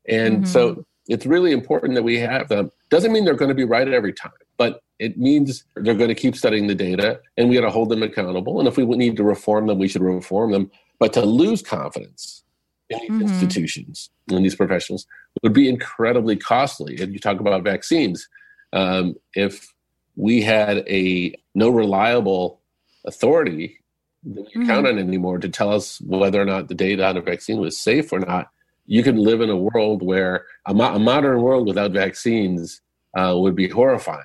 And 0.08 0.44
Mhm. 0.44 0.48
so 0.48 0.86
it's 1.08 1.26
really 1.26 1.52
important 1.54 1.96
that 1.96 2.04
we 2.04 2.20
have 2.20 2.50
them. 2.50 2.72
Doesn't 2.90 3.12
mean 3.14 3.24
they're 3.24 3.36
going 3.36 3.50
to 3.50 3.56
be 3.56 3.64
right 3.64 3.88
every 3.88 4.14
time, 4.14 4.32
but 4.58 4.82
it 5.00 5.18
means 5.18 5.66
they're 5.76 5.96
going 5.96 6.10
to 6.10 6.16
keep 6.16 6.36
studying 6.36 6.68
the 6.68 6.76
data 6.76 7.20
and 7.38 7.50
we 7.50 7.56
got 7.56 7.62
to 7.62 7.70
hold 7.70 7.90
them 7.90 8.04
accountable. 8.04 8.60
And 8.60 8.68
if 8.68 8.78
we 8.78 8.86
need 8.86 9.18
to 9.18 9.24
reform 9.24 9.68
them, 9.68 9.80
we 9.80 9.88
should 9.88 10.02
reform 10.02 10.52
them. 10.52 10.72
But 11.00 11.14
to 11.14 11.26
lose 11.26 11.62
confidence 11.62 12.44
in 12.90 13.00
these 13.00 13.10
Mhm. 13.12 13.22
institutions 13.22 14.10
and 14.30 14.46
these 14.46 14.56
professionals 14.56 15.06
would 15.42 15.54
be 15.54 15.68
incredibly 15.68 16.36
costly. 16.36 16.98
And 17.02 17.12
you 17.12 17.20
talk 17.20 17.40
about 17.40 17.64
vaccines. 17.64 18.28
Um, 18.72 19.16
if 19.36 19.74
we 20.16 20.42
had 20.42 20.78
a 20.88 21.36
no 21.56 21.70
reliable 21.70 22.62
authority 23.06 23.80
that 24.24 24.46
we 24.46 24.52
could 24.52 24.68
count 24.68 24.88
on 24.88 24.98
anymore 25.00 25.40
to 25.40 25.50
tell 25.50 25.72
us 25.74 26.00
whether 26.02 26.42
or 26.42 26.46
not 26.46 26.68
the 26.70 26.76
data 26.76 27.06
on 27.06 27.18
a 27.18 27.22
vaccine 27.22 27.60
was 27.60 27.78
safe 27.78 28.14
or 28.14 28.20
not, 28.20 28.50
you 28.86 29.02
could 29.04 29.18
live 29.18 29.42
in 29.42 29.50
a 29.50 29.58
world 29.58 30.04
where 30.04 30.46
a, 30.66 30.74
mo- 30.74 30.94
a 30.94 31.00
modern 31.00 31.42
world 31.42 31.68
without 31.68 31.92
vaccines 31.92 32.82
uh, 33.18 33.34
would 33.38 33.56
be 33.56 33.68
horrifying. 33.68 34.24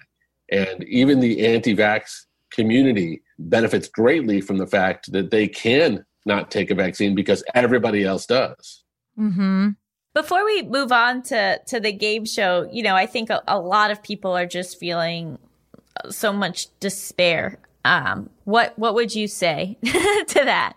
And 0.50 0.84
even 0.84 1.20
the 1.20 1.46
anti 1.46 1.74
vax 1.74 2.24
community 2.50 3.22
benefits 3.38 3.88
greatly 3.88 4.40
from 4.40 4.58
the 4.58 4.66
fact 4.66 5.12
that 5.12 5.30
they 5.30 5.46
can 5.46 6.04
not 6.24 6.50
take 6.50 6.70
a 6.70 6.74
vaccine 6.74 7.14
because 7.14 7.42
everybody 7.54 8.04
else 8.04 8.26
does. 8.26 8.84
Mm-hmm. 9.18 9.70
Before 10.14 10.44
we 10.44 10.62
move 10.62 10.90
on 10.90 11.22
to 11.24 11.60
to 11.66 11.80
the 11.80 11.92
game 11.92 12.24
show, 12.24 12.68
you 12.72 12.82
know, 12.82 12.96
I 12.96 13.06
think 13.06 13.30
a, 13.30 13.42
a 13.46 13.58
lot 13.58 13.90
of 13.90 14.02
people 14.02 14.36
are 14.36 14.46
just 14.46 14.78
feeling 14.78 15.38
so 16.10 16.32
much 16.32 16.68
despair. 16.80 17.58
Um, 17.84 18.28
what 18.44 18.76
what 18.78 18.94
would 18.94 19.14
you 19.14 19.28
say 19.28 19.78
to 19.84 20.44
that? 20.44 20.74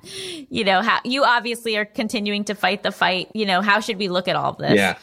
You 0.49 0.63
know, 0.63 0.81
how 0.81 0.99
you 1.03 1.23
obviously 1.23 1.77
are 1.77 1.85
continuing 1.85 2.43
to 2.45 2.55
fight 2.55 2.83
the 2.83 2.91
fight. 2.91 3.29
You 3.33 3.45
know, 3.45 3.61
how 3.61 3.79
should 3.79 3.97
we 3.97 4.09
look 4.09 4.27
at 4.27 4.35
all 4.35 4.51
of 4.51 4.57
this? 4.57 4.75
Yeah. 4.75 4.97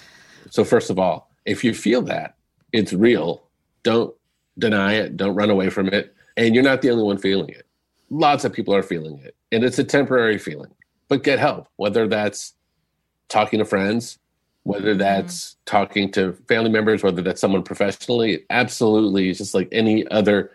So, 0.51 0.65
first 0.65 0.91
of 0.91 0.99
all, 0.99 1.31
if 1.45 1.65
you 1.65 1.75
feel 1.75 2.03
that 2.03 2.37
it's 2.73 2.93
real, 2.93 3.43
don't 3.83 4.15
deny 4.59 4.95
it, 4.95 5.17
don't 5.17 5.35
run 5.35 5.51
away 5.51 5.71
from 5.71 5.89
it. 5.89 6.15
And 6.37 6.55
you're 6.55 6.65
not 6.65 6.83
the 6.83 6.91
only 6.91 7.05
one 7.05 7.19
feeling 7.19 7.51
it. 7.51 7.67
Lots 8.11 8.45
of 8.45 8.53
people 8.53 8.75
are 8.75 8.83
feeling 8.83 9.19
it, 9.19 9.35
and 9.53 9.65
it's 9.65 9.79
a 9.79 9.85
temporary 9.85 10.39
feeling. 10.39 10.71
But 11.09 11.25
get 11.25 11.39
help, 11.39 11.69
whether 11.77 12.07
that's 12.07 12.55
talking 13.29 13.59
to 13.59 13.65
friends, 13.65 14.19
whether 14.63 14.91
mm-hmm. 14.91 14.99
that's 14.99 15.57
talking 15.67 16.11
to 16.13 16.35
family 16.49 16.71
members, 16.71 17.03
whether 17.03 17.23
that's 17.23 17.41
someone 17.41 17.63
professionally. 17.63 18.45
Absolutely, 18.51 19.31
it's 19.31 19.39
just 19.39 19.55
like 19.55 19.69
any 19.73 20.07
other 20.09 20.53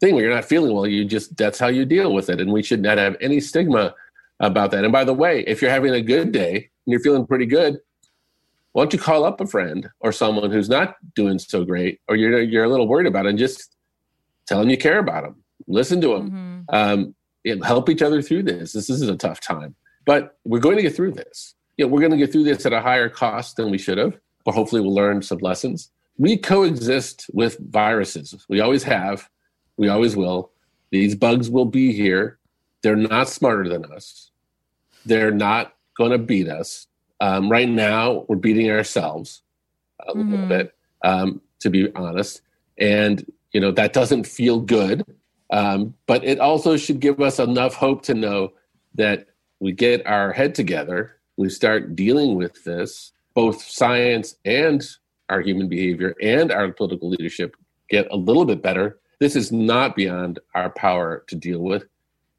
thing 0.00 0.14
where 0.14 0.24
you're 0.24 0.34
not 0.34 0.44
feeling 0.44 0.74
well, 0.74 0.86
you 0.86 1.04
just 1.04 1.36
that's 1.36 1.58
how 1.58 1.68
you 1.68 1.84
deal 1.84 2.14
with 2.14 2.30
it. 2.30 2.40
And 2.40 2.52
we 2.52 2.62
should 2.62 2.80
not 2.80 2.98
have 2.98 3.16
any 3.20 3.40
stigma 3.40 3.94
about 4.40 4.70
that. 4.70 4.84
And 4.84 4.92
by 4.92 5.04
the 5.04 5.14
way, 5.14 5.40
if 5.46 5.60
you're 5.60 5.70
having 5.70 5.94
a 5.94 6.00
good 6.00 6.32
day 6.32 6.54
and 6.54 6.92
you're 6.92 7.00
feeling 7.00 7.26
pretty 7.26 7.46
good, 7.46 7.80
why 8.78 8.84
don't 8.84 8.92
you 8.92 8.98
call 9.00 9.24
up 9.24 9.40
a 9.40 9.46
friend 9.46 9.90
or 9.98 10.12
someone 10.12 10.52
who's 10.52 10.68
not 10.68 10.94
doing 11.16 11.36
so 11.40 11.64
great, 11.64 12.00
or 12.06 12.14
you're 12.14 12.40
you're 12.40 12.62
a 12.62 12.68
little 12.68 12.86
worried 12.86 13.08
about 13.08 13.26
it, 13.26 13.30
and 13.30 13.36
just 13.38 13.74
tell 14.46 14.60
them 14.60 14.70
you 14.70 14.78
care 14.78 15.00
about 15.00 15.24
them, 15.24 15.34
listen 15.66 16.00
to 16.00 16.08
them, 16.14 16.30
Mm-hmm. 16.70 16.74
um, 17.48 17.62
help 17.64 17.88
each 17.90 18.02
other 18.02 18.22
through 18.22 18.44
this. 18.44 18.72
This 18.72 18.88
is 18.88 19.02
a 19.08 19.16
tough 19.16 19.40
time, 19.40 19.74
but 20.04 20.38
we're 20.44 20.60
going 20.60 20.76
to 20.76 20.82
get 20.82 20.94
through 20.94 21.10
this. 21.10 21.56
You 21.76 21.84
know, 21.86 21.88
we're 21.92 21.98
going 21.98 22.12
to 22.12 22.16
get 22.16 22.30
through 22.30 22.44
this 22.44 22.64
at 22.66 22.72
a 22.72 22.80
higher 22.80 23.08
cost 23.08 23.56
than 23.56 23.68
we 23.68 23.78
should 23.78 23.98
have, 23.98 24.16
but 24.44 24.54
hopefully 24.54 24.80
we'll 24.80 24.94
learn 24.94 25.22
some 25.22 25.38
lessons. 25.38 25.90
We 26.16 26.36
coexist 26.36 27.26
with 27.32 27.58
viruses. 27.58 28.46
We 28.48 28.60
always 28.60 28.84
have. 28.84 29.28
We 29.76 29.88
always 29.88 30.14
will. 30.14 30.52
These 30.90 31.16
bugs 31.16 31.50
will 31.50 31.64
be 31.64 31.92
here. 31.92 32.38
They're 32.82 32.96
not 32.96 33.28
smarter 33.28 33.68
than 33.68 33.84
us. 33.86 34.30
They're 35.04 35.32
not 35.32 35.74
going 35.96 36.12
to 36.12 36.18
beat 36.18 36.48
us. 36.48 36.87
Um, 37.20 37.50
right 37.50 37.68
now, 37.68 38.24
we're 38.28 38.36
beating 38.36 38.70
ourselves 38.70 39.42
a 40.06 40.16
little 40.16 40.38
Mhm. 40.38 40.48
bit, 40.48 40.74
um, 41.02 41.40
to 41.60 41.70
be 41.70 41.90
honest. 41.94 42.42
And, 42.78 43.24
you 43.52 43.60
know, 43.60 43.72
that 43.72 43.92
doesn't 43.92 44.26
feel 44.26 44.60
good. 44.60 45.04
Um, 45.50 45.94
but 46.06 46.24
it 46.24 46.38
also 46.38 46.76
should 46.76 47.00
give 47.00 47.20
us 47.20 47.38
enough 47.38 47.74
hope 47.74 48.02
to 48.02 48.14
know 48.14 48.52
that 48.94 49.26
we 49.60 49.72
get 49.72 50.06
our 50.06 50.32
head 50.32 50.54
together, 50.54 51.16
we 51.36 51.48
start 51.48 51.96
dealing 51.96 52.36
with 52.36 52.62
this, 52.64 53.12
both 53.34 53.62
science 53.62 54.36
and 54.44 54.86
our 55.28 55.40
human 55.40 55.68
behavior 55.68 56.14
and 56.22 56.52
our 56.52 56.70
political 56.72 57.08
leadership 57.08 57.56
get 57.88 58.06
a 58.10 58.16
little 58.16 58.44
bit 58.44 58.62
better. 58.62 58.98
This 59.20 59.34
is 59.34 59.50
not 59.50 59.96
beyond 59.96 60.38
our 60.54 60.70
power 60.70 61.24
to 61.26 61.34
deal 61.34 61.60
with. 61.60 61.86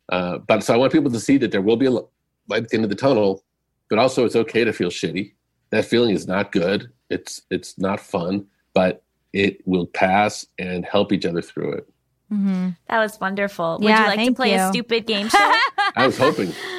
Uh, 0.10 0.38
but 0.40 0.64
so 0.64 0.74
I 0.74 0.78
want 0.78 0.92
people 0.92 1.12
to 1.12 1.20
see 1.20 1.38
that 1.38 1.52
there 1.52 1.62
will 1.62 1.78
be 1.78 1.86
a 1.88 1.92
light 1.92 2.04
at 2.52 2.70
the 2.70 2.76
end 2.76 2.84
of 2.84 2.90
the 2.90 2.96
tunnel, 2.96 3.44
but 3.90 4.00
also 4.00 4.26
it's 4.26 4.36
okay 4.36 4.64
to 4.64 4.74
feel 4.74 4.90
shitty. 4.90 5.34
That 5.72 5.86
feeling 5.86 6.16
is 6.16 6.28
not 6.28 6.52
good. 6.52 6.92
It's 7.10 7.42
it's 7.50 7.78
not 7.78 8.00
fun, 8.00 8.46
but 8.74 9.04
it 9.34 9.66
will 9.68 9.86
pass 9.86 10.46
and 10.58 10.86
help 10.86 11.12
each 11.12 11.26
other 11.26 11.42
through 11.42 11.74
it. 11.74 11.90
Mm-hmm. 12.32 12.70
That 12.88 13.00
was 13.00 13.20
wonderful. 13.20 13.78
Would 13.82 13.88
Yeah, 13.90 14.02
you 14.02 14.08
like 14.08 14.20
to 14.20 14.26
thank 14.26 14.36
play 14.38 14.54
a 14.54 14.70
stupid 14.70 15.06
game 15.08 15.30
show? 15.30 15.38
I 15.96 16.06
was 16.06 16.18
hoping. 16.18 16.54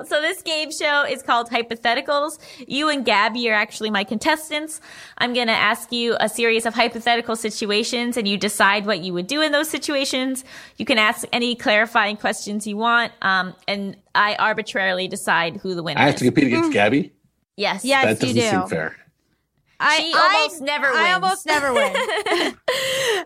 Um, 0.00 0.06
so 0.06 0.20
this 0.20 0.42
game 0.42 0.70
show 0.70 1.04
is 1.04 1.22
called 1.22 1.50
Hypotheticals. 1.50 2.38
You 2.66 2.88
and 2.88 3.04
Gaby 3.04 3.48
are 3.50 3.54
actually 3.54 3.90
my 3.90 4.04
contestants. 4.04 4.80
I'm 5.18 5.32
going 5.34 5.46
to 5.48 5.52
ask 5.52 5.92
you 5.92 6.16
a 6.20 6.28
series 6.28 6.66
of 6.66 6.74
hypothetical 6.74 7.36
situations 7.36 8.16
and 8.16 8.26
you 8.28 8.36
decide 8.36 8.86
what 8.86 9.00
you 9.00 9.12
would 9.12 9.26
do 9.26 9.40
in 9.40 9.52
those 9.52 9.68
situations. 9.68 10.44
You 10.76 10.84
can 10.84 10.98
ask 10.98 11.24
any 11.32 11.54
clarifying 11.54 12.16
questions 12.16 12.66
you 12.66 12.76
want. 12.76 13.12
Um, 13.22 13.54
and 13.68 13.96
I 14.14 14.34
arbitrarily 14.36 15.08
decide 15.08 15.56
who 15.58 15.74
the 15.74 15.82
winner 15.82 16.00
I 16.00 16.04
have 16.04 16.14
is. 16.14 16.18
to 16.20 16.24
compete 16.26 16.46
against 16.48 16.72
Gaby. 16.72 17.12
yes. 17.56 17.84
Yes, 17.84 18.04
That 18.18 18.26
you 18.26 18.34
doesn't 18.34 18.52
do. 18.60 18.60
seem 18.60 18.68
fair. 18.68 18.96
I, 19.80 19.96
She 20.00 20.12
I- 20.14 20.34
almost 20.36 20.62
never 20.62 20.86
I 20.86 21.12
almost 21.12 21.46
never 21.46 21.72
win. 21.74 22.54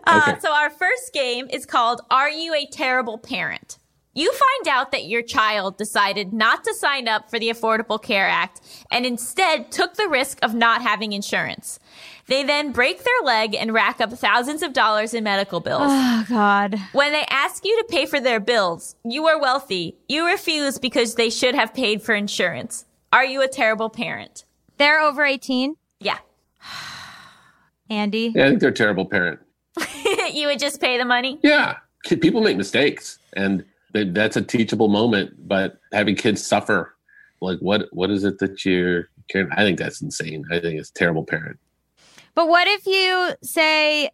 Uh, 0.07 0.21
Okay. 0.29 0.39
so 0.39 0.51
our 0.51 0.69
first 0.71 1.13
game 1.13 1.47
is 1.51 1.65
called 1.65 2.01
Are 2.09 2.29
You 2.29 2.53
a 2.55 2.65
Terrible 2.65 3.17
Parent? 3.19 3.77
You 4.13 4.31
find 4.31 4.67
out 4.75 4.91
that 4.91 5.05
your 5.05 5.21
child 5.21 5.77
decided 5.77 6.33
not 6.33 6.63
to 6.63 6.73
sign 6.73 7.07
up 7.07 7.29
for 7.29 7.37
the 7.37 7.49
Affordable 7.49 8.01
Care 8.01 8.27
Act 8.27 8.59
and 8.91 9.05
instead 9.05 9.71
took 9.71 9.95
the 9.95 10.09
risk 10.09 10.39
of 10.41 10.55
not 10.55 10.81
having 10.81 11.13
insurance. 11.13 11.79
They 12.25 12.43
then 12.43 12.71
break 12.71 13.03
their 13.03 13.21
leg 13.23 13.55
and 13.55 13.73
rack 13.73 14.01
up 14.01 14.11
thousands 14.11 14.63
of 14.63 14.73
dollars 14.73 15.13
in 15.13 15.23
medical 15.23 15.59
bills. 15.59 15.83
oh 15.85 16.25
God. 16.27 16.79
when 16.91 17.11
they 17.11 17.25
ask 17.29 17.63
you 17.63 17.77
to 17.77 17.85
pay 17.89 18.05
for 18.05 18.19
their 18.19 18.39
bills, 18.39 18.95
you 19.03 19.27
are 19.27 19.39
wealthy. 19.39 19.95
You 20.07 20.25
refuse 20.25 20.79
because 20.79 21.15
they 21.15 21.29
should 21.29 21.55
have 21.55 21.73
paid 21.73 22.01
for 22.01 22.13
insurance. 22.15 22.85
Are 23.13 23.25
you 23.25 23.41
a 23.41 23.47
terrible 23.47 23.89
parent? 23.89 24.43
They're 24.77 24.99
over 24.99 25.23
18. 25.23 25.75
Yeah. 25.99 26.17
Andy. 27.89 28.31
Yeah, 28.35 28.45
I 28.45 28.49
think 28.49 28.59
they're 28.59 28.69
a 28.69 28.73
terrible 28.73 29.05
parent. 29.05 29.39
you 30.33 30.47
would 30.47 30.59
just 30.59 30.81
pay 30.81 30.97
the 30.97 31.05
money? 31.05 31.39
Yeah, 31.41 31.77
people 32.05 32.41
make 32.41 32.57
mistakes, 32.57 33.19
and 33.33 33.59
th- 33.59 33.68
that's 33.93 34.37
a 34.37 34.41
teachable 34.41 34.87
moment. 34.87 35.47
But 35.47 35.79
having 35.91 36.15
kids 36.15 36.45
suffer, 36.45 36.95
like 37.41 37.59
what 37.59 37.87
what 37.91 38.09
is 38.11 38.23
it 38.23 38.39
that 38.39 38.65
you're? 38.65 39.09
caring- 39.29 39.51
I 39.51 39.63
think 39.63 39.79
that's 39.79 40.01
insane. 40.01 40.43
I 40.51 40.59
think 40.59 40.79
it's 40.79 40.89
a 40.89 40.93
terrible 40.93 41.23
parent. 41.23 41.59
But 42.35 42.47
what 42.49 42.67
if 42.67 42.85
you 42.85 43.31
say, 43.43 44.09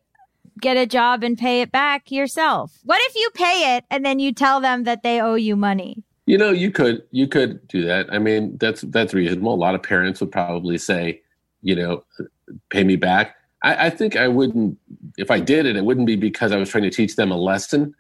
get 0.59 0.77
a 0.77 0.85
job 0.85 1.23
and 1.23 1.37
pay 1.37 1.61
it 1.61 1.71
back 1.71 2.11
yourself? 2.11 2.79
What 2.83 2.99
if 3.03 3.15
you 3.15 3.29
pay 3.33 3.75
it 3.77 3.85
and 3.89 4.05
then 4.05 4.19
you 4.19 4.31
tell 4.31 4.59
them 4.59 4.83
that 4.83 5.03
they 5.03 5.21
owe 5.21 5.35
you 5.35 5.55
money? 5.55 6.03
You 6.25 6.37
know, 6.37 6.51
you 6.51 6.71
could 6.71 7.03
you 7.11 7.27
could 7.27 7.67
do 7.67 7.85
that. 7.85 8.11
I 8.11 8.19
mean, 8.19 8.57
that's 8.57 8.81
that's 8.81 9.13
reasonable. 9.13 9.53
A 9.53 9.55
lot 9.55 9.75
of 9.75 9.83
parents 9.83 10.19
would 10.21 10.31
probably 10.31 10.77
say, 10.77 11.21
you 11.61 11.75
know, 11.75 12.03
pay 12.69 12.83
me 12.83 12.95
back. 12.95 13.35
I, 13.61 13.87
I 13.87 13.89
think 13.89 14.15
I 14.15 14.27
wouldn't 14.27 14.77
if 15.17 15.29
I 15.29 15.39
did 15.39 15.65
it. 15.65 15.75
It 15.75 15.85
wouldn't 15.85 16.07
be 16.07 16.15
because 16.15 16.51
I 16.51 16.57
was 16.57 16.69
trying 16.69 16.83
to 16.83 16.89
teach 16.89 17.15
them 17.15 17.31
a 17.31 17.37
lesson, 17.37 17.93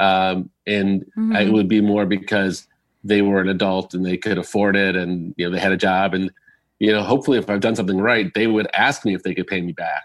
um, 0.00 0.50
and 0.66 1.04
Mhm. 1.16 1.46
it 1.46 1.52
would 1.52 1.68
be 1.68 1.80
more 1.80 2.06
because 2.06 2.66
they 3.02 3.20
were 3.22 3.40
an 3.40 3.48
adult 3.48 3.92
and 3.94 4.04
they 4.04 4.16
could 4.16 4.38
afford 4.38 4.76
it, 4.76 4.96
and 4.96 5.34
you 5.36 5.44
know 5.46 5.50
they 5.54 5.60
had 5.60 5.72
a 5.72 5.76
job, 5.76 6.14
and 6.14 6.30
you 6.78 6.90
know 6.92 7.02
hopefully 7.02 7.38
if 7.38 7.48
I've 7.50 7.60
done 7.60 7.76
something 7.76 7.98
right, 7.98 8.32
they 8.34 8.46
would 8.46 8.66
ask 8.74 9.04
me 9.04 9.14
if 9.14 9.22
they 9.22 9.34
could 9.34 9.46
pay 9.46 9.60
me 9.60 9.72
back. 9.72 10.04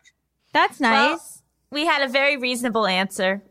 That's 0.53 0.79
Well, 0.79 1.11
nice. 1.11 1.41
we 1.71 1.85
had 1.85 2.01
a 2.01 2.07
very 2.11 2.37
reasonable 2.37 2.87
answer, 2.87 3.41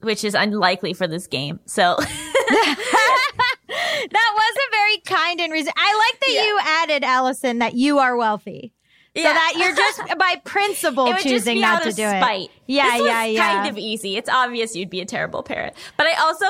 which 0.00 0.24
is 0.24 0.34
unlikely 0.34 0.94
for 0.94 1.06
this 1.06 1.26
game. 1.26 1.60
So 1.66 1.96
that 2.48 4.32
was 4.34 4.56
a 4.56 4.70
very 4.70 4.98
kind 5.04 5.40
and 5.40 5.52
reason. 5.52 5.72
I 5.76 5.94
like 6.10 6.20
that 6.20 6.32
Yeah. 6.32 6.44
you 6.46 6.58
added, 6.62 7.04
Allison, 7.04 7.58
that 7.58 7.74
you 7.74 7.98
are 7.98 8.16
wealthy. 8.16 8.72
So 9.16 9.22
Yeah. 9.22 9.32
that 9.32 9.54
you're 9.58 9.74
just 9.74 10.02
by 10.18 10.36
principle 10.44 11.06
it 11.06 11.08
would 11.10 11.16
just 11.16 11.26
choosing 11.28 11.60
not 11.60 11.82
to 11.82 11.88
do 11.92 12.02
spite. 12.06 12.44
it. 12.44 12.50
Yeah, 12.66 12.84
this 12.92 13.00
was 13.00 13.08
yeah, 13.08 13.24
yeah. 13.24 13.52
Kind 13.62 13.68
of 13.70 13.78
easy. 13.78 14.16
It's 14.16 14.28
obvious 14.28 14.76
you'd 14.76 14.90
be 14.90 15.00
a 15.00 15.06
terrible 15.06 15.42
parent, 15.42 15.74
but 15.96 16.06
I 16.06 16.12
also 16.20 16.46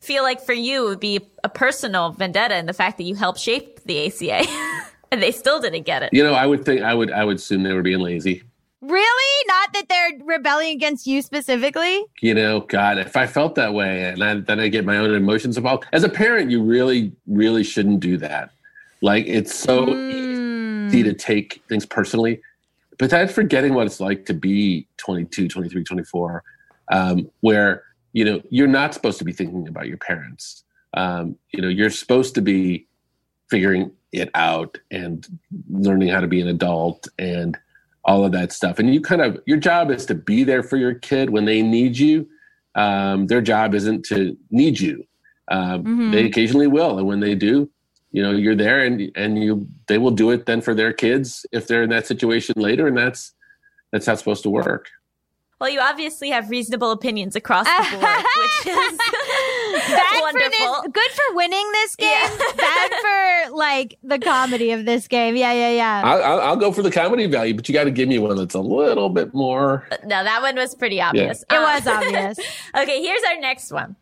feel 0.00 0.22
like 0.22 0.40
for 0.42 0.52
you 0.52 0.86
it 0.86 0.88
would 0.90 1.00
be 1.00 1.20
a 1.44 1.48
personal 1.48 2.10
vendetta 2.10 2.56
in 2.56 2.66
the 2.66 2.72
fact 2.74 2.98
that 2.98 3.04
you 3.04 3.14
helped 3.14 3.40
shape 3.40 3.80
the 3.84 4.06
ACA, 4.06 4.44
and 5.12 5.22
they 5.22 5.30
still 5.30 5.60
didn't 5.60 5.84
get 5.86 6.02
it. 6.02 6.10
You 6.12 6.22
know, 6.24 6.34
I 6.34 6.44
would 6.46 6.64
think 6.64 6.82
I 6.82 6.92
would 6.94 7.10
I 7.10 7.24
would 7.24 7.36
assume 7.36 7.62
they 7.62 7.72
were 7.72 7.82
being 7.82 8.00
lazy. 8.00 8.42
Really? 8.82 9.44
Not 9.48 9.72
that 9.72 9.88
they're 9.88 10.26
rebelling 10.26 10.72
against 10.76 11.06
you 11.06 11.22
specifically? 11.22 12.04
you 12.20 12.34
know, 12.34 12.60
God, 12.60 12.98
if 12.98 13.16
I 13.16 13.26
felt 13.26 13.54
that 13.54 13.72
way 13.72 14.04
and 14.04 14.22
I, 14.22 14.34
then 14.40 14.60
I 14.60 14.68
get 14.68 14.84
my 14.84 14.98
own 14.98 15.14
emotions 15.14 15.56
involved, 15.56 15.86
as 15.94 16.04
a 16.04 16.08
parent, 16.10 16.50
you 16.50 16.62
really, 16.62 17.12
really 17.26 17.64
shouldn't 17.64 18.00
do 18.00 18.18
that. 18.18 18.50
Like, 19.00 19.26
it's 19.26 19.54
so 19.54 19.86
Mm. 19.86 20.33
To 21.02 21.12
take 21.14 21.62
things 21.68 21.84
personally, 21.84 22.40
but 22.98 23.10
that's 23.10 23.32
forgetting 23.32 23.74
what 23.74 23.86
it's 23.86 24.00
like 24.00 24.26
to 24.26 24.34
be 24.34 24.86
22, 24.98 25.48
23, 25.48 25.84
24, 25.84 26.44
um, 26.92 27.30
where, 27.40 27.82
you 28.12 28.24
know, 28.24 28.40
you're 28.50 28.68
not 28.68 28.94
supposed 28.94 29.18
to 29.18 29.24
be 29.24 29.32
thinking 29.32 29.66
about 29.68 29.88
your 29.88 29.96
parents. 29.98 30.64
Um, 30.94 31.36
you 31.50 31.60
know, 31.60 31.68
you're 31.68 31.90
supposed 31.90 32.34
to 32.36 32.42
be 32.42 32.86
figuring 33.50 33.90
it 34.12 34.30
out 34.34 34.78
and 34.90 35.26
learning 35.68 36.08
how 36.08 36.20
to 36.20 36.28
be 36.28 36.40
an 36.40 36.48
adult 36.48 37.08
and 37.18 37.58
all 38.04 38.24
of 38.24 38.32
that 38.32 38.52
stuff. 38.52 38.78
And 38.78 38.94
you 38.94 39.00
kind 39.00 39.22
of 39.22 39.40
your 39.46 39.56
job 39.58 39.90
is 39.90 40.06
to 40.06 40.14
be 40.14 40.44
there 40.44 40.62
for 40.62 40.76
your 40.76 40.94
kid 40.94 41.30
when 41.30 41.46
they 41.46 41.62
need 41.62 41.98
you. 41.98 42.28
Um, 42.76 43.26
their 43.26 43.40
job 43.40 43.74
isn't 43.74 44.04
to 44.06 44.36
need 44.50 44.78
you. 44.78 45.04
Um, 45.48 45.84
Mhm. 45.84 46.12
They 46.12 46.24
occasionally 46.26 46.66
will, 46.66 46.98
and 46.98 47.06
when 47.06 47.20
they 47.20 47.34
do, 47.34 47.70
you 48.14 48.22
know, 48.22 48.30
you're 48.30 48.54
there, 48.54 48.78
and 48.86 49.10
and 49.16 49.42
you 49.42 49.66
they 49.88 49.98
will 49.98 50.12
do 50.12 50.30
it 50.30 50.46
then 50.46 50.60
for 50.60 50.72
their 50.74 50.92
kids 50.92 51.44
if 51.50 51.66
they're 51.66 51.82
in 51.82 51.90
that 51.90 52.06
situation 52.06 52.54
later, 52.56 52.86
and 52.86 52.96
that's 52.96 53.34
that's 53.90 54.06
how 54.06 54.12
it's 54.12 54.20
supposed 54.20 54.44
to 54.44 54.50
work. 54.50 54.86
Well, 55.60 55.70
you 55.70 55.80
obviously 55.80 56.30
have 56.30 56.50
reasonable 56.50 56.90
opinions 56.90 57.34
across 57.36 57.66
the 57.66 57.96
board, 57.96 58.24
which 58.38 58.66
is 58.76 58.98
Bad 59.88 60.20
wonderful. 60.20 60.50
for 60.74 60.82
this. 60.82 60.92
Good 60.92 61.10
for 61.12 61.34
winning 61.36 61.66
this 61.72 61.96
game. 61.96 62.10
Yeah. 62.10 62.52
Bad 62.56 62.90
for 63.48 63.54
like 63.56 63.98
the 64.02 64.18
comedy 64.18 64.70
of 64.72 64.84
this 64.84 65.08
game. 65.08 65.36
Yeah, 65.36 65.52
yeah, 65.52 65.70
yeah. 65.70 66.02
I'll, 66.04 66.22
I'll, 66.22 66.40
I'll 66.40 66.56
go 66.56 66.70
for 66.72 66.82
the 66.82 66.90
comedy 66.90 67.26
value, 67.26 67.54
but 67.54 67.68
you 67.68 67.72
got 67.72 67.84
to 67.84 67.90
give 67.90 68.08
me 68.08 68.18
one 68.18 68.36
that's 68.36 68.54
a 68.54 68.60
little 68.60 69.08
bit 69.08 69.32
more. 69.34 69.88
no, 70.04 70.22
that 70.22 70.42
one 70.42 70.56
was 70.56 70.74
pretty 70.74 71.00
obvious. 71.00 71.42
it 71.50 71.54
Um, 71.56 71.62
was 71.62 71.86
obvious. 71.86 72.38
Okay, 72.76 73.00
here's 73.02 73.22
our 73.24 73.40
next 73.40 73.72
one. 73.72 73.96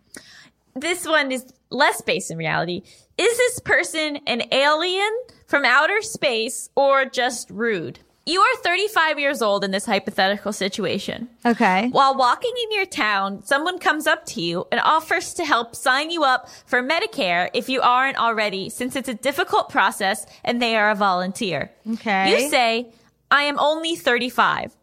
This 0.75 1.07
one 1.07 1.31
is 1.31 1.45
less 1.71 2.01
based 2.01 2.31
in 2.31 2.39
reality. 2.39 2.83
Is 3.23 3.39
this 3.39 3.61
person 3.61 4.17
an 4.27 4.43
alien 4.51 5.13
from 5.47 5.65
outer 5.65 6.03
space 6.03 6.71
or 6.75 7.05
just 7.05 7.51
rude? 7.51 8.01
You 8.27 8.41
are 8.41 8.57
35 8.63 9.19
years 9.21 9.43
old 9.43 9.63
in 9.63 9.71
this 9.71 9.87
hypothetical 9.87 10.53
situation. 10.53 11.29
Okay. 11.47 11.89
While 11.91 12.17
walking 12.17 12.53
in 12.65 12.77
your 12.77 12.87
town, 12.87 13.45
someone 13.45 13.79
comes 13.79 14.09
up 14.09 14.27
to 14.27 14.41
you 14.41 14.67
and 14.73 14.81
offers 14.81 15.35
to 15.35 15.45
help 15.45 15.77
sign 15.77 16.11
you 16.11 16.25
up 16.25 16.49
for 16.67 16.83
Medicare 16.83 17.49
if 17.55 17.69
you 17.69 17.81
aren't 17.81 18.19
already, 18.19 18.71
since 18.71 18.97
it's 18.97 19.09
a 19.09 19.15
difficult 19.15 19.69
process 19.69 20.27
and 20.45 20.61
they 20.61 20.77
are 20.77 20.91
a 20.91 20.95
volunteer. 20.97 21.71
Okay. 21.95 22.31
You 22.31 22.49
say, 22.49 22.93
I 23.31 23.43
am 23.45 23.59
only 23.61 23.95
35. 23.95 24.77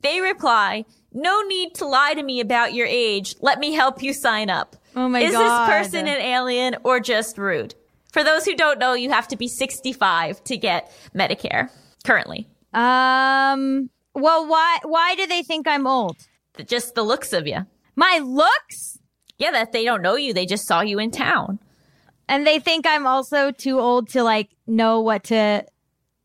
They 0.00 0.20
reply, 0.20 0.86
No 1.12 1.42
need 1.42 1.74
to 1.76 1.86
lie 1.86 2.14
to 2.14 2.22
me 2.22 2.40
about 2.40 2.72
your 2.72 2.86
age. 2.86 3.36
Let 3.40 3.58
me 3.58 3.72
help 3.72 4.02
you 4.02 4.14
sign 4.14 4.48
up. 4.48 4.76
Oh 4.96 5.08
my 5.08 5.20
Is 5.20 5.32
God. 5.32 5.66
this 5.66 5.74
person 5.78 6.06
an 6.08 6.20
alien 6.20 6.76
or 6.84 7.00
just 7.00 7.36
rude? 7.38 7.74
For 8.12 8.22
those 8.22 8.44
who 8.44 8.54
don't 8.54 8.78
know, 8.78 8.92
you 8.94 9.10
have 9.10 9.26
to 9.28 9.36
be 9.36 9.48
65 9.48 10.44
to 10.44 10.56
get 10.56 10.92
Medicare 11.14 11.70
currently. 12.04 12.46
Um. 12.72 13.90
Well, 14.14 14.46
why? 14.46 14.78
Why 14.82 15.14
do 15.14 15.26
they 15.26 15.42
think 15.42 15.66
I'm 15.66 15.86
old? 15.86 16.16
Just 16.66 16.94
the 16.94 17.02
looks 17.02 17.32
of 17.32 17.46
you. 17.46 17.66
My 17.96 18.20
looks, 18.22 18.98
Yeah, 19.38 19.50
that 19.52 19.72
they 19.72 19.84
don't 19.84 20.02
know 20.02 20.16
you. 20.16 20.34
They 20.34 20.44
just 20.46 20.66
saw 20.66 20.80
you 20.82 20.98
in 20.98 21.10
town. 21.10 21.58
and 22.28 22.46
they 22.46 22.58
think 22.58 22.86
I'm 22.86 23.06
also 23.06 23.50
too 23.50 23.80
old 23.80 24.08
to 24.10 24.22
like 24.22 24.50
know 24.66 25.00
what 25.00 25.24
to 25.24 25.64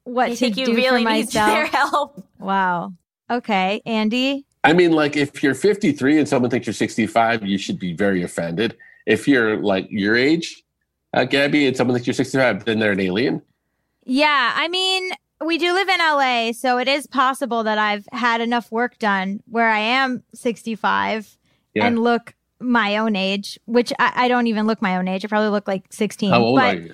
what 0.04 0.28
They 0.28 0.36
to 0.36 0.40
think 0.40 0.58
you 0.58 0.66
do 0.66 0.76
really 0.76 1.04
for 1.04 1.10
need 1.12 1.26
myself. 1.26 1.50
their 1.50 1.66
help. 1.82 2.26
Wow. 2.40 2.94
Okay, 3.30 3.82
Andy. 3.86 4.46
I 4.64 4.74
mean, 4.74 4.92
like 4.92 5.16
if 5.16 5.42
you're 5.44 5.56
53 5.56 6.20
and 6.20 6.28
someone 6.28 6.50
thinks 6.52 6.68
you're 6.68 6.74
65, 6.74 7.46
you 7.46 7.58
should 7.58 7.80
be 7.80 7.94
very 7.94 8.24
offended. 8.24 8.76
If 9.06 9.28
you're 9.28 9.58
like 9.62 9.88
your 9.90 10.16
age, 10.18 10.64
uh, 11.14 11.24
Gaby, 11.26 11.68
and 11.68 11.76
someone 11.78 11.96
thinks 11.96 12.08
you're 12.08 12.14
65, 12.14 12.66
then 12.66 12.80
they're 12.80 12.92
an 12.92 13.00
alien. 13.00 13.42
Yeah, 14.06 14.54
I 14.56 14.68
mean, 14.68 15.12
we 15.46 15.58
do 15.58 15.74
live 15.74 15.90
in 15.90 16.00
LA, 16.00 16.52
so 16.54 16.78
it 16.78 16.88
is 16.88 17.08
possible 17.08 17.64
that 17.64 17.78
I've 17.78 18.08
had 18.12 18.42
enough 18.42 18.72
work 18.72 18.98
done 19.00 19.42
where 19.50 19.70
I 19.70 19.80
am 19.80 20.24
65 20.34 21.38
Yeah. 21.74 21.86
and 21.88 22.00
look 22.00 22.34
my 22.60 22.98
own 22.98 23.16
age, 23.16 23.60
which 23.66 23.94
I, 24.00 24.12
I 24.16 24.28
don't 24.28 24.48
even 24.48 24.66
look 24.68 24.82
my 24.82 24.96
own 24.98 25.08
age. 25.08 25.24
I 25.24 25.28
probably 25.28 25.50
look 25.50 25.68
like 25.68 25.86
16, 25.92 26.32
How 26.32 26.42
old 26.42 26.58
but 26.60 26.76
are 26.76 26.80
you? 26.80 26.94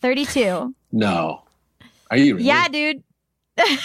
32. 0.00 0.74
No. 0.92 1.44
Are 2.10 2.16
you 2.16 2.34
really? 2.34 2.46
Yeah, 2.48 2.66
dude. 2.68 3.02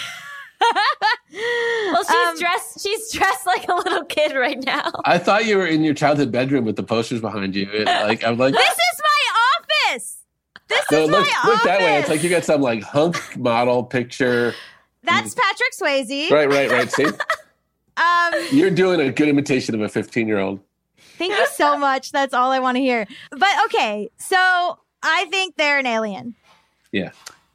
Well, 1.32 2.02
she's 2.04 2.28
Um, 2.28 2.38
dressed. 2.38 2.82
She's 2.82 3.12
dressed 3.12 3.46
like 3.46 3.68
a 3.68 3.74
little 3.74 4.04
kid 4.04 4.34
right 4.34 4.58
now. 4.64 4.90
I 5.04 5.18
thought 5.18 5.44
you 5.46 5.56
were 5.58 5.66
in 5.66 5.84
your 5.84 5.94
childhood 5.94 6.32
bedroom 6.32 6.64
with 6.64 6.76
the 6.76 6.82
posters 6.82 7.20
behind 7.20 7.54
you. 7.54 7.68
It, 7.70 7.84
like 7.86 8.24
I'm 8.24 8.38
like, 8.38 8.54
This 8.54 8.62
is 8.72 9.00
my 9.00 9.15
office. 9.90 10.18
This 10.68 10.84
no, 10.90 11.04
is 11.04 11.10
look, 11.10 11.26
my 11.26 11.50
look 11.50 11.62
that 11.62 11.78
way. 11.80 11.98
It's 11.98 12.08
like 12.08 12.22
you 12.22 12.30
got 12.30 12.44
some 12.44 12.60
like 12.60 12.82
hunk 12.82 13.36
model 13.36 13.84
picture. 13.84 14.54
That's 15.02 15.34
Patrick 15.34 15.72
Swayze. 15.80 16.30
Right, 16.30 16.48
right, 16.48 16.70
right. 16.70 16.90
See, 16.90 17.06
Um, 17.96 18.34
You're 18.52 18.70
doing 18.70 19.00
a 19.00 19.10
good 19.10 19.28
imitation 19.28 19.74
of 19.74 19.80
a 19.80 19.88
15 19.88 20.28
year 20.28 20.38
old. 20.38 20.60
Thank 21.18 21.32
you 21.32 21.46
so 21.46 21.78
much. 21.78 22.12
That's 22.12 22.34
all 22.34 22.50
I 22.50 22.58
want 22.58 22.76
to 22.76 22.80
hear. 22.80 23.06
But 23.30 23.64
okay, 23.66 24.10
so 24.18 24.78
I 25.02 25.24
think 25.30 25.56
they're 25.56 25.78
an 25.78 25.86
alien. 25.86 26.34
Yeah. 26.92 27.10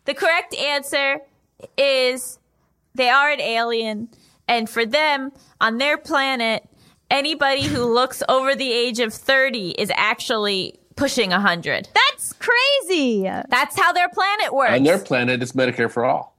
The 0.05 0.15
correct 0.15 0.55
answer 0.55 1.19
is 1.77 2.39
they 2.95 3.09
are 3.09 3.29
an 3.29 3.39
alien. 3.39 4.09
And 4.47 4.67
for 4.67 4.83
them, 4.83 5.31
on 5.59 5.77
their 5.77 5.97
planet, 5.97 6.67
anybody 7.11 7.63
who 7.63 7.85
looks 7.85 8.23
over 8.27 8.55
the 8.55 8.71
age 8.71 8.99
of 8.99 9.13
30 9.13 9.71
is 9.71 9.91
actually 9.95 10.79
pushing 11.01 11.31
100. 11.31 11.89
That's 11.95 12.33
crazy. 12.33 13.23
That's 13.23 13.79
how 13.79 13.91
their 13.91 14.07
planet 14.09 14.53
works. 14.53 14.73
On 14.73 14.83
their 14.83 14.99
planet, 14.99 15.41
it's 15.41 15.53
Medicare 15.53 15.89
for 15.89 16.05
all. 16.05 16.35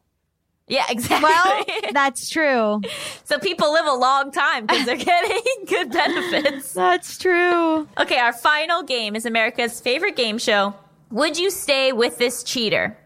yeah, 0.68 0.84
exactly. 0.88 1.28
Well, 1.28 1.64
that's 1.92 2.30
true. 2.30 2.80
so 3.24 3.40
people 3.40 3.72
live 3.72 3.86
a 3.86 3.92
long 3.92 4.30
time 4.30 4.66
because 4.66 4.86
they're 4.86 4.96
getting 5.12 5.64
good 5.66 5.90
benefits. 5.90 6.72
That's 6.74 7.18
true. 7.18 7.88
Okay, 7.98 8.18
our 8.18 8.32
final 8.32 8.84
game 8.84 9.16
is 9.16 9.26
America's 9.26 9.80
favorite 9.80 10.14
game 10.14 10.38
show. 10.38 10.74
Would 11.10 11.36
you 11.36 11.50
stay 11.50 11.92
with 11.92 12.18
this 12.18 12.44
cheater? 12.44 12.96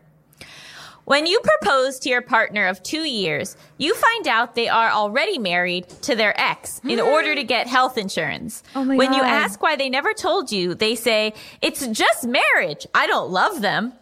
When 1.07 1.27
you 1.27 1.41
propose 1.41 2.01
to 2.01 2.09
your 2.09 2.21
partner 2.21 2.67
of 2.67 2.83
two 2.83 3.05
years, 3.05 3.57
you 3.79 3.95
find 3.95 4.27
out 4.27 4.57
they 4.57 4.67
are 4.69 4.91
already 4.91 5.39
married 5.39 5.89
to 6.03 6.17
their 6.17 6.39
ex 6.39 6.81
in 6.85 6.99
order 6.99 7.33
to 7.33 7.45
get 7.45 7.69
health 7.69 7.97
insurance. 7.97 8.65
Oh 8.75 8.85
my 8.85 8.97
when 8.97 9.13
you 9.13 9.23
ask 9.23 9.63
why 9.63 9.77
they 9.77 9.89
never 9.89 10.13
told 10.13 10.51
you, 10.51 10.75
they 10.75 10.97
say, 10.97 11.33
It's 11.63 11.87
just 11.87 12.27
marriage. 12.27 12.89
I 12.93 13.07
don't 13.07 13.31
love 13.31 13.61
them. 13.63 13.93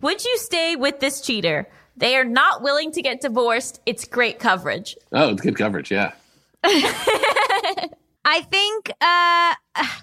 Would 0.00 0.24
you 0.24 0.36
stay 0.38 0.74
with 0.74 0.98
this 0.98 1.20
cheater? 1.20 1.68
They 1.96 2.16
are 2.16 2.24
not 2.24 2.60
willing 2.62 2.90
to 2.92 3.02
get 3.02 3.20
divorced. 3.20 3.80
It's 3.86 4.04
great 4.04 4.40
coverage. 4.40 4.96
Oh, 5.12 5.30
it's 5.30 5.40
good 5.42 5.56
coverage. 5.56 5.92
Yeah. 5.92 6.12
I 6.64 8.40
think 8.50 8.90
uh 9.00 9.54
wh- 9.76 10.00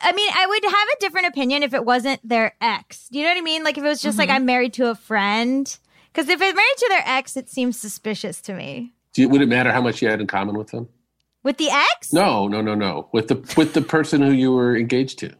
I 0.00 0.12
mean, 0.12 0.30
I 0.34 0.46
would 0.46 0.64
have 0.64 0.88
a 0.88 1.00
different 1.00 1.26
opinion 1.28 1.62
if 1.62 1.74
it 1.74 1.84
wasn't 1.84 2.26
their 2.26 2.54
ex. 2.60 3.08
Do 3.08 3.18
you 3.18 3.24
know 3.24 3.30
what 3.30 3.38
I 3.38 3.42
mean? 3.42 3.64
Like 3.64 3.78
if 3.78 3.84
it 3.84 3.88
was 3.88 4.00
just 4.00 4.18
like 4.18 4.28
mm-hmm. 4.28 4.36
I'm 4.36 4.46
married 4.46 4.72
to 4.74 4.90
a 4.90 4.94
friend. 4.94 5.78
Because 6.12 6.28
if 6.28 6.40
it's 6.40 6.54
married 6.54 6.76
to 6.78 6.86
their 6.90 7.02
ex, 7.06 7.36
it 7.36 7.48
seems 7.48 7.78
suspicious 7.78 8.40
to 8.42 8.54
me. 8.54 8.92
Do 9.14 9.22
you, 9.22 9.28
would 9.28 9.42
it 9.42 9.48
matter 9.48 9.72
how 9.72 9.80
much 9.80 10.00
you 10.00 10.08
had 10.08 10.20
in 10.20 10.26
common 10.26 10.56
with 10.56 10.68
them? 10.68 10.88
With 11.42 11.58
the 11.58 11.70
ex? 11.70 12.12
No, 12.12 12.48
no, 12.48 12.62
no, 12.62 12.74
no. 12.74 13.08
With 13.12 13.28
the 13.28 13.54
with 13.56 13.74
the 13.74 13.82
person 13.82 14.22
who 14.22 14.32
you 14.32 14.52
were 14.52 14.76
engaged 14.76 15.18
to. 15.20 15.32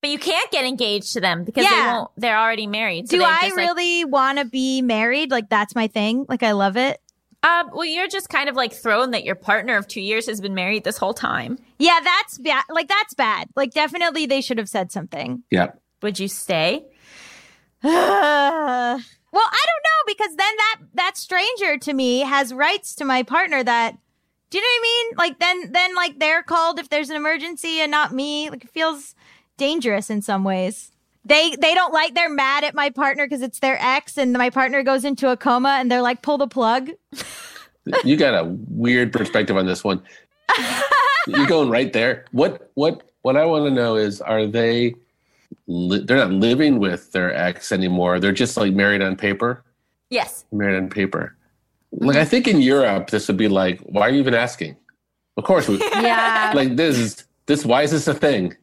But 0.00 0.10
you 0.10 0.18
can't 0.18 0.50
get 0.52 0.64
engaged 0.64 1.12
to 1.14 1.20
them 1.20 1.44
because 1.44 1.68
they 1.68 1.74
won't. 1.74 2.10
They're 2.16 2.38
already 2.38 2.68
married. 2.68 3.08
So 3.08 3.16
Do 3.16 3.24
I 3.24 3.40
just, 3.42 3.56
like, 3.56 3.66
really 3.66 4.04
want 4.04 4.38
to 4.38 4.44
be 4.44 4.80
married? 4.82 5.30
Like 5.30 5.48
that's 5.48 5.74
my 5.74 5.88
thing. 5.88 6.26
Like 6.28 6.42
I 6.42 6.52
love 6.52 6.76
it. 6.76 7.00
Um, 7.42 7.70
well, 7.72 7.84
you're 7.84 8.08
just 8.08 8.28
kind 8.28 8.48
of 8.48 8.56
like 8.56 8.72
thrown 8.72 9.12
that 9.12 9.24
your 9.24 9.36
partner 9.36 9.76
of 9.76 9.86
two 9.86 10.00
years 10.00 10.26
has 10.26 10.40
been 10.40 10.54
married 10.54 10.82
this 10.84 10.98
whole 10.98 11.14
time. 11.14 11.58
Yeah, 11.78 12.00
that's 12.02 12.38
bad. 12.38 12.64
Like 12.68 12.88
that's 12.88 13.14
bad. 13.14 13.48
Like 13.54 13.72
definitely 13.72 14.26
they 14.26 14.40
should 14.40 14.58
have 14.58 14.68
said 14.68 14.90
something. 14.90 15.44
Yeah. 15.50 15.68
Would 16.02 16.18
you 16.18 16.26
stay? 16.26 16.84
well, 17.82 17.92
I 17.92 18.98
don't 19.32 19.38
know 19.38 20.04
because 20.06 20.36
then 20.36 20.56
that 20.56 20.76
that 20.94 21.16
stranger 21.16 21.78
to 21.78 21.94
me 21.94 22.20
has 22.20 22.52
rights 22.52 22.96
to 22.96 23.04
my 23.04 23.22
partner 23.22 23.62
that 23.62 23.96
do 24.50 24.58
you 24.58 24.62
know 24.62 24.68
what 24.68 24.80
I 24.80 24.82
mean? 24.82 25.16
Like 25.16 25.38
then 25.38 25.72
then 25.72 25.94
like 25.94 26.18
they're 26.18 26.42
called 26.42 26.80
if 26.80 26.88
there's 26.88 27.10
an 27.10 27.16
emergency 27.16 27.80
and 27.80 27.90
not 27.90 28.12
me. 28.12 28.50
Like 28.50 28.64
it 28.64 28.70
feels 28.70 29.14
dangerous 29.56 30.10
in 30.10 30.22
some 30.22 30.42
ways. 30.42 30.90
They 31.28 31.54
they 31.56 31.74
don't 31.74 31.92
like 31.92 32.14
they're 32.14 32.30
mad 32.30 32.64
at 32.64 32.74
my 32.74 32.88
partner 32.90 33.26
because 33.26 33.42
it's 33.42 33.58
their 33.58 33.76
ex 33.80 34.16
and 34.16 34.32
my 34.32 34.48
partner 34.50 34.82
goes 34.82 35.04
into 35.04 35.30
a 35.30 35.36
coma 35.36 35.76
and 35.78 35.90
they're 35.90 36.02
like 36.02 36.22
pull 36.22 36.38
the 36.38 36.46
plug. 36.48 36.90
You 38.04 38.16
got 38.16 38.34
a 38.34 38.44
weird 38.68 39.12
perspective 39.12 39.56
on 39.56 39.66
this 39.66 39.84
one. 39.84 40.02
You're 41.26 41.46
going 41.46 41.68
right 41.70 41.92
there. 41.92 42.24
What 42.32 42.70
what 42.74 43.02
what 43.22 43.36
I 43.36 43.44
want 43.44 43.66
to 43.66 43.70
know 43.70 43.96
is 43.96 44.20
are 44.22 44.46
they 44.46 44.94
li- 45.66 46.02
they're 46.04 46.16
not 46.16 46.30
living 46.30 46.78
with 46.78 47.12
their 47.12 47.34
ex 47.34 47.72
anymore. 47.72 48.20
They're 48.20 48.32
just 48.32 48.56
like 48.56 48.72
married 48.72 49.02
on 49.02 49.14
paper. 49.16 49.62
Yes. 50.10 50.46
Married 50.50 50.76
on 50.78 50.88
paper. 50.88 51.36
Like 51.92 52.16
I 52.16 52.24
think 52.24 52.48
in 52.48 52.62
Europe 52.62 53.10
this 53.10 53.28
would 53.28 53.36
be 53.36 53.48
like 53.48 53.80
why 53.82 54.02
are 54.08 54.10
you 54.10 54.20
even 54.20 54.34
asking? 54.34 54.76
Of 55.36 55.44
course 55.44 55.68
we 55.68 55.78
Yeah. 55.92 56.52
like 56.54 56.76
this 56.76 56.96
is 56.96 57.24
this 57.46 57.66
why 57.66 57.82
is 57.82 57.90
this 57.90 58.08
a 58.08 58.14
thing? 58.14 58.56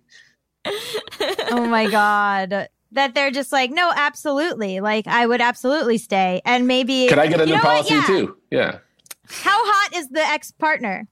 Oh 1.58 1.66
my 1.68 1.90
god. 1.90 2.68
That 2.92 3.14
they're 3.14 3.32
just 3.32 3.52
like, 3.52 3.72
no, 3.72 3.92
absolutely. 3.96 4.80
Like 4.80 5.06
I 5.08 5.26
would 5.26 5.42
absolutely 5.42 5.98
stay. 5.98 6.42
And 6.46 6.68
maybe 6.68 7.08
Could 7.08 7.20
I 7.20 7.28
get 7.28 7.42
a 7.42 7.46
new 7.46 7.60
policy 7.60 7.94
Yeah. 7.94 8.06
too? 8.08 8.38
Yeah. 8.52 8.78
How 9.30 9.52
hot 9.58 9.96
is 9.96 10.10
the 10.10 10.22
ex 10.22 10.52
partner? 10.52 11.08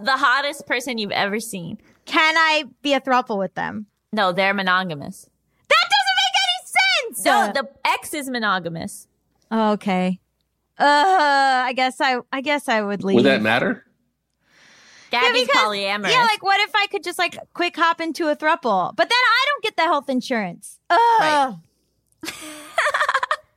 The 0.00 0.16
hottest 0.16 0.66
person 0.66 0.98
you've 0.98 1.10
ever 1.12 1.40
seen. 1.40 1.78
Can 2.04 2.34
I 2.36 2.64
be 2.82 2.92
a 2.92 3.00
throuple 3.00 3.38
with 3.38 3.54
them? 3.54 3.86
No, 4.12 4.32
they're 4.32 4.54
monogamous. 4.54 5.28
That 5.68 5.88
doesn't 5.90 7.14
make 7.14 7.14
any 7.14 7.14
sense. 7.14 7.24
No, 7.24 7.52
the 7.62 7.68
ex 7.90 8.12
is 8.14 8.28
monogamous. 8.28 9.06
Okay. 9.52 10.18
Uh, 10.78 10.84
I 10.84 11.72
guess 11.74 12.00
I, 12.00 12.18
I 12.32 12.40
guess 12.40 12.68
I 12.68 12.82
would 12.82 13.04
leave. 13.04 13.16
Would 13.16 13.24
that 13.26 13.42
matter? 13.42 13.84
Gaby's 15.10 15.46
because- 15.46 15.62
polyamorous. 15.64 16.10
Yeah, 16.10 16.22
like 16.24 16.42
what 16.42 16.60
if 16.60 16.74
I 16.74 16.86
could 16.88 17.02
just 17.04 17.18
like 17.18 17.36
quick 17.54 17.76
hop 17.76 18.00
into 18.00 18.28
a 18.28 18.36
throuple? 18.36 18.94
But 18.96 19.08
then 19.08 19.18
I 19.18 19.44
don't 19.48 19.62
get 19.64 19.76
the 19.76 19.82
health 19.82 20.08
insurance. 20.08 20.78
Ugh. 20.90 20.98
Right. 21.20 21.54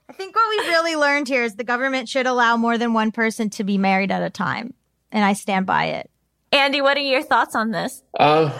I 0.09 0.13
think 0.15 0.35
what 0.35 0.49
we 0.49 0.57
really 0.69 0.95
learned 0.95 1.27
here 1.27 1.43
is 1.43 1.55
the 1.55 1.63
government 1.63 2.07
should 2.07 2.27
allow 2.27 2.55
more 2.57 2.77
than 2.77 2.93
one 2.93 3.11
person 3.11 3.49
to 3.51 3.63
be 3.63 3.77
married 3.77 4.11
at 4.11 4.21
a 4.21 4.29
time, 4.29 4.73
and 5.11 5.25
I 5.25 5.33
stand 5.33 5.65
by 5.65 5.85
it. 5.85 6.09
Andy, 6.51 6.81
what 6.81 6.97
are 6.97 7.01
your 7.01 7.23
thoughts 7.23 7.55
on 7.55 7.71
this? 7.71 8.03
Uh, 8.19 8.55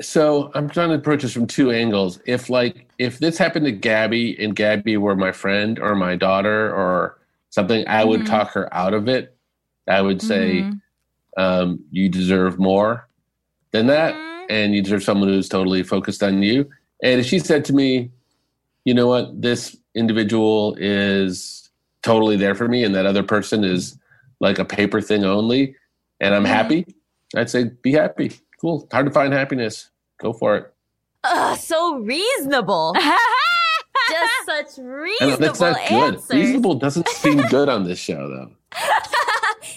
so 0.00 0.50
I'm 0.54 0.68
trying 0.68 0.88
to 0.88 0.96
approach 0.96 1.22
this 1.22 1.32
from 1.32 1.46
two 1.46 1.70
angles. 1.70 2.18
If 2.26 2.50
like 2.50 2.88
if 2.98 3.20
this 3.20 3.38
happened 3.38 3.66
to 3.66 3.72
Gaby 3.72 4.42
and 4.44 4.56
Gaby 4.56 4.96
were 4.96 5.14
my 5.14 5.30
friend 5.30 5.78
or 5.78 5.94
my 5.94 6.16
daughter 6.16 6.74
or 6.74 7.18
something, 7.50 7.86
I 7.86 8.04
would 8.04 8.22
Mhm. 8.22 8.26
talk 8.26 8.50
her 8.52 8.72
out 8.74 8.92
of 8.94 9.08
it. 9.08 9.36
I 9.88 10.00
would 10.02 10.20
say, 10.20 10.62
Mhm. 10.62 10.80
Um, 11.36 11.80
you 11.90 12.08
deserve 12.08 12.58
more 12.58 13.08
than 13.72 13.86
that, 13.86 14.14
Mhm. 14.14 14.46
and 14.50 14.74
you 14.74 14.82
deserve 14.82 15.02
someone 15.02 15.28
who's 15.28 15.48
totally 15.48 15.82
focused 15.82 16.22
on 16.22 16.42
you. 16.42 16.68
And 17.02 17.20
if 17.20 17.26
she 17.26 17.38
said 17.38 17.64
to 17.66 17.72
me, 17.72 18.10
you 18.84 18.94
know 18.94 19.06
what, 19.06 19.40
this 19.40 19.76
individual 19.94 20.76
is 20.78 21.70
totally 22.02 22.36
there 22.36 22.54
for 22.54 22.68
me, 22.68 22.84
and 22.84 22.94
that 22.94 23.06
other 23.06 23.22
person 23.22 23.64
is 23.64 23.96
like 24.40 24.58
a 24.58 24.64
paper 24.64 25.00
thing 25.00 25.24
only, 25.24 25.76
and 26.20 26.34
I'm 26.34 26.44
Mhm. 26.44 26.48
happy, 26.48 26.86
I'd 27.36 27.48
say, 27.50 27.70
be 27.82 27.92
happy. 27.92 28.32
Cool. 28.60 28.86
Hard 28.92 29.06
to 29.06 29.12
find 29.12 29.32
happiness. 29.32 29.88
Go 30.20 30.32
for 30.32 30.56
it. 30.56 30.72
Ugh, 31.24 31.56
so 31.58 31.96
reasonable. 31.96 32.94
Just 34.10 34.76
such 34.76 34.78
I 34.78 34.82
know, 34.82 34.88
reasonable 34.94 35.36
that's 35.38 35.60
not 35.60 35.76
good. 35.88 36.14
answers. 36.14 36.30
Reasonable 36.30 36.74
doesn't 36.74 37.08
seem 37.08 37.38
good 37.48 37.68
on 37.68 37.84
this 37.84 37.98
show, 37.98 38.28
though. 38.28 38.50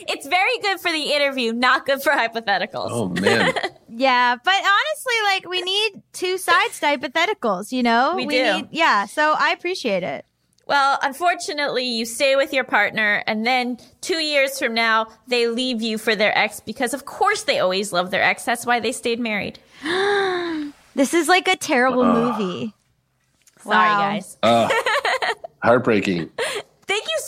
It's 0.07 0.27
very 0.27 0.57
good 0.61 0.79
for 0.79 0.91
the 0.91 1.13
interview, 1.13 1.53
not 1.53 1.85
good 1.85 2.01
for 2.01 2.11
hypotheticals. 2.11 2.89
Oh 2.91 3.09
man, 3.09 3.53
Yeah, 3.89 4.35
but 4.43 4.53
honestly, 4.53 5.13
like 5.23 5.49
we 5.49 5.61
need 5.61 6.01
two 6.13 6.37
sides 6.37 6.79
to 6.81 6.85
hypotheticals. 6.87 7.71
You 7.71 7.83
know, 7.83 8.13
We 8.15 8.25
do. 8.25 8.53
Need, 8.57 8.67
yeah, 8.71 9.05
so 9.05 9.35
I 9.37 9.51
appreciate 9.51 10.03
it. 10.03 10.25
Well, 10.67 10.97
unfortunately, 11.03 11.83
you 11.85 12.05
stay 12.05 12.35
with 12.35 12.51
your 12.51 12.63
partner, 12.63 13.23
and 13.27 13.45
then 13.45 13.77
two 14.01 14.17
years 14.17 14.57
from 14.57 14.73
now, 14.73 15.07
they 15.27 15.47
leave 15.47 15.81
you 15.83 15.99
for 15.99 16.15
their 16.15 16.35
ex 16.35 16.59
because, 16.59 16.93
of 16.95 17.05
course, 17.05 17.43
they 17.43 17.59
always 17.59 17.93
love 17.93 18.09
their 18.09 18.23
ex. 18.23 18.43
That's 18.45 18.65
why 18.65 18.79
they 18.79 18.91
stayed 18.91 19.19
married. 19.19 19.59
This 20.95 21.13
is 21.13 21.27
like 21.27 21.49
a 21.49 21.57
terrible 21.57 22.05
movie. 22.05 22.73
Sorry, 23.61 23.75
Wow. 23.89 23.99
guys. 23.99 24.37
uh, 24.41 24.69
heartbreaking. 25.63 26.29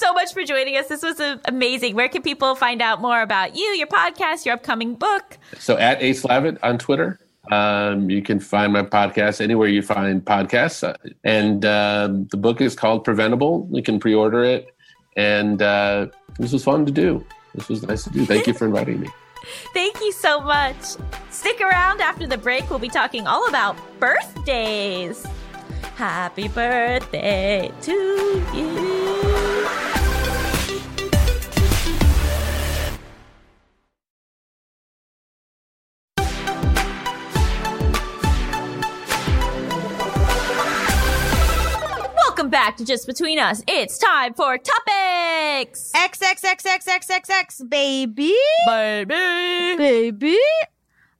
So 0.07 0.13
much 0.13 0.31
for 0.31 0.41
joining 0.45 0.77
us. 0.77 0.87
This 0.87 1.03
was 1.03 1.19
uh, 1.19 1.35
amazing. 1.43 1.93
Where 1.93 2.07
can 2.07 2.21
people 2.21 2.55
find 2.55 2.81
out 2.81 3.01
more 3.01 3.21
about 3.21 3.57
you, 3.57 3.65
your 3.75 3.87
podcast, 3.87 4.45
your 4.45 4.53
upcoming 4.53 4.95
book? 4.95 5.37
So 5.59 5.77
at 5.77 5.99
ASlavitt 5.99 6.59
on 6.63 6.77
Twitter. 6.77 7.19
Um, 7.51 8.09
you 8.09 8.21
can 8.21 8.39
find 8.39 8.71
my 8.71 8.83
podcast 8.83 9.41
anywhere 9.41 9.67
you 9.67 9.81
find 9.81 10.23
podcasts, 10.23 10.87
uh, 10.87 10.95
and 11.25 11.65
um 11.65 12.25
the 12.31 12.37
book 12.37 12.61
is 12.61 12.73
called 12.73 13.03
Preventable. 13.03 13.67
You 13.69 13.83
can 13.83 13.99
pre-order 13.99 14.45
it, 14.45 14.73
and 15.17 15.61
uh, 15.61 16.07
this 16.39 16.53
was 16.53 16.63
fun 16.63 16.85
to 16.85 16.91
do. 16.93 17.25
This 17.53 17.67
was 17.67 17.83
nice 17.83 18.05
to 18.05 18.09
do. 18.09 18.25
Thank 18.25 18.47
you 18.47 18.53
for 18.53 18.65
inviting 18.65 19.01
me. 19.01 19.09
Thank 19.73 19.99
you 19.99 20.13
so 20.13 20.39
much. 20.39 20.81
Stick 21.31 21.59
around 21.59 21.99
after 21.99 22.25
the 22.25 22.37
break. 22.37 22.69
We'll 22.69 22.79
be 22.79 22.87
talking 22.87 23.27
all 23.27 23.45
about 23.49 23.75
birthdays. 23.99 25.25
Happy 25.97 26.47
birthday 26.47 27.71
to 27.81 28.45
you. 28.53 29.96
Back 42.67 42.73
back 42.73 42.77
to 42.77 42.83
Just 42.83 43.07
Between 43.07 43.39
Us. 43.39 43.63
It's 43.65 43.97
time 43.97 44.33
for 44.33 44.57
topics. 44.57 45.89
XXXXXXX, 45.95 47.69
baby. 47.69 48.35
Baby. 48.65 49.77
Baby. 49.77 50.37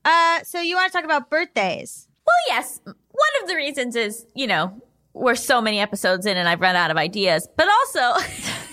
Uh, 0.04 0.44
so 0.44 0.60
you 0.60 0.76
want 0.76 0.92
to 0.92 0.98
talk 0.98 1.06
about 1.06 1.30
birthdays? 1.30 2.10
Well, 2.26 2.36
yes. 2.58 2.82
One 2.84 2.96
of 3.42 3.48
the 3.48 3.56
reasons 3.56 3.96
is, 3.96 4.26
you 4.36 4.46
know, 4.46 4.82
we're 5.14 5.36
so 5.36 5.62
many 5.62 5.80
episodes 5.80 6.26
in 6.26 6.36
and 6.36 6.50
I've 6.50 6.60
run 6.60 6.76
out 6.76 6.92
of 6.92 6.98
ideas, 6.98 7.48
but 7.56 7.70
also 7.70 8.22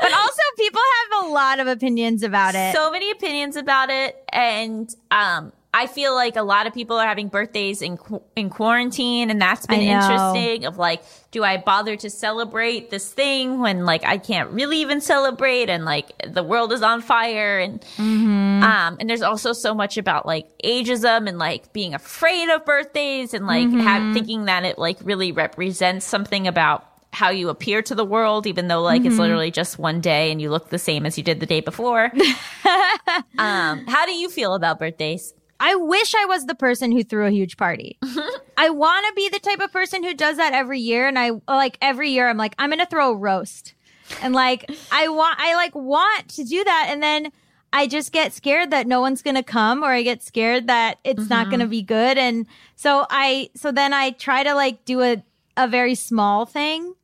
But 0.00 0.12
also, 0.12 0.42
people 0.56 0.80
have 1.10 1.24
a 1.24 1.28
lot 1.28 1.60
of 1.60 1.66
opinions 1.66 2.22
about 2.22 2.54
it. 2.54 2.74
so 2.74 2.90
many 2.90 3.10
opinions 3.10 3.56
about 3.56 3.90
it. 3.90 4.16
And, 4.32 4.88
um, 5.10 5.52
I 5.82 5.86
feel 5.86 6.14
like 6.14 6.34
a 6.36 6.42
lot 6.42 6.66
of 6.66 6.74
people 6.74 6.96
are 6.96 7.06
having 7.06 7.28
birthdays 7.28 7.82
in 7.82 7.96
qu- 7.96 8.22
in 8.34 8.50
quarantine, 8.50 9.30
and 9.30 9.40
that's 9.40 9.66
been 9.66 9.80
interesting. 9.80 10.64
Of 10.66 10.76
like, 10.78 11.02
do 11.30 11.44
I 11.44 11.56
bother 11.58 11.94
to 11.96 12.10
celebrate 12.10 12.90
this 12.90 13.12
thing 13.12 13.60
when 13.60 13.84
like 13.84 14.04
I 14.04 14.18
can't 14.18 14.50
really 14.50 14.78
even 14.78 15.00
celebrate, 15.00 15.70
and 15.70 15.84
like 15.84 16.10
the 16.26 16.42
world 16.42 16.72
is 16.72 16.82
on 16.82 17.00
fire, 17.00 17.58
and 17.60 17.80
Mm-hmm. 17.96 18.62
um, 18.64 18.96
and 18.98 19.08
there's 19.08 19.22
also 19.22 19.52
so 19.52 19.72
much 19.74 19.96
about 19.98 20.26
like 20.26 20.46
ageism 20.64 21.28
and 21.28 21.38
like 21.38 21.72
being 21.72 21.94
afraid 21.94 22.48
of 22.48 22.64
birthdays, 22.64 23.32
and 23.34 23.46
like 23.46 23.66
Mm-hmm. 23.68 23.80
have, 23.80 24.14
thinking 24.14 24.46
that 24.46 24.64
it 24.64 24.78
like 24.78 24.98
really 25.04 25.30
represents 25.32 26.04
something 26.04 26.46
about 26.48 26.84
how 27.12 27.30
you 27.30 27.48
appear 27.48 27.80
to 27.82 27.94
the 27.94 28.04
world, 28.04 28.46
even 28.46 28.68
though 28.68 28.82
like 28.82 29.00
Mm-hmm. 29.02 29.10
it's 29.10 29.18
literally 29.18 29.50
just 29.50 29.78
one 29.78 30.00
day 30.00 30.30
and 30.32 30.42
you 30.42 30.50
look 30.50 30.68
the 30.70 30.78
same 30.78 31.06
as 31.06 31.16
you 31.16 31.24
did 31.24 31.40
the 31.40 31.46
day 31.46 31.60
before. 31.60 32.10
um, 33.38 33.86
how 33.86 34.04
do 34.06 34.12
you 34.12 34.28
feel 34.28 34.54
about 34.54 34.78
birthdays? 34.78 35.34
I 35.60 35.74
wish 35.74 36.14
I 36.14 36.24
was 36.26 36.46
the 36.46 36.54
person 36.54 36.92
who 36.92 37.02
threw 37.02 37.26
a 37.26 37.30
huge 37.30 37.56
party. 37.56 37.98
I 38.56 38.70
want 38.70 39.06
to 39.06 39.12
be 39.14 39.28
the 39.28 39.40
type 39.40 39.60
of 39.60 39.72
person 39.72 40.04
who 40.04 40.14
does 40.14 40.36
that 40.36 40.52
every 40.52 40.78
year. 40.78 41.08
And 41.08 41.18
I 41.18 41.32
like 41.48 41.78
every 41.80 42.10
year, 42.10 42.28
I'm 42.28 42.36
like, 42.36 42.54
I'm 42.58 42.70
going 42.70 42.78
to 42.78 42.86
throw 42.86 43.12
a 43.12 43.16
roast. 43.16 43.74
And 44.22 44.34
like, 44.34 44.70
I 44.92 45.08
want, 45.08 45.38
I 45.40 45.54
like 45.54 45.74
want 45.74 46.28
to 46.30 46.44
do 46.44 46.62
that. 46.62 46.86
And 46.90 47.02
then 47.02 47.32
I 47.72 47.86
just 47.86 48.12
get 48.12 48.32
scared 48.32 48.70
that 48.70 48.86
no 48.86 49.00
one's 49.00 49.20
going 49.20 49.34
to 49.34 49.42
come 49.42 49.82
or 49.82 49.90
I 49.90 50.02
get 50.02 50.22
scared 50.22 50.68
that 50.68 50.98
it's 51.04 51.28
not 51.28 51.48
going 51.48 51.58
to 51.58 51.66
mm-hmm. 51.66 51.70
be 51.70 51.82
good. 51.82 52.18
And 52.18 52.46
so 52.76 53.06
I, 53.10 53.50
so 53.54 53.72
then 53.72 53.92
I 53.92 54.10
try 54.10 54.42
to 54.44 54.54
like 54.54 54.84
do 54.84 55.02
a, 55.02 55.22
a 55.56 55.68
very 55.68 55.94
small 55.94 56.46
thing. 56.46 56.94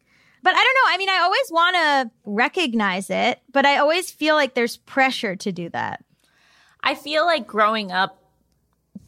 But 0.43 0.55
I 0.55 0.57
don't 0.57 0.75
know. 0.75 0.95
I 0.95 0.99
mean, 0.99 1.09
I 1.09 1.19
always 1.23 1.51
want 1.51 1.77
to 1.77 2.11
recognize 2.25 3.09
it, 3.09 3.41
but 3.51 3.65
I 3.65 3.79
always 3.79 4.11
feel 4.11 4.35
like 4.35 4.55
there's 4.55 4.77
pressure 4.77 5.37
to 5.37 5.53
do 5.53 5.71
that. 5.71 6.05
I 6.83 6.95
feel 6.95 7.25
like 7.25 7.47
growing 7.47 7.91
up 7.91 8.24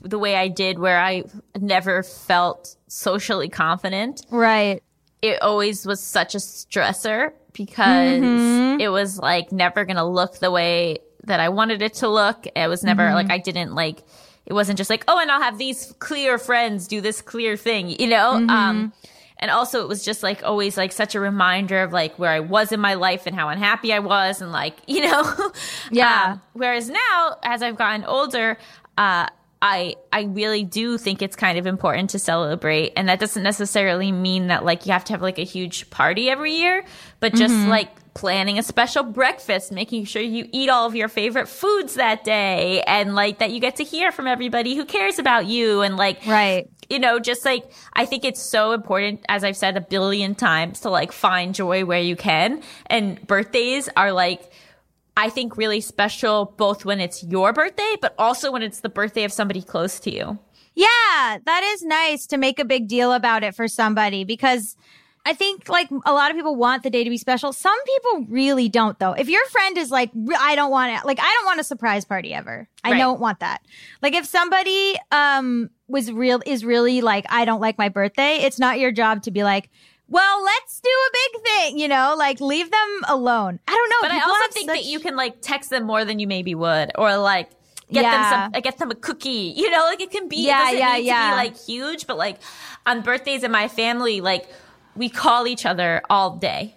the 0.03 0.19
way 0.19 0.37
I 0.37 0.49
did, 0.49 0.79
where 0.79 0.99
I 1.01 1.25
never 1.59 2.03
felt 2.03 2.77
socially 2.89 3.49
confident, 3.49 4.25
Right. 4.31 4.83
it 5.23 5.43
always 5.43 5.85
was 5.87 6.01
such 6.03 6.35
a 6.35 6.39
stressor 6.39 7.33
because 7.53 8.21
Mm-hmm. 8.23 8.81
it 8.81 8.89
was 8.89 9.19
like 9.19 9.51
never 9.53 9.85
going 9.85 9.97
to 9.97 10.05
look 10.05 10.39
the 10.39 10.51
way 10.51 10.99
that 11.25 11.41
I 11.41 11.49
wanted 11.49 11.83
it 11.83 11.95
to 11.95 12.09
look. 12.09 12.47
It 12.55 12.69
was 12.69 12.85
never 12.85 13.03
Mm-hmm. 13.03 13.15
like 13.15 13.31
I 13.31 13.39
didn't 13.39 13.75
like 13.75 14.03
it 14.45 14.53
wasn't 14.53 14.79
just 14.79 14.91
like, 14.91 15.03
oh, 15.09 15.19
and 15.19 15.29
I'll 15.29 15.43
have 15.43 15.59
these 15.59 15.93
clear 15.99 16.39
friends 16.39 16.87
do 16.87 17.01
this 17.01 17.21
clear 17.21 17.57
thing, 17.57 17.89
you 17.89 18.07
know? 18.07 18.35
Mm-hmm. 18.35 18.51
Um 18.51 18.93
and 19.39 19.51
also 19.51 19.83
it 19.83 19.89
was 19.89 20.05
just 20.05 20.23
like 20.23 20.45
always 20.45 20.77
like 20.77 20.93
such 20.93 21.15
a 21.17 21.21
reminder 21.21 21.83
of 21.83 21.93
like 21.93 22.17
where 22.19 22.31
I 22.31 22.41
was 22.41 22.71
in 22.73 22.79
my 22.81 22.95
life 22.95 23.27
and 23.27 23.35
how 23.35 23.49
unhappy 23.49 23.93
I 23.93 23.99
was 23.99 24.41
and 24.41 24.53
like, 24.53 24.77
you 24.87 25.01
know. 25.11 25.51
Yeah. 25.91 26.33
Um, 26.35 26.43
whereas 26.53 26.89
now 26.89 27.37
as 27.43 27.61
I've 27.63 27.77
gotten 27.77 28.05
older, 28.05 28.57
uh 28.97 29.27
I 29.63 29.97
I 30.13 30.23
really 30.25 30.65
do 30.65 30.99
think 30.99 31.23
it's 31.23 31.35
kind 31.37 31.59
of 31.59 31.67
important 31.67 32.11
to 32.11 32.19
celebrate 32.19 32.93
and 32.97 33.09
that 33.09 33.19
doesn't 33.21 33.43
necessarily 33.43 34.13
mean 34.13 34.49
that 34.49 34.65
like 34.65 34.85
you 34.87 34.93
have 34.93 35.05
to 35.07 35.13
have 35.15 35.23
like 35.23 35.39
a 35.39 35.45
huge 35.45 35.89
party 35.91 36.29
every 36.29 36.53
year, 36.53 36.85
but 37.21 37.35
just 37.35 37.55
Mm-hmm. 37.55 37.71
like 37.71 37.89
planning 38.15 38.59
a 38.59 38.63
special 38.63 39.03
breakfast, 39.03 39.71
making 39.73 40.05
sure 40.05 40.23
you 40.23 40.49
eat 40.53 40.71
all 40.71 40.87
of 40.87 40.95
your 40.95 41.09
favorite 41.09 41.49
foods 41.49 41.95
that 41.95 42.25
day 42.25 42.83
and 42.87 43.15
like 43.15 43.39
that 43.41 43.51
you 43.51 43.61
get 43.61 43.77
to 43.77 43.85
hear 43.85 44.11
from 44.13 44.27
everybody 44.27 44.75
who 44.75 44.85
cares 44.85 45.19
about 45.19 45.47
you 45.47 45.81
and 45.83 45.97
like 45.97 46.25
Right. 46.27 46.69
you 46.91 46.99
know, 46.99 47.19
just 47.19 47.45
like 47.45 47.65
I 47.95 48.05
think 48.07 48.25
it's 48.25 48.41
so 48.41 48.73
important, 48.73 49.25
as 49.29 49.43
I've 49.43 49.57
said 49.57 49.77
a 49.77 49.81
billion 49.83 50.35
times, 50.35 50.81
to 50.81 50.91
like 50.91 51.13
find 51.13 51.55
joy 51.55 51.85
where 51.85 52.01
you 52.01 52.15
can. 52.17 52.63
And 52.87 53.27
birthdays 53.27 53.89
are 53.97 54.13
like, 54.13 54.51
I 55.17 55.31
think 55.31 55.57
really 55.57 55.81
special 55.81 56.55
both 56.57 56.85
when 56.85 57.01
it's 57.01 57.23
your 57.25 57.53
birthday, 57.53 57.95
but 58.01 58.15
also 58.19 58.53
when 58.53 58.63
it's 58.63 58.81
the 58.81 58.89
birthday 58.89 59.25
of 59.25 59.33
somebody 59.33 59.63
close 59.63 59.99
to 60.01 60.11
you. 60.13 60.39
Yeah, 60.75 61.39
that 61.45 61.63
is 61.65 61.83
nice 61.83 62.27
to 62.27 62.37
make 62.37 62.59
a 62.59 62.65
big 62.65 62.87
deal 62.87 63.13
about 63.13 63.43
it 63.43 63.55
for 63.55 63.67
somebody 63.67 64.25
because 64.25 64.77
I 65.25 65.33
think 65.33 65.69
like 65.71 65.89
a 66.05 66.13
lot 66.13 66.31
of 66.31 66.37
people 66.37 66.55
want 66.55 66.83
the 66.83 66.91
day 66.91 67.03
to 67.03 67.09
be 67.11 67.17
special. 67.17 67.53
Some 67.55 67.77
people 67.85 68.27
really 68.29 68.69
don't 68.69 68.99
though. 68.99 69.13
If 69.13 69.29
your 69.31 69.45
friend 69.47 69.79
is 69.79 69.91
like, 69.91 70.11
I 70.39 70.55
don't 70.55 70.71
want 70.71 70.93
it, 70.93 71.07
like, 71.07 71.19
I 71.19 71.35
don't 71.39 71.47
want 71.47 71.61
a 71.61 71.65
surprise 71.65 72.05
party 72.05 72.35
ever. 72.35 72.69
I 72.85 72.93
Right. 72.93 72.99
don't 72.99 73.19
want 73.19 73.41
that. 73.41 73.63
Like 74.03 74.15
if 74.15 74.27
somebody, 74.27 74.97
um, 75.11 75.71
was 75.89 76.13
real, 76.13 76.43
is 76.47 76.65
really 76.65 77.01
like, 77.01 77.25
I 77.31 77.45
don't 77.47 77.61
like 77.61 77.79
my 77.79 77.89
birthday, 77.89 78.37
it's 78.37 78.59
not 78.59 78.79
your 78.79 78.93
job 78.93 79.23
to 79.23 79.31
be 79.31 79.43
like, 79.45 79.71
well, 80.09 80.45
let's 80.45 80.81
do 80.81 80.89
a 80.91 81.11
big 81.13 81.43
thing, 81.43 81.79
you 81.79 81.89
know, 81.89 82.15
like 82.17 82.41
leave 82.41 82.71
them 82.71 83.01
alone. 83.09 83.59
I 83.67 83.73
don't 83.73 83.91
know. 83.91 84.09
But 84.09 84.13
I 84.13 84.21
also 84.21 84.53
think 84.53 84.71
such- 84.71 84.79
that 84.79 84.85
you 84.87 85.01
can 85.01 85.17
like 85.17 85.41
text 85.41 85.71
them 85.71 85.85
more 85.85 86.05
than 86.05 86.19
you 86.19 86.27
maybe 86.27 86.55
would, 86.55 86.93
or 86.97 87.17
like 87.17 87.51
get 87.93 88.03
Yeah. 88.05 88.11
them 88.41 88.53
some, 88.53 88.63
get 88.63 88.79
them 88.79 88.91
a 88.91 88.95
cookie. 88.95 89.53
You 89.57 89.71
know, 89.71 89.85
like 89.85 90.01
it 90.01 90.11
can 90.11 90.29
be. 90.29 90.47
Yeah, 90.47 90.71
it 90.71 90.79
yeah, 90.79 90.97
yeah. 90.97 91.31
be 91.31 91.37
like 91.37 91.59
huge, 91.59 92.07
but 92.07 92.17
like 92.17 92.39
on 92.87 93.01
birthdays 93.03 93.43
in 93.43 93.51
my 93.51 93.69
family, 93.69 94.21
like 94.21 94.49
we 94.95 95.09
call 95.09 95.47
each 95.47 95.67
other 95.67 96.03
all 96.09 96.37
day, 96.37 96.75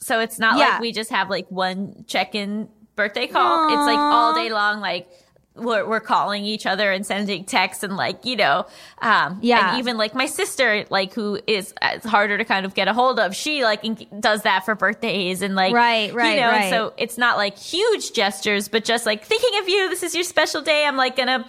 so 0.00 0.20
it's 0.20 0.38
not 0.38 0.58
Yeah. 0.58 0.70
like 0.70 0.80
we 0.80 0.92
just 0.92 1.10
have 1.10 1.30
like 1.30 1.48
one 1.50 2.04
check-in 2.08 2.68
birthday 2.96 3.26
call. 3.26 3.68
It's 3.68 3.86
like 3.86 3.98
all 3.98 4.34
day 4.34 4.50
long, 4.50 4.80
like. 4.80 5.08
We're, 5.56 5.86
we're 5.88 6.00
calling 6.00 6.44
each 6.44 6.66
other 6.66 6.90
and 6.90 7.06
sending 7.06 7.44
texts 7.44 7.84
and 7.84 7.96
like 7.96 8.24
you 8.24 8.34
know 8.34 8.66
um 9.00 9.38
Yeah. 9.40 9.70
and 9.70 9.78
even 9.78 9.96
like 9.96 10.12
my 10.12 10.26
sister 10.26 10.84
like 10.90 11.14
who 11.14 11.38
is 11.46 11.72
it's 11.80 12.04
harder 12.04 12.36
to 12.36 12.44
kind 12.44 12.66
of 12.66 12.74
get 12.74 12.88
a 12.88 12.92
hold 12.92 13.20
of 13.20 13.36
she 13.36 13.62
like 13.62 13.84
in- 13.84 14.08
does 14.18 14.42
that 14.42 14.64
for 14.64 14.74
birthdays 14.74 15.42
and 15.42 15.54
like 15.54 15.72
Right, 15.72 16.12
right, 16.12 16.34
you 16.34 16.40
know, 16.40 16.48
right. 16.50 16.70
so 16.70 16.92
it's 16.96 17.16
not 17.18 17.36
like 17.36 17.56
huge 17.56 18.12
gestures, 18.12 18.66
but 18.66 18.84
just 18.84 19.06
like 19.06 19.24
thinking 19.24 19.60
of 19.60 19.68
you. 19.68 19.88
This 19.90 20.02
is 20.02 20.12
your 20.12 20.24
special 20.24 20.60
day. 20.60 20.86
I'm 20.86 20.96
like 20.96 21.14
gonna 21.14 21.46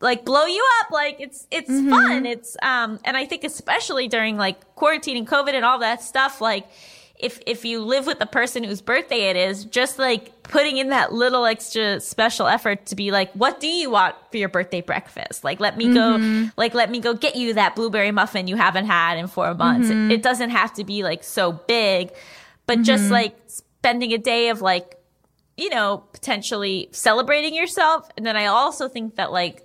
like 0.00 0.24
blow 0.24 0.46
you 0.46 0.66
up. 0.80 0.90
Like 0.90 1.16
it's 1.20 1.46
it's 1.50 1.68
Mm-hmm. 1.70 1.90
fun. 1.90 2.24
It's 2.26 2.56
um, 2.62 3.00
and 3.04 3.18
I 3.18 3.26
think 3.26 3.44
especially 3.44 4.08
during 4.08 4.38
like 4.38 4.74
quarantine 4.76 5.18
and 5.18 5.28
COVID 5.28 5.52
and 5.52 5.64
all 5.64 5.78
that 5.80 6.02
stuff, 6.02 6.40
like. 6.40 6.66
If, 7.22 7.40
if 7.46 7.64
you 7.64 7.80
live 7.80 8.06
with 8.06 8.18
the 8.18 8.26
person 8.26 8.64
whose 8.64 8.80
birthday 8.82 9.30
it 9.30 9.36
is, 9.36 9.64
just 9.64 9.98
like 9.98 10.42
putting 10.42 10.76
in 10.76 10.88
that 10.88 11.12
little 11.12 11.44
extra 11.46 12.00
special 12.00 12.46
effort 12.48 12.86
to 12.86 12.96
be 12.96 13.10
like, 13.12 13.32
what 13.32 13.60
do 13.60 13.68
you 13.68 13.90
want 13.90 14.16
for 14.30 14.36
your 14.38 14.48
birthday 14.48 14.80
breakfast? 14.80 15.44
Like, 15.44 15.60
let 15.60 15.76
me 15.76 15.86
Mm-hmm. 15.86 16.44
go, 16.44 16.50
like, 16.56 16.74
let 16.74 16.90
me 16.90 16.98
go 17.00 17.14
get 17.14 17.36
you 17.36 17.54
that 17.54 17.76
blueberry 17.76 18.10
muffin 18.10 18.48
you 18.48 18.56
haven't 18.56 18.86
had 18.86 19.18
in 19.18 19.28
four 19.28 19.54
months. 19.54 19.88
Mm-hmm. 19.88 20.10
It, 20.10 20.14
it 20.14 20.22
doesn't 20.22 20.50
have 20.50 20.72
to 20.74 20.84
be 20.84 21.02
like 21.04 21.22
so 21.24 21.52
big, 21.52 22.10
but 22.66 22.82
just 22.82 23.10
like 23.10 23.36
spending 23.46 24.12
a 24.12 24.18
day 24.18 24.48
of 24.48 24.60
like 24.60 24.98
you 25.56 25.68
know 25.68 26.02
potentially 26.12 26.88
celebrating 26.92 27.54
yourself 27.54 28.08
and 28.16 28.24
then 28.24 28.36
i 28.38 28.46
also 28.46 28.88
think 28.88 29.16
that 29.16 29.30
like 29.30 29.62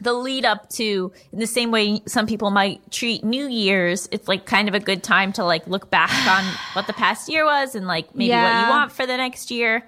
the 0.00 0.12
lead 0.12 0.44
up 0.44 0.68
to 0.70 1.12
in 1.32 1.38
the 1.38 1.46
same 1.46 1.70
way 1.70 2.00
some 2.06 2.26
people 2.26 2.50
might 2.50 2.90
treat 2.90 3.22
new 3.22 3.46
year's 3.46 4.08
it's 4.12 4.28
like 4.28 4.46
kind 4.46 4.68
of 4.68 4.74
a 4.74 4.80
good 4.80 5.02
time 5.02 5.32
to 5.32 5.44
like 5.44 5.66
look 5.66 5.90
back 5.90 6.10
on 6.26 6.44
what 6.72 6.86
the 6.86 6.92
past 6.92 7.28
year 7.28 7.44
was 7.44 7.74
and 7.74 7.86
like 7.86 8.14
maybe 8.14 8.32
what 8.32 8.62
you 8.62 8.68
want 8.68 8.92
for 8.92 9.06
the 9.06 9.16
next 9.16 9.50
year 9.50 9.86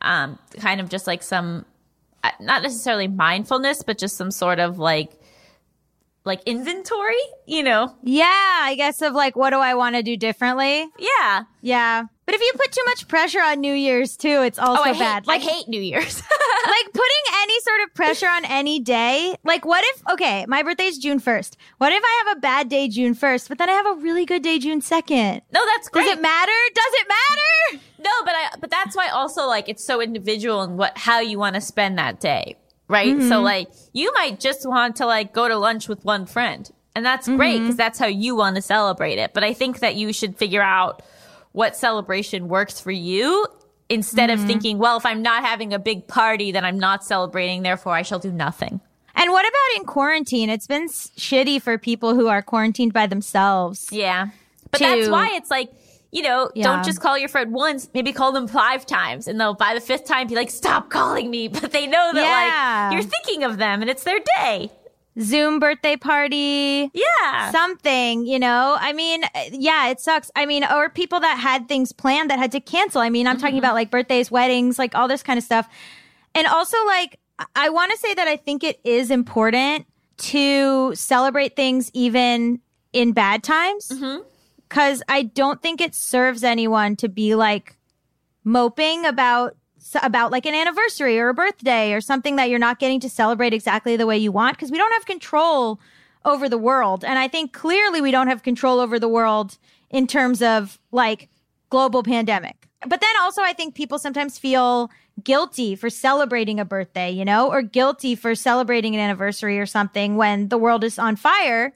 um 0.00 0.38
kind 0.58 0.80
of 0.80 0.88
just 0.88 1.06
like 1.06 1.22
some 1.22 1.64
uh, 2.24 2.30
not 2.40 2.62
necessarily 2.62 3.08
mindfulness 3.08 3.82
but 3.82 3.98
just 3.98 4.16
some 4.16 4.30
sort 4.30 4.58
of 4.58 4.78
like 4.78 5.12
like 6.24 6.40
inventory 6.46 7.16
you 7.46 7.62
know 7.62 7.94
yeah, 8.02 8.60
I 8.62 8.74
guess 8.76 9.02
of 9.02 9.12
like, 9.12 9.36
what 9.36 9.50
do 9.50 9.56
I 9.56 9.74
want 9.74 9.96
to 9.96 10.02
do 10.02 10.16
differently? 10.16 10.86
yeah 10.98 11.44
Yeah. 11.60 12.04
But 12.24 12.36
if 12.36 12.40
you 12.40 12.52
put 12.54 12.70
too 12.70 12.82
much 12.86 13.08
pressure 13.08 13.40
on 13.40 13.60
New 13.60 13.74
Year's 13.74 14.16
too, 14.16 14.42
it's 14.42 14.58
oh, 14.58 14.62
also 14.62 14.90
oh 14.90 14.98
bad. 14.98 15.24
hate, 15.26 15.32
I 15.32 15.38
hate 15.38 15.68
new 15.68 15.80
year's 15.80 16.22
like 16.66 16.86
putting 16.92 17.24
any 17.42 17.60
sort 17.60 17.80
of 17.82 17.94
pressure 17.94 18.28
on 18.28 18.44
any 18.44 18.78
day. 18.78 19.34
Like, 19.44 19.64
what 19.64 19.84
if, 19.84 20.02
okay, 20.12 20.46
my 20.46 20.62
birthday's 20.62 20.98
June 20.98 21.20
1st. 21.20 21.56
What 21.78 21.92
if 21.92 22.02
I 22.04 22.24
have 22.24 22.36
a 22.36 22.40
bad 22.40 22.68
day 22.68 22.88
June 22.88 23.14
1st, 23.14 23.48
but 23.48 23.58
then 23.58 23.68
I 23.68 23.72
have 23.72 23.86
a 23.86 23.94
really 23.94 24.24
good 24.24 24.42
day 24.42 24.58
June 24.58 24.80
2nd? 24.80 25.42
no 25.52 25.66
that's 25.66 25.88
great 25.88 26.04
Does 26.04 26.18
it 26.18 26.22
matter? 26.22 26.52
Does 26.74 26.92
it 26.94 27.08
matter? 27.08 27.82
No, 27.98 28.10
but 28.24 28.34
I 28.34 28.48
but 28.60 28.70
that's 28.70 28.96
why 28.96 29.08
also 29.08 29.46
like 29.46 29.68
it's 29.68 29.84
so 29.84 30.00
individual 30.00 30.62
and 30.62 30.76
what 30.76 30.96
how 30.96 31.20
you 31.20 31.38
want 31.38 31.54
to 31.54 31.60
spend 31.60 31.98
that 31.98 32.20
day, 32.20 32.56
right? 32.88 33.16
So 33.16 33.36
mm-hmm. 33.36 33.44
like 33.44 33.68
you 33.92 34.12
might 34.14 34.40
just 34.40 34.68
want 34.68 34.96
to 34.96 35.06
like 35.06 35.32
go 35.32 35.48
to 35.48 35.56
lunch 35.56 35.88
with 35.88 36.04
one 36.04 36.26
friend, 36.26 36.68
and 36.94 37.04
that's 37.04 37.28
great 37.28 37.56
mm-hmm. 37.56 37.64
because 37.64 37.76
that's 37.76 37.98
how 37.98 38.06
you 38.06 38.34
want 38.34 38.56
to 38.56 38.62
celebrate 38.62 39.18
it. 39.18 39.32
But 39.34 39.44
I 39.44 39.54
think 39.54 39.80
that 39.80 39.94
you 39.94 40.12
should 40.12 40.36
figure 40.36 40.62
out 40.62 41.02
what 41.52 41.76
celebration 41.76 42.48
works 42.48 42.80
for 42.80 42.90
you 42.90 43.46
instead 43.88 44.30
of 44.30 44.38
mm-hmm. 44.38 44.48
thinking, 44.48 44.78
well, 44.78 44.96
if 44.96 45.04
I'm 45.06 45.22
not 45.22 45.44
having 45.44 45.72
a 45.72 45.78
big 45.78 46.08
party, 46.08 46.50
then 46.52 46.64
I'm 46.64 46.78
not 46.78 47.04
celebrating, 47.04 47.62
therefore 47.62 47.94
I 47.94 48.02
shall 48.02 48.18
do 48.18 48.32
nothing. 48.32 48.80
And 49.14 49.30
what 49.30 49.44
about 49.46 49.80
in 49.80 49.84
quarantine? 49.84 50.48
It's 50.48 50.66
been 50.66 50.88
shitty 50.88 51.60
for 51.60 51.76
people 51.76 52.14
who 52.14 52.28
are 52.28 52.40
quarantined 52.40 52.94
by 52.94 53.06
themselves. 53.06 53.88
Yeah. 53.92 54.28
But 54.70 54.78
to- 54.78 54.84
that's 54.84 55.08
why 55.08 55.30
it's 55.34 55.50
like, 55.50 55.70
you 56.10 56.22
know, 56.22 56.50
Yeah. 56.54 56.64
don't 56.64 56.84
just 56.84 57.00
call 57.00 57.18
your 57.18 57.28
friend 57.28 57.52
once, 57.52 57.88
maybe 57.92 58.12
call 58.12 58.32
them 58.32 58.48
five 58.48 58.86
times. 58.86 59.28
And 59.28 59.38
they'll, 59.38 59.54
by 59.54 59.74
the 59.74 59.80
fifth 59.80 60.06
time, 60.06 60.28
be 60.28 60.34
like, 60.34 60.50
stop 60.50 60.88
calling 60.88 61.30
me. 61.30 61.48
But 61.62 61.72
they 61.72 61.86
know 61.86 62.10
that, 62.14 62.22
Yeah. 62.22 62.88
like, 62.88 62.94
you're 62.94 63.10
thinking 63.10 63.44
of 63.44 63.58
them 63.58 63.82
and 63.82 63.90
it's 63.90 64.04
their 64.04 64.18
day. 64.38 64.70
Zoom 65.20 65.58
birthday 65.58 65.96
party. 65.96 66.90
Yeah. 66.94 67.50
something, 67.50 68.26
you 68.26 68.38
know? 68.38 68.76
I 68.80 68.92
mean, 68.92 69.24
yeah, 69.50 69.88
it 69.88 70.00
sucks. 70.00 70.30
I 70.34 70.46
mean, 70.46 70.64
or 70.64 70.88
people 70.88 71.20
that 71.20 71.38
had 71.38 71.68
things 71.68 71.92
planned 71.92 72.30
that 72.30 72.38
had 72.38 72.52
to 72.52 72.60
cancel. 72.60 73.00
I 73.00 73.10
mean, 73.10 73.26
I'm 73.26 73.36
talking 73.36 73.56
mm-hmm. 73.56 73.58
about 73.58 73.74
like 73.74 73.90
birthdays, 73.90 74.30
weddings, 74.30 74.78
like 74.78 74.94
all 74.94 75.08
this 75.08 75.22
kind 75.22 75.38
of 75.38 75.44
stuff. 75.44 75.68
And 76.34 76.46
also, 76.46 76.76
like, 76.86 77.18
I- 77.54 77.68
want 77.68 77.90
to 77.92 77.98
say 77.98 78.14
that 78.14 78.28
I 78.28 78.36
think 78.36 78.64
it 78.64 78.80
is 78.84 79.10
important 79.10 79.86
to 80.18 80.94
celebrate 80.94 81.56
things 81.56 81.90
even 81.92 82.60
in 82.92 83.12
bad 83.12 83.42
times. 83.42 83.88
Mm-hmm. 83.88 84.22
Cause 84.68 85.02
I 85.08 85.24
don't 85.24 85.60
think 85.60 85.82
it 85.82 85.94
serves 85.94 86.42
anyone 86.42 86.96
to 86.96 87.08
be 87.08 87.34
like 87.34 87.76
moping 88.44 89.04
about 89.04 89.56
about 90.02 90.30
like 90.30 90.46
an 90.46 90.54
anniversary 90.54 91.18
or 91.18 91.28
a 91.28 91.34
birthday 91.34 91.92
or 91.92 92.00
something 92.00 92.36
that 92.36 92.48
you're 92.48 92.58
not 92.58 92.78
getting 92.78 93.00
to 93.00 93.08
celebrate 93.08 93.52
exactly 93.52 93.96
the 93.96 94.06
way 94.06 94.16
you 94.16 94.32
want 94.32 94.56
because 94.56 94.70
we 94.70 94.78
don't 94.78 94.92
have 94.92 95.06
control 95.06 95.80
over 96.24 96.48
the 96.48 96.58
world. 96.58 97.04
And 97.04 97.18
i 97.18 97.28
think 97.28 97.52
clearly 97.52 98.00
we 98.00 98.10
don't 98.10 98.28
have 98.28 98.42
control 98.42 98.80
over 98.80 98.98
the 98.98 99.08
world 99.08 99.58
in 99.90 100.06
terms 100.06 100.42
of 100.42 100.78
like 100.90 101.28
global 101.70 102.02
pandemic. 102.02 102.68
But 102.86 103.00
then 103.00 103.10
also 103.20 103.42
i 103.42 103.52
think 103.52 103.74
people 103.74 103.98
sometimes 103.98 104.38
feel 104.38 104.90
guilty 105.22 105.74
for 105.74 105.90
celebrating 105.90 106.58
a 106.58 106.64
birthday 106.64 107.10
you 107.10 107.24
know 107.24 107.50
or 107.50 107.60
guilty 107.60 108.14
for 108.14 108.34
celebrating 108.34 108.94
an 108.94 109.00
anniversary 109.00 109.58
or 109.58 109.66
something 109.66 110.16
when 110.16 110.48
the 110.48 110.58
world 110.58 110.84
is 110.84 110.98
on 110.98 111.16
fire. 111.16 111.74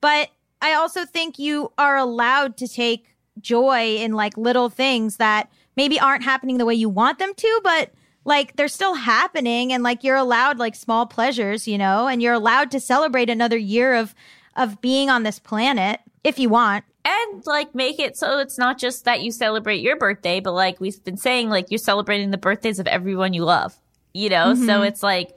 But 0.00 0.30
I 0.60 0.74
also 0.74 1.04
think 1.04 1.38
you 1.38 1.72
are 1.78 1.96
allowed 1.96 2.56
to 2.58 2.68
take 2.68 3.16
joy 3.40 3.96
in 3.96 4.12
like 4.12 4.36
little 4.36 4.68
things 4.68 5.16
that 5.16 5.50
maybe 5.76 6.00
aren't 6.00 6.24
happening 6.24 6.58
the 6.58 6.64
way 6.64 6.74
you 6.74 6.88
want 6.88 7.18
them 7.18 7.34
to, 7.34 7.60
but 7.62 7.92
like 8.24 8.56
they're 8.56 8.68
still 8.68 8.94
happening 8.94 9.72
and 9.72 9.82
like 9.82 10.02
you're 10.02 10.16
allowed 10.16 10.58
like 10.58 10.74
small 10.74 11.06
pleasures, 11.06 11.68
you 11.68 11.78
know, 11.78 12.08
and 12.08 12.22
you're 12.22 12.34
allowed 12.34 12.70
to 12.72 12.80
celebrate 12.80 13.30
another 13.30 13.56
year 13.56 13.94
of 13.94 14.14
of 14.56 14.80
being 14.80 15.10
on 15.10 15.22
this 15.22 15.38
planet 15.38 16.00
if 16.24 16.38
you 16.38 16.48
want. 16.48 16.84
and 17.06 17.46
like 17.46 17.74
make 17.74 18.00
it 18.00 18.16
so 18.16 18.38
it's 18.38 18.58
not 18.58 18.78
just 18.78 19.04
that 19.04 19.22
you 19.22 19.30
celebrate 19.30 19.80
your 19.80 19.96
birthday, 19.96 20.40
but 20.40 20.52
like 20.52 20.80
we've 20.80 21.02
been 21.04 21.16
saying, 21.16 21.48
like 21.48 21.70
you're 21.70 21.78
celebrating 21.78 22.30
the 22.30 22.38
birthdays 22.38 22.78
of 22.78 22.86
everyone 22.86 23.32
you 23.32 23.44
love, 23.44 23.76
you 24.12 24.28
know? 24.28 24.54
So 24.54 24.60
mm-hmm. 24.60 24.84
it's 24.84 25.02
like, 25.02 25.30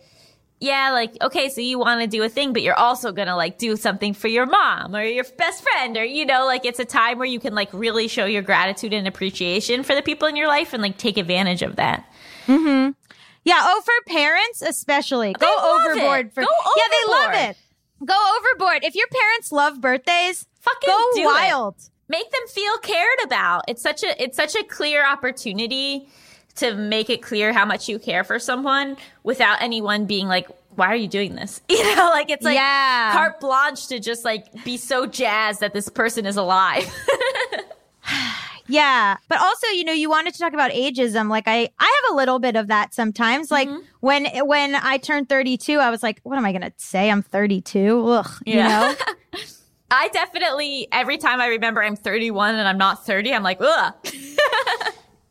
yeah, 0.62 0.92
like, 0.92 1.16
okay, 1.22 1.48
so 1.50 1.62
you 1.62 1.80
want 1.80 2.02
to 2.02 2.08
do 2.08 2.22
a 2.24 2.30
thing, 2.30 2.52
but 2.52 2.62
you're 2.62 2.78
also 2.78 3.12
going 3.14 3.28
to 3.30 3.36
like 3.36 3.58
do 3.58 3.78
something 3.78 4.14
for 4.14 4.28
your 4.28 4.46
mom 4.46 4.94
or 4.96 5.04
your 5.04 5.24
best 5.38 5.64
friend 5.64 5.96
or, 5.96 6.04
you 6.04 6.26
know, 6.26 6.46
like 6.46 6.66
it's 6.66 6.80
a 6.80 6.86
time 6.86 7.18
where 7.18 7.28
you 7.28 7.40
can 7.40 7.56
like 7.56 7.70
really 7.72 8.08
show 8.10 8.26
your 8.26 8.42
gratitude 8.42 8.92
and 8.92 9.08
appreciation 9.08 9.84
for 9.84 9.96
the 9.96 10.02
people 10.02 10.28
in 10.28 10.36
your 10.36 10.48
life 10.48 10.74
and 10.74 10.82
like 10.82 10.98
take 10.98 11.18
advantage 11.18 11.62
of 11.62 11.78
that. 11.78 12.06
Mm-hmm. 12.48 12.92
Yeah, 13.46 13.62
oh 13.64 13.82
for 13.86 14.14
parents 14.14 14.62
especially. 14.62 15.34
Go 15.34 15.48
overboard 15.58 16.28
it. 16.28 16.34
for 16.34 16.42
Go 16.42 16.48
Yeah, 16.76 16.84
they 16.92 17.12
love 17.12 17.50
it. 17.50 17.58
Go 18.06 18.38
overboard. 18.38 18.84
If 18.84 18.96
your 18.96 19.08
parents 19.08 19.52
love 19.52 19.80
birthdays, 19.80 20.46
Fucking 20.60 20.88
go 20.90 21.10
do 21.16 21.22
it. 21.22 21.26
wild. 21.26 21.76
make 22.10 22.30
them 22.32 22.48
feel 22.50 22.78
cared 22.80 23.20
about. 23.24 23.64
It's 23.70 23.82
such 23.82 24.04
a 24.04 24.22
it's 24.22 24.36
such 24.36 24.56
a 24.56 24.64
clear 24.66 25.06
opportunity 25.08 26.10
to 26.60 26.76
make 26.76 27.10
it 27.10 27.22
clear 27.22 27.52
how 27.54 27.66
much 27.66 27.90
you 27.90 28.00
care 28.00 28.24
for 28.24 28.40
someone 28.40 28.96
without 29.24 29.62
anyone 29.62 30.06
being 30.06 30.28
like, 30.28 30.48
"Why 30.76 30.88
are 30.88 30.96
you 30.96 31.08
doing 31.08 31.36
this?" 31.36 31.62
You 31.70 31.96
know, 31.96 32.10
like 32.10 32.30
it's 32.30 32.44
like 32.46 32.56
Yeah. 32.56 33.12
carte 33.14 33.40
blanche 33.40 33.88
to 33.88 34.00
just 34.00 34.24
like 34.26 34.46
be 34.64 34.78
so 34.78 35.06
jazzed 35.06 35.60
that 35.62 35.74
this 35.74 35.90
person 35.90 36.26
is 36.26 36.38
alive. 36.38 36.86
Yeah. 38.72 39.18
But 39.28 39.40
also, 39.42 39.66
you 39.70 39.84
know, 39.84 39.94
you 39.94 40.12
wanted 40.12 40.34
to 40.36 40.40
talk 40.40 40.54
about 40.54 40.70
ageism. 40.70 41.28
Like 41.28 41.46
I 41.48 41.70
I 41.80 42.02
have 42.04 42.14
a 42.14 42.16
little 42.16 42.38
bit 42.38 42.56
of 42.56 42.68
that 42.68 42.94
sometimes. 42.94 43.50
Like 43.50 43.68
Mm-hmm. 43.68 43.80
when 44.02 44.26
when 44.46 44.76
I 44.76 44.98
turned 44.98 45.28
32, 45.28 45.80
I 45.80 45.90
was 45.90 46.04
like, 46.04 46.20
what 46.22 46.38
am 46.38 46.46
I 46.46 46.52
going 46.52 46.62
to 46.62 46.72
say? 46.78 47.10
I'm 47.10 47.24
32. 47.24 48.08
Ugh, 48.08 48.30
you 48.46 48.58
Yeah. 48.58 48.68
know? 48.68 48.96
I 49.92 50.10
definitely 50.10 50.88
every 50.92 51.18
time 51.18 51.42
I 51.42 51.48
remember 51.48 51.82
I'm 51.82 51.96
31 51.96 52.56
and 52.56 52.68
I'm 52.68 52.78
not 52.78 53.08
30, 53.08 53.34
I'm 53.34 53.42
like, 53.42 53.58
ugh. 53.60 53.94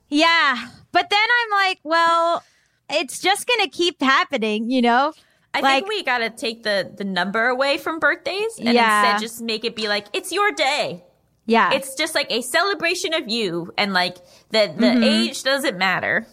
yeah. 0.09 0.57
But 0.93 1.11
then 1.11 1.21
I'm 1.43 1.51
like, 1.69 1.79
well, 1.85 2.43
it's 2.91 3.21
just 3.21 3.47
going 3.47 3.61
to 3.61 3.69
keep 3.69 4.01
happening, 4.01 4.71
you 4.71 4.81
know? 4.83 5.13
I 5.55 5.61
Like- 5.61 5.85
think 5.85 5.89
we 5.89 6.03
gotta 6.03 6.29
take 6.31 6.63
the 6.63 6.93
the 6.95 7.05
number 7.05 7.47
away 7.47 7.79
from 7.79 7.99
birthdays 7.99 8.59
and 8.59 8.69
Yeah. 8.75 9.13
instead 9.15 9.21
just 9.27 9.41
make 9.41 9.65
it 9.65 9.75
be 9.75 9.89
like 9.89 10.07
it's 10.13 10.31
your 10.31 10.53
day. 10.53 11.05
Yeah. 11.47 11.73
It's 11.73 11.95
just 11.95 12.15
like 12.15 12.31
a 12.31 12.43
celebration 12.43 13.15
of 13.15 13.29
you, 13.31 13.73
and 13.79 13.95
like 13.95 14.17
the 14.51 14.73
the 14.77 14.87
Mm-hmm. 14.87 15.03
age 15.05 15.43
doesn't 15.43 15.79
matter. 15.79 16.27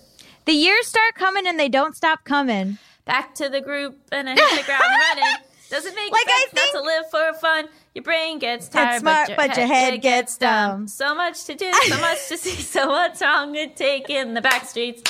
the 0.46 0.52
years 0.54 0.86
start 0.86 1.16
coming 1.16 1.48
and 1.48 1.58
they 1.60 1.70
don't 1.70 1.96
stop 1.96 2.24
coming. 2.26 2.78
Back 3.06 3.34
to 3.36 3.50
the 3.50 3.62
group 3.62 3.98
and 4.12 4.30
I 4.30 4.34
hit 4.36 4.60
the 4.60 4.64
ground 4.66 4.84
running. 5.16 5.36
Doesn't 5.70 5.96
make 5.96 6.12
Like, 6.12 6.26
I 6.28 6.48
sense 6.54 6.74
not 6.74 6.80
to 6.80 6.86
live 6.86 7.06
for 7.10 7.34
fun. 7.40 7.68
Your 7.96 8.04
brain 8.04 8.40
gets 8.40 8.68
tired, 8.68 9.00
smart, 9.00 9.32
but 9.36 9.58
your 9.58 9.66
head 9.66 9.94
it 9.96 10.02
gets 10.02 10.38
dumb. 10.38 10.88
So 10.88 11.16
much 11.16 11.46
to 11.46 11.56
do, 11.56 11.72
so 11.88 12.00
much 12.00 12.28
to 12.28 12.38
see. 12.38 12.52
So 12.62 12.88
what's 12.88 13.22
wrong 13.22 13.52
with 13.52 13.76
taking 13.76 14.34
the 14.36 14.42
back 14.42 14.66
streets? 14.66 15.02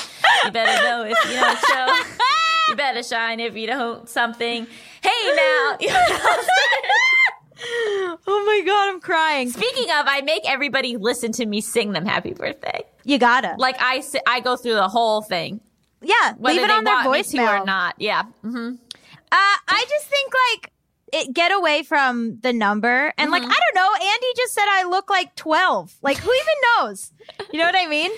You 0.45 0.51
better 0.51 0.83
know 0.83 1.03
if 1.03 1.17
you 1.29 1.39
don't 1.39 1.59
show. 1.59 1.87
You 2.69 2.75
better 2.75 3.03
shine 3.03 3.39
if 3.39 3.55
you 3.55 3.67
don't 3.67 4.07
something. 4.09 4.65
Hey 5.01 5.35
now. 5.35 5.77
You 5.81 5.89
know? 5.89 6.29
Oh 8.27 8.43
my 8.45 8.61
God, 8.65 8.89
I'm 8.89 8.99
crying. 8.99 9.49
Speaking 9.49 9.85
of, 9.85 10.05
I 10.07 10.21
make 10.21 10.47
everybody 10.49 10.97
listen 10.97 11.31
to 11.33 11.45
me 11.45 11.61
sing 11.61 11.93
them 11.93 12.05
happy 12.05 12.33
birthday. 12.33 12.83
You 13.03 13.17
gotta. 13.17 13.55
Like 13.57 13.77
I, 13.79 14.03
I 14.27 14.39
go 14.41 14.55
through 14.57 14.75
the 14.75 14.89
whole 14.89 15.21
thing, 15.21 15.61
yeah. 16.01 16.33
whether 16.37 16.55
leave 16.59 16.65
it 16.65 16.71
on 16.71 16.83
their 16.83 16.93
want 16.95 17.11
me 17.11 17.23
to 17.23 17.29
voicemail. 17.37 17.61
or 17.61 17.65
not. 17.65 17.95
Yeah. 17.97 18.23
hmm 18.41 18.71
Uh, 18.73 18.84
Uh, 19.31 19.57
I 19.67 19.85
just 19.89 20.05
think 20.07 20.31
like 20.51 20.71
it, 21.13 21.33
get 21.33 21.51
away 21.51 21.83
from 21.83 22.39
the 22.41 22.51
number 22.53 23.13
and 23.17 23.31
like 23.31 23.43
mm-hmm. 23.43 23.51
I 23.51 23.59
don't 23.73 23.75
know. 23.75 23.93
Andy 23.93 24.27
just 24.35 24.53
said 24.53 24.65
I 24.67 24.83
look 24.89 25.09
like 25.09 25.35
twelve. 25.35 25.95
Like 26.01 26.17
who 26.17 26.31
even 26.31 26.53
knows? 26.77 27.11
You 27.51 27.59
know 27.59 27.65
what 27.65 27.75
I 27.75 27.87
mean? 27.87 28.11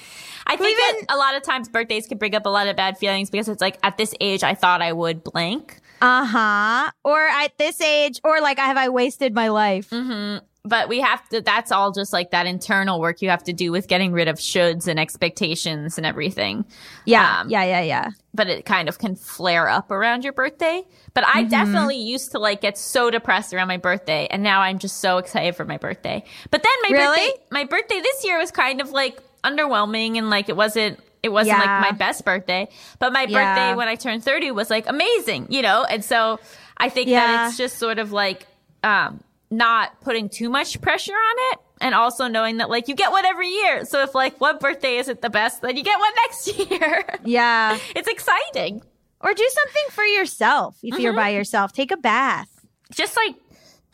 I 0.45 0.55
think 0.55 0.80
even- 0.80 1.05
that 1.08 1.16
a 1.16 1.18
lot 1.18 1.36
of 1.36 1.43
times 1.43 1.68
birthdays 1.70 2.08
can 2.08 2.18
bring 2.18 2.36
up 2.36 2.45
a 2.45 2.49
lot 2.49 2.68
of 2.68 2.76
bad 2.76 2.97
feelings 2.97 3.30
because 3.30 3.49
it's 3.49 3.62
like 3.62 3.78
at 3.84 3.97
this 3.97 4.14
age 4.22 4.43
I 4.43 4.53
thought 4.55 4.82
I 4.82 4.93
would 4.93 5.24
blank, 5.24 5.80
Uh 6.01 6.26
huh. 6.26 6.91
Or 7.03 7.20
at 7.22 7.58
this 7.58 7.82
age, 7.82 8.20
or 8.24 8.39
like 8.41 8.58
have 8.60 8.78
I 8.78 8.89
wasted 8.89 9.34
my 9.34 9.49
life? 9.49 9.89
Mm-hmm. 9.89 10.45
But 10.68 10.89
we 10.89 10.99
have 11.01 11.28
to. 11.30 11.41
That's 11.41 11.72
all 11.72 11.91
just 11.91 12.13
like 12.13 12.32
that 12.32 12.45
internal 12.45 12.99
work 12.99 13.22
you 13.22 13.30
have 13.30 13.43
to 13.45 13.53
do 13.53 13.72
with 13.72 13.88
getting 13.88 14.11
rid 14.11 14.28
of 14.28 14.38
shoulds 14.38 14.88
and 14.88 14.99
expectations 14.99 15.97
and 15.97 16.05
everything. 16.05 16.65
Yeah, 17.05 17.41
Um, 17.41 17.49
yeah, 17.49 17.63
yeah, 17.63 17.82
yeah. 17.82 18.09
But 18.34 18.47
it 18.47 18.65
kind 18.65 18.88
of 18.89 18.99
can 18.99 19.15
flare 19.15 19.68
up 19.70 19.89
around 19.91 20.24
your 20.24 20.34
birthday. 20.34 20.84
But 21.13 21.26
I 21.26 21.41
Mm-hmm. 21.41 21.49
definitely 21.49 21.97
used 21.97 22.32
to 22.32 22.39
like 22.39 22.61
get 22.61 22.78
so 22.78 23.09
depressed 23.09 23.53
around 23.53 23.68
my 23.68 23.78
birthday, 23.78 24.28
and 24.30 24.43
now 24.43 24.61
I'm 24.61 24.78
just 24.80 24.97
so 24.99 25.18
excited 25.18 25.55
for 25.55 25.65
my 25.65 25.78
birthday. 25.78 26.24
But 26.51 26.61
then 26.63 26.72
my 26.84 26.89
Really? 26.97 27.18
birthday, 27.32 27.43
my 27.51 27.63
birthday 27.63 27.99
this 28.01 28.24
year 28.26 28.38
was 28.38 28.51
kind 28.51 28.82
of 28.82 28.91
like 28.91 29.20
underwhelming, 29.43 30.18
and 30.18 30.30
like 30.30 30.49
it 30.49 30.55
wasn't. 30.55 30.99
It 31.24 31.30
wasn't 31.30 31.57
Yeah. 31.57 31.80
like 31.82 31.91
my 31.93 31.97
best 31.97 32.24
birthday, 32.24 32.70
but 32.99 33.11
my 33.11 33.24
Yeah. 33.24 33.53
birthday 33.55 33.74
when 33.76 33.88
I 33.88 33.95
turned 33.95 34.24
30 34.24 34.51
was 34.51 34.70
like 34.70 34.88
amazing, 34.88 35.47
you 35.49 35.63
know? 35.63 35.84
And 35.84 36.05
so 36.05 36.39
I 36.78 36.89
think 36.89 37.09
Yeah. 37.09 37.26
that 37.26 37.47
it's 37.47 37.57
just 37.57 37.80
sort 37.80 37.97
of 37.97 38.11
like, 38.11 38.45
um, 38.84 39.20
not 39.50 40.02
putting 40.02 40.30
too 40.30 40.50
much 40.50 40.82
pressure 40.82 41.14
on 41.14 41.36
it 41.52 41.60
and 41.82 41.95
also 41.95 42.28
knowing 42.28 42.58
that 42.58 42.70
like 42.70 42.88
you 42.88 42.95
get 42.95 43.12
one 43.12 43.26
every 43.26 43.50
year. 43.50 43.86
So 43.86 44.02
if 44.04 44.14
like 44.16 44.39
one 44.41 44.58
birthday 44.58 44.98
isn't 44.98 45.22
the 45.22 45.30
best, 45.30 45.62
then 45.62 45.78
you 45.78 45.84
get 45.84 46.00
one 46.00 46.12
next 46.28 46.72
year. 46.72 47.20
Yeah. 47.24 47.78
it's 47.95 48.08
exciting. 48.08 48.82
Or 49.20 49.34
do 49.34 49.50
something 49.50 49.84
for 49.91 50.04
yourself 50.04 50.78
if 50.84 50.93
mm-hmm. 50.93 51.02
you're 51.02 51.14
by 51.14 51.30
yourself. 51.30 51.74
Take 51.74 51.91
a 51.91 51.98
bath. 51.98 52.50
Just 52.91 53.18
like 53.18 53.36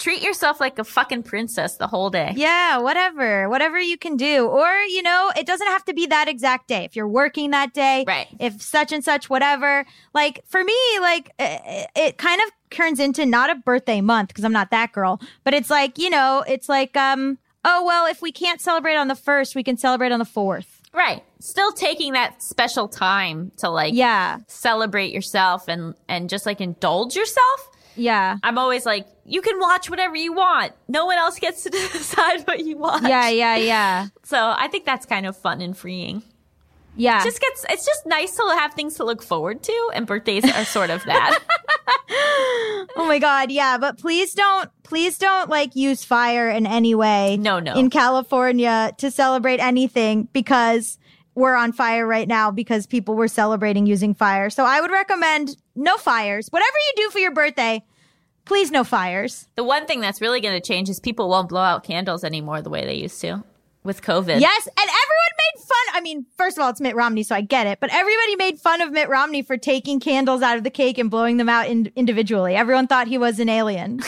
treat 0.03 0.21
yourself 0.21 0.59
like 0.59 0.77
a 0.79 0.83
fucking 0.83 1.23
princess 1.23 1.77
the 1.77 1.87
whole 1.87 2.09
day. 2.09 2.33
Yeah, 2.35 2.77
whatever. 2.79 3.47
Whatever 3.49 3.79
you 3.79 3.97
can 3.97 4.17
do. 4.17 4.45
Or, 4.47 4.69
you 4.95 5.01
know, 5.01 5.31
it 5.37 5.45
doesn't 5.45 5.67
have 5.67 5.85
to 5.85 5.93
be 5.93 6.07
that 6.07 6.27
exact 6.27 6.67
day. 6.67 6.83
If 6.83 6.95
you're 6.97 7.07
working 7.07 7.51
that 7.51 7.73
day, 7.73 8.03
Right. 8.05 8.27
if 8.39 8.61
such 8.61 8.91
and 8.91 9.03
such, 9.03 9.29
whatever. 9.29 9.85
Like 10.13 10.43
for 10.45 10.61
me, 10.63 10.75
like 10.99 11.31
it, 11.39 11.87
it 11.95 12.17
kind 12.17 12.41
of 12.45 12.51
turns 12.69 12.99
into 12.99 13.25
not 13.25 13.49
a 13.49 13.55
birthday 13.55 14.01
month 14.01 14.27
because 14.29 14.43
I'm 14.43 14.51
not 14.51 14.71
that 14.71 14.91
girl, 14.91 15.21
but 15.45 15.53
it's 15.53 15.69
like, 15.69 15.97
you 15.97 16.09
know, 16.09 16.43
it's 16.47 16.67
like, 16.67 16.97
um, 16.97 17.37
oh, 17.63 17.85
well, 17.85 18.05
if 18.05 18.21
we 18.21 18.31
can't 18.33 18.59
celebrate 18.59 18.95
on 18.97 19.07
the 19.07 19.15
first, 19.15 19.55
we 19.55 19.63
can 19.63 19.77
celebrate 19.77 20.11
on 20.11 20.19
the 20.19 20.25
fourth. 20.25 20.81
Right. 20.93 21.23
Still 21.39 21.71
taking 21.71 22.13
that 22.13 22.43
special 22.43 22.87
time 22.87 23.51
to 23.57 23.69
like 23.69 23.93
Yeah. 23.93 24.39
celebrate 24.47 25.11
yourself 25.13 25.67
and 25.67 25.95
and 26.07 26.29
just 26.29 26.45
like 26.45 26.59
indulge 26.61 27.15
yourself. 27.15 27.69
Yeah. 27.95 28.37
I'm 28.43 28.57
always 28.57 28.85
like, 28.85 29.07
you 29.25 29.41
can 29.41 29.59
watch 29.59 29.89
whatever 29.89 30.15
you 30.15 30.33
want. 30.33 30.73
No 30.87 31.05
one 31.05 31.17
else 31.17 31.39
gets 31.39 31.63
to 31.63 31.69
decide 31.71 32.41
what 32.47 32.59
you 32.59 32.77
watch. 32.77 33.03
Yeah. 33.03 33.29
Yeah. 33.29 33.55
Yeah. 33.57 34.07
So 34.25 34.37
I 34.57 34.67
think 34.69 34.85
that's 34.85 35.05
kind 35.05 35.25
of 35.25 35.37
fun 35.37 35.61
and 35.61 35.77
freeing. 35.77 36.23
Yeah. 36.95 37.23
Just 37.23 37.39
gets 37.41 37.65
it's 37.69 37.85
just 37.85 38.05
nice 38.05 38.35
to 38.35 38.43
have 38.57 38.73
things 38.73 38.95
to 38.95 39.03
look 39.03 39.21
forward 39.21 39.61
to, 39.63 39.91
and 39.93 40.07
birthdays 40.07 40.45
are 40.45 40.65
sort 40.65 40.89
of 40.89 41.03
that. 41.05 41.39
Oh 42.95 43.05
my 43.07 43.17
god, 43.17 43.51
yeah, 43.51 43.77
but 43.79 43.97
please 43.97 44.33
don't 44.33 44.69
please 44.83 45.17
don't 45.17 45.49
like 45.49 45.75
use 45.75 46.03
fire 46.03 46.49
in 46.49 46.67
any 46.67 46.93
way. 46.93 47.37
No, 47.37 47.59
no. 47.59 47.73
In 47.75 47.89
California 47.89 48.91
to 48.97 49.09
celebrate 49.09 49.59
anything 49.59 50.27
because 50.31 50.99
we're 51.35 51.55
on 51.55 51.71
fire 51.71 52.05
right 52.05 52.27
now 52.27 52.51
because 52.51 52.85
people 52.85 53.15
were 53.15 53.27
celebrating 53.27 53.85
using 53.85 54.13
fire. 54.13 54.49
So 54.49 54.65
I 54.65 54.81
would 54.81 54.91
recommend 54.91 55.57
no 55.75 55.97
fires. 55.97 56.47
Whatever 56.49 56.77
you 56.77 57.03
do 57.03 57.09
for 57.09 57.19
your 57.19 57.31
birthday, 57.31 57.83
please 58.45 58.71
no 58.71 58.83
fires. 58.83 59.47
The 59.55 59.63
one 59.63 59.85
thing 59.85 59.99
that's 59.99 60.21
really 60.21 60.41
going 60.41 60.59
to 60.59 60.65
change 60.65 60.89
is 60.89 60.99
people 60.99 61.29
won't 61.29 61.49
blow 61.49 61.61
out 61.61 61.83
candles 61.83 62.23
anymore 62.23 62.61
the 62.61 62.69
way 62.69 62.85
they 62.85 62.95
used 62.95 63.19
to 63.21 63.43
with 63.83 64.01
COVID. 64.01 64.39
Yes, 64.39 64.67
and 64.67 64.77
everyone 64.77 65.33
made 65.37 65.61
fun. 65.61 65.95
I 65.95 66.01
mean, 66.01 66.25
first 66.37 66.57
of 66.57 66.63
all, 66.63 66.69
it's 66.69 66.81
Mitt 66.81 66.95
Romney, 66.95 67.23
so 67.23 67.35
I 67.35 67.41
get 67.41 67.67
it. 67.67 67.79
But 67.79 67.93
everybody 67.93 68.35
made 68.35 68.59
fun 68.59 68.81
of 68.81 68.91
Mitt 68.91 69.09
Romney 69.09 69.41
for 69.41 69.57
taking 69.57 69.99
candles 69.99 70.41
out 70.41 70.57
of 70.57 70.63
the 70.63 70.69
cake 70.69 70.97
and 70.97 71.09
blowing 71.11 71.37
them 71.37 71.49
out 71.49 71.67
in- 71.67 71.91
individually. 71.95 72.55
Everyone 72.55 72.87
thought 72.87 73.07
he 73.07 73.17
was 73.17 73.39
an 73.39 73.49
alien. 73.49 74.01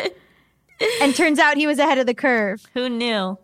and 1.02 1.14
turns 1.14 1.38
out 1.38 1.56
he 1.56 1.66
was 1.66 1.78
ahead 1.78 1.98
of 1.98 2.06
the 2.06 2.14
curve. 2.14 2.66
Who 2.74 2.88
knew? 2.88 3.38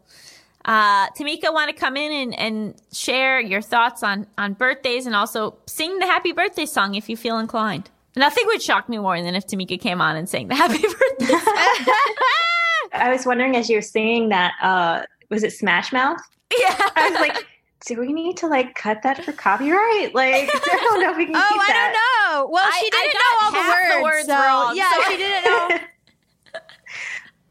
Uh, 0.64 1.08
Tamika, 1.10 1.52
want 1.52 1.68
to 1.70 1.74
come 1.76 1.96
in 1.96 2.12
and, 2.12 2.38
and 2.38 2.74
share 2.92 3.40
your 3.40 3.60
thoughts 3.60 4.02
on, 4.02 4.26
on 4.38 4.52
birthdays 4.54 5.06
and 5.06 5.16
also 5.16 5.56
sing 5.66 5.98
the 5.98 6.06
happy 6.06 6.32
birthday 6.32 6.66
song 6.66 6.94
if 6.94 7.08
you 7.08 7.16
feel 7.16 7.38
inclined. 7.38 7.90
Nothing 8.14 8.44
would 8.46 8.62
shock 8.62 8.88
me 8.88 8.98
more 8.98 9.20
than 9.20 9.34
if 9.34 9.46
Tamika 9.46 9.80
came 9.80 10.00
on 10.00 10.16
and 10.16 10.28
sang 10.28 10.48
the 10.48 10.54
happy 10.62 10.78
birthday 10.82 11.26
song. 11.26 11.40
I 12.94 13.10
was 13.10 13.24
wondering 13.26 13.56
as 13.56 13.68
you 13.70 13.76
were 13.78 13.82
singing 13.82 14.28
that, 14.28 14.52
uh, 14.62 15.02
was 15.30 15.42
it 15.42 15.52
Smash 15.52 15.92
Mouth? 15.92 16.20
yeah. 16.60 16.76
I 16.94 17.08
was 17.10 17.18
like, 17.20 17.46
do 17.86 17.98
we 17.98 18.12
need 18.12 18.36
to 18.36 18.46
like 18.46 18.74
cut 18.76 19.02
that 19.02 19.24
for 19.24 19.32
copyright? 19.32 20.14
Like, 20.14 20.48
I 20.52 20.78
don't 20.82 21.00
know 21.00 21.10
if 21.10 21.16
we 21.16 21.24
can. 21.26 21.34
Oh, 21.34 21.40
I 21.40 21.66
that. 21.68 21.92
don't 22.28 22.42
know. 22.44 22.48
Well, 22.52 22.64
I- 22.70 22.78
she 22.84 22.90
didn't 22.90 23.14
know 23.14 23.40
all 23.40 23.50
the 23.50 23.58
the 23.96 24.02
words. 24.02 24.02
words 24.04 24.26
so, 24.26 24.34
wrong, 24.34 24.76
yeah, 24.76 24.90
so- 24.92 25.02
she 25.10 25.16
didn't 25.16 25.44
know. 25.44 25.78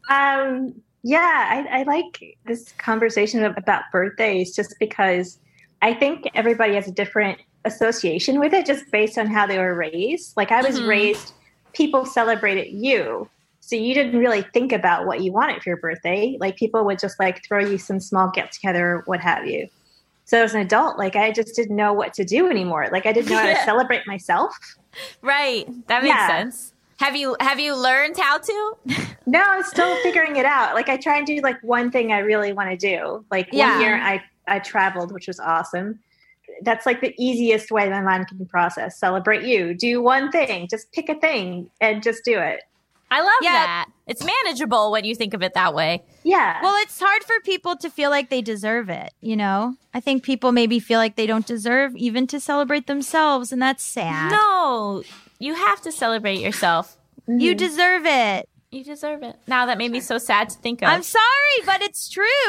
Um, 0.08 0.74
yeah, 1.02 1.64
I, 1.70 1.80
I 1.80 1.82
like 1.84 2.36
this 2.46 2.72
conversation 2.78 3.44
about 3.44 3.84
birthdays 3.92 4.54
just 4.54 4.74
because 4.78 5.38
I 5.80 5.94
think 5.94 6.26
everybody 6.34 6.74
has 6.74 6.86
a 6.88 6.92
different 6.92 7.40
association 7.64 8.38
with 8.40 8.52
it 8.52 8.66
just 8.66 8.84
based 8.92 9.18
on 9.18 9.26
how 9.26 9.46
they 9.46 9.58
were 9.58 9.74
raised. 9.74 10.36
Like 10.36 10.50
I 10.52 10.62
was 10.62 10.78
Mhm. 10.80 10.88
raised, 10.88 11.32
people 11.74 12.04
celebrated 12.06 12.68
you. 12.72 13.28
So 13.60 13.76
you 13.76 13.94
didn't 13.94 14.18
really 14.18 14.42
think 14.52 14.72
about 14.72 15.06
what 15.06 15.20
you 15.22 15.32
wanted 15.32 15.62
for 15.62 15.70
your 15.70 15.76
birthday. 15.76 16.36
Like 16.40 16.56
people 16.56 16.84
would 16.84 16.98
just 16.98 17.18
like 17.20 17.40
throw 17.46 17.60
you 17.60 17.78
some 17.78 18.00
small 18.00 18.30
get 18.30 18.50
together, 18.52 19.02
what 19.06 19.20
have 19.20 19.46
you. 19.46 19.68
So 20.24 20.42
as 20.42 20.54
an 20.54 20.60
adult, 20.60 20.98
like 20.98 21.16
I 21.16 21.30
just 21.30 21.54
didn't 21.54 21.76
know 21.76 21.92
what 21.92 22.14
to 22.14 22.24
do 22.24 22.48
anymore. 22.48 22.88
Like 22.92 23.06
I 23.06 23.12
didn't 23.12 23.30
know 23.30 23.38
how 23.38 23.46
to 23.52 23.56
celebrate 23.64 24.06
myself. 24.06 24.56
Right. 25.22 25.66
That 25.88 26.02
makes 26.02 26.14
Yeah. 26.14 26.26
sense. 26.26 26.72
Have 27.02 27.16
you 27.16 27.36
have 27.40 27.58
you 27.58 27.74
learned 27.74 28.16
how 28.16 28.38
to? 28.38 28.76
No, 29.26 29.40
I'm 29.44 29.62
still 29.64 29.96
figuring 30.02 30.36
it 30.36 30.44
out. 30.46 30.74
Like 30.74 30.88
I 30.88 30.96
try 30.96 31.16
and 31.18 31.26
do 31.26 31.40
like 31.42 31.60
one 31.62 31.90
thing 31.90 32.12
I 32.12 32.18
really 32.18 32.52
want 32.52 32.70
to 32.70 32.76
do. 32.76 33.24
Like 33.30 33.48
Yeah. 33.52 33.72
one 33.72 33.80
year 33.80 33.96
I 33.96 34.22
I 34.46 34.60
traveled, 34.60 35.12
which 35.12 35.26
was 35.26 35.40
awesome. 35.40 35.98
That's 36.62 36.86
like 36.86 37.00
the 37.00 37.14
easiest 37.18 37.70
way 37.72 37.88
my 37.88 38.00
mind 38.02 38.28
can 38.28 38.44
process. 38.46 38.98
Celebrate 38.98 39.42
you. 39.44 39.74
Do 39.74 40.00
one 40.02 40.30
thing. 40.30 40.68
Just 40.68 40.92
pick 40.92 41.08
a 41.08 41.14
thing 41.16 41.70
and 41.80 42.02
just 42.02 42.24
do 42.24 42.38
it. 42.38 42.60
I 43.10 43.20
love 43.20 43.30
Yeah. 43.42 43.52
that. 43.52 43.86
It's 44.06 44.24
manageable 44.24 44.90
when 44.90 45.04
you 45.04 45.14
think 45.14 45.34
of 45.34 45.42
it 45.42 45.54
that 45.54 45.74
way. 45.74 46.02
Yeah. 46.22 46.60
Well, 46.62 46.74
it's 46.82 46.98
hard 46.98 47.22
for 47.24 47.34
people 47.44 47.76
to 47.76 47.90
feel 47.90 48.10
like 48.10 48.30
they 48.30 48.40
deserve 48.42 48.88
it, 48.88 49.12
you 49.20 49.36
know? 49.36 49.76
I 49.92 50.00
think 50.00 50.22
people 50.22 50.50
maybe 50.50 50.78
feel 50.80 50.98
like 50.98 51.16
they 51.16 51.26
don't 51.26 51.46
deserve 51.46 51.94
even 51.96 52.26
to 52.28 52.40
celebrate 52.40 52.86
themselves, 52.86 53.52
and 53.52 53.60
that's 53.60 53.82
sad. 53.84 54.32
No, 54.32 55.02
you 55.42 55.54
have 55.54 55.80
to 55.82 55.90
celebrate 55.92 56.38
yourself. 56.40 56.96
You 57.26 57.54
deserve 57.54 58.06
it. 58.06 58.48
You 58.70 58.84
deserve 58.84 59.22
it. 59.22 59.36
Now 59.46 59.66
that 59.66 59.76
made 59.76 59.90
me 59.90 60.00
so 60.00 60.16
sad 60.18 60.48
to 60.50 60.58
think 60.58 60.82
of. 60.82 60.88
I'm 60.88 61.02
sorry, 61.02 61.58
but 61.66 61.82
it's 61.82 62.08
true. 62.08 62.24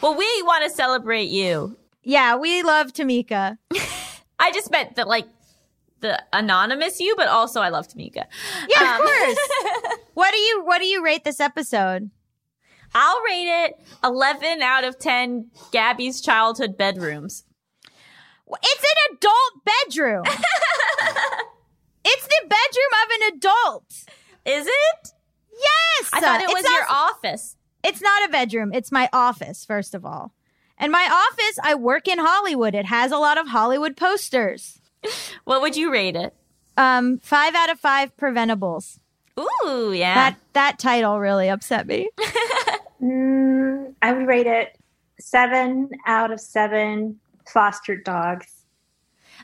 well, 0.00 0.14
we 0.16 0.42
want 0.42 0.64
to 0.64 0.70
celebrate 0.70 1.28
you. 1.28 1.76
Yeah, 2.02 2.36
we 2.36 2.62
love 2.62 2.92
Tamika. 2.92 3.58
I 4.38 4.52
just 4.52 4.70
meant 4.70 4.94
that 4.96 5.08
like 5.08 5.26
the 6.00 6.22
anonymous 6.32 7.00
you, 7.00 7.14
but 7.16 7.28
also 7.28 7.60
I 7.60 7.68
love 7.70 7.88
Tamika. 7.88 8.24
Yeah, 8.68 8.96
Um, 8.96 9.02
of 9.02 9.06
course. 9.08 9.38
what 10.14 10.30
do 10.32 10.38
you 10.38 10.62
what 10.64 10.78
do 10.78 10.86
you 10.86 11.02
rate 11.04 11.24
this 11.24 11.40
episode? 11.40 12.10
I'll 12.94 13.20
rate 13.22 13.48
it 13.66 13.80
11 14.04 14.62
out 14.62 14.84
of 14.84 14.98
10 14.98 15.50
Gaby's 15.72 16.20
childhood 16.20 16.76
bedrooms. 16.78 17.44
It's 18.48 18.84
an 18.84 19.16
adult 19.16 19.64
bedroom. 19.64 20.24
It's 22.06 22.26
the 22.26 22.42
bedroom 22.42 22.92
of 23.02 23.10
an 23.10 23.36
adult. 23.36 23.92
Is 24.44 24.66
it? 24.66 25.12
Yes. 25.52 26.10
I 26.12 26.20
thought 26.20 26.40
it 26.40 26.44
It's 26.44 26.54
was 26.54 26.64
not- 26.64 26.72
your 26.72 26.84
office. 26.88 27.56
It's 27.82 28.00
not 28.02 28.24
a 28.28 28.32
bedroom. 28.32 28.72
It's 28.74 28.90
my 28.90 29.08
office, 29.12 29.64
first 29.64 29.94
of 29.94 30.04
all. 30.04 30.32
And 30.78 30.90
my 30.92 31.08
office, 31.30 31.58
I 31.62 31.74
work 31.74 32.08
in 32.08 32.18
Hollywood. 32.18 32.74
It 32.74 32.86
has 32.86 33.12
a 33.12 33.18
lot 33.18 33.38
of 33.38 33.48
Hollywood 33.48 33.96
posters. 33.96 34.80
What 35.44 35.60
would 35.62 35.76
you 35.76 35.92
rate 35.92 36.16
it? 36.16 36.34
Um, 36.76 37.18
five 37.18 37.54
out 37.54 37.70
of 37.70 37.78
five 37.78 38.16
preventables. 38.16 38.98
Ooh, 39.38 39.92
yeah. 39.92 40.14
That 40.14 40.36
that 40.54 40.78
title 40.78 41.20
really 41.20 41.48
upset 41.48 41.86
me. 41.86 42.10
Mm, 43.02 43.94
I 44.00 44.12
would 44.12 44.26
rate 44.26 44.46
it 44.46 44.76
seven 45.20 45.90
out 46.06 46.30
of 46.32 46.40
seven 46.40 47.20
fostered 47.46 48.04
dogs. 48.04 48.55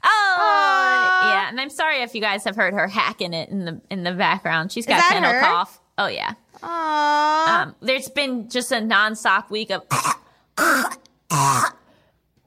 Oh, 0.04 1.20
yeah. 1.24 1.48
And 1.48 1.60
I'm 1.60 1.70
sorry 1.70 2.02
if 2.02 2.14
you 2.14 2.20
guys 2.20 2.44
have 2.44 2.56
heard 2.56 2.74
her 2.74 2.86
hacking 2.88 3.32
it 3.34 3.48
in 3.50 3.64
the 3.64 3.80
in 3.90 4.02
the 4.04 4.12
background. 4.12 4.72
She's 4.72 4.86
got 4.86 5.00
kennel 5.12 5.30
her? 5.32 5.40
cough. 5.40 5.80
Oh 5.98 6.06
yeah. 6.06 6.34
Aww. 6.62 7.48
Um, 7.48 7.74
there's 7.80 8.08
been 8.08 8.48
just 8.48 8.72
a 8.72 8.76
nonstop 8.76 9.50
week 9.50 9.70
of 9.70 9.82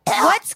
What's 0.07 0.55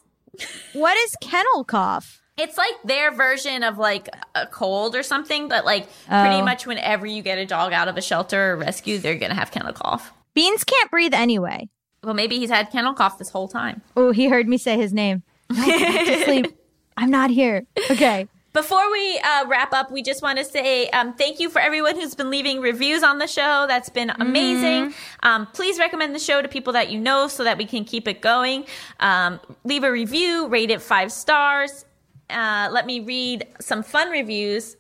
what 0.74 0.98
is 0.98 1.16
kennel 1.22 1.64
cough? 1.66 2.22
It's 2.38 2.58
like 2.58 2.72
their 2.86 3.12
version 3.12 3.64
of 3.64 3.78
like 3.78 4.08
a 4.36 4.48
cold 4.48 4.96
or 4.96 5.04
something, 5.04 5.50
but 5.50 5.66
like 5.66 5.88
pretty 6.08 6.36
Oh. 6.38 6.46
much 6.46 6.66
whenever 6.66 7.06
you 7.06 7.22
get 7.22 7.38
a 7.38 7.46
dog 7.46 7.74
out 7.74 7.88
of 7.90 7.98
a 7.98 8.02
shelter 8.02 8.54
or 8.54 8.58
rescue, 8.58 8.98
they're 8.98 9.16
gonna 9.18 9.34
have 9.36 9.52
kennel 9.52 9.74
cough. 9.74 10.14
Beans 10.34 10.64
can't 10.64 10.90
breathe 10.90 11.14
anyway. 11.14 11.68
Well, 12.04 12.14
maybe 12.14 12.40
he's 12.40 12.50
had 12.50 12.72
kennel 12.72 12.94
cough 12.94 13.18
this 13.18 13.30
whole 13.30 13.50
time. 13.50 13.82
Oh, 13.98 14.12
he 14.12 14.30
heard 14.30 14.48
me 14.48 14.58
say 14.58 14.78
his 14.78 14.94
name. 14.94 15.24
Sleep. 15.54 16.48
I'm 17.00 17.10
not 17.10 17.30
here. 17.30 17.66
Okay. 17.90 18.28
Before 18.52 18.92
we 18.92 19.20
uh, 19.20 19.46
wrap 19.48 19.74
up, 19.74 19.92
we 19.92 20.02
just 20.02 20.24
want 20.24 20.40
to 20.40 20.44
say 20.44 20.90
um, 20.90 21.14
thank 21.14 21.40
you 21.40 21.52
for 21.52 21.60
everyone 21.60 21.96
who's 21.96 22.16
been 22.16 22.32
leaving 22.32 22.62
reviews 22.62 23.04
on 23.04 23.20
the 23.20 23.28
show. 23.28 23.66
That's 23.68 23.90
been 23.90 24.10
amazing. 24.10 24.94
Um, 25.22 25.46
please 25.54 25.78
recommend 25.78 26.16
the 26.16 26.20
show 26.20 26.42
to 26.42 26.48
people 26.48 26.74
that 26.74 26.90
you 26.90 27.00
know 27.00 27.28
so 27.28 27.44
that 27.44 27.60
we 27.60 27.66
can 27.66 27.86
keep 27.86 28.08
it 28.08 28.22
going. 28.22 28.66
Um, 29.00 29.40
leave 29.66 29.84
a 29.84 29.92
review, 29.92 30.48
rate 30.48 30.72
it 30.72 30.82
five 30.82 31.12
stars. 31.12 31.86
Uh, 32.30 32.70
let 32.72 32.88
me 32.88 33.02
read 33.02 33.46
some 33.62 33.84
fun 33.84 34.10
reviews. 34.10 34.78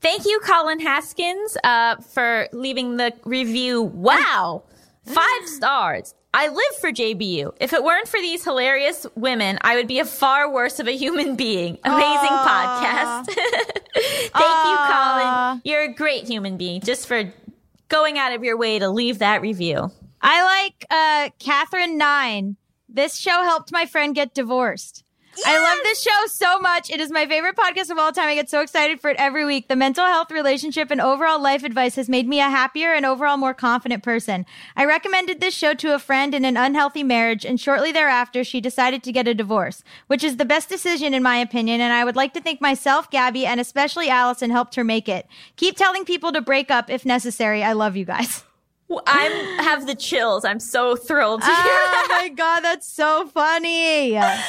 Thank 0.00 0.24
you, 0.24 0.40
Colin 0.40 0.80
Haskins, 0.80 1.56
uh, 1.62 1.96
for 1.96 2.48
leaving 2.52 2.96
the 2.96 3.12
review. 3.24 3.82
Wow, 3.82 4.64
five 5.04 5.46
stars. 5.46 6.14
I 6.34 6.48
live 6.48 6.76
for 6.80 6.90
JBU. 6.90 7.54
If 7.60 7.72
it 7.74 7.84
weren't 7.84 8.08
for 8.08 8.18
these 8.18 8.42
hilarious 8.42 9.06
women, 9.14 9.58
I 9.60 9.76
would 9.76 9.86
be 9.86 9.98
a 9.98 10.04
far 10.06 10.50
worse 10.50 10.80
of 10.80 10.88
a 10.88 10.96
human 10.96 11.36
being. 11.36 11.78
Amazing 11.84 12.28
podcast. 12.28 13.26
Thank 13.94 14.34
you, 14.34 14.76
Colin. 14.88 15.60
You're 15.64 15.82
a 15.82 15.92
great 15.92 16.26
human 16.26 16.56
being 16.56 16.80
just 16.80 17.06
for 17.06 17.30
going 17.88 18.18
out 18.18 18.32
of 18.32 18.42
your 18.42 18.56
way 18.56 18.78
to 18.78 18.88
leave 18.88 19.18
that 19.18 19.42
review. 19.42 19.90
I 20.22 20.42
like 20.64 20.86
uh 20.90 21.30
Catherine 21.38 21.98
Nine. 21.98 22.56
This 22.88 23.16
show 23.16 23.42
helped 23.42 23.70
my 23.72 23.84
friend 23.84 24.14
get 24.14 24.34
divorced. 24.34 25.01
I 25.46 25.58
love 25.58 25.78
this 25.82 26.02
show 26.02 26.26
so 26.26 26.58
much. 26.58 26.90
It 26.90 27.00
is 27.00 27.10
my 27.10 27.26
favorite 27.26 27.56
podcast 27.56 27.90
of 27.90 27.98
all 27.98 28.12
time. 28.12 28.28
I 28.28 28.34
get 28.34 28.50
so 28.50 28.60
excited 28.60 29.00
for 29.00 29.10
it 29.10 29.16
every 29.18 29.44
week. 29.44 29.68
The 29.68 29.76
mental 29.76 30.04
health, 30.04 30.30
relationship, 30.30 30.90
and 30.90 31.00
overall 31.00 31.40
life 31.40 31.64
advice 31.64 31.96
has 31.96 32.08
made 32.08 32.28
me 32.28 32.40
a 32.40 32.50
happier 32.50 32.92
and 32.92 33.06
overall 33.06 33.36
more 33.36 33.54
confident 33.54 34.02
person. 34.02 34.44
I 34.76 34.84
recommended 34.84 35.40
this 35.40 35.54
show 35.54 35.74
to 35.74 35.94
a 35.94 35.98
friend 35.98 36.34
in 36.34 36.44
an 36.44 36.56
unhealthy 36.56 37.02
marriage, 37.02 37.44
and 37.44 37.58
shortly 37.58 37.92
thereafter, 37.92 38.44
she 38.44 38.60
decided 38.60 39.02
to 39.02 39.12
get 39.12 39.28
a 39.28 39.34
divorce, 39.34 39.82
which 40.06 40.22
is 40.22 40.36
the 40.36 40.44
best 40.44 40.68
decision 40.68 41.14
in 41.14 41.22
my 41.22 41.36
opinion. 41.36 41.80
And 41.80 41.92
I 41.92 42.04
would 42.04 42.16
like 42.16 42.34
to 42.34 42.40
thank 42.40 42.60
myself, 42.60 43.10
Gaby, 43.10 43.46
and 43.46 43.60
especially 43.60 44.10
Allison 44.10 44.50
helped 44.50 44.74
her 44.74 44.84
make 44.84 45.08
it. 45.08 45.26
Keep 45.56 45.76
telling 45.76 46.04
people 46.04 46.32
to 46.32 46.40
break 46.40 46.70
up 46.70 46.90
if 46.90 47.06
necessary. 47.06 47.62
I 47.62 47.72
love 47.72 47.96
you 47.96 48.04
guys. 48.04 48.44
I 49.06 49.58
have 49.62 49.86
the 49.86 49.94
chills. 49.94 50.44
I'm 50.44 50.60
so 50.60 50.96
thrilled 50.96 51.40
to 51.42 51.46
hear 51.46 51.54
oh 51.56 52.06
that. 52.08 52.18
my 52.22 52.28
god, 52.28 52.60
that's 52.60 52.86
so 52.86 53.26
funny. 53.28 54.12
Wow, 54.12 54.40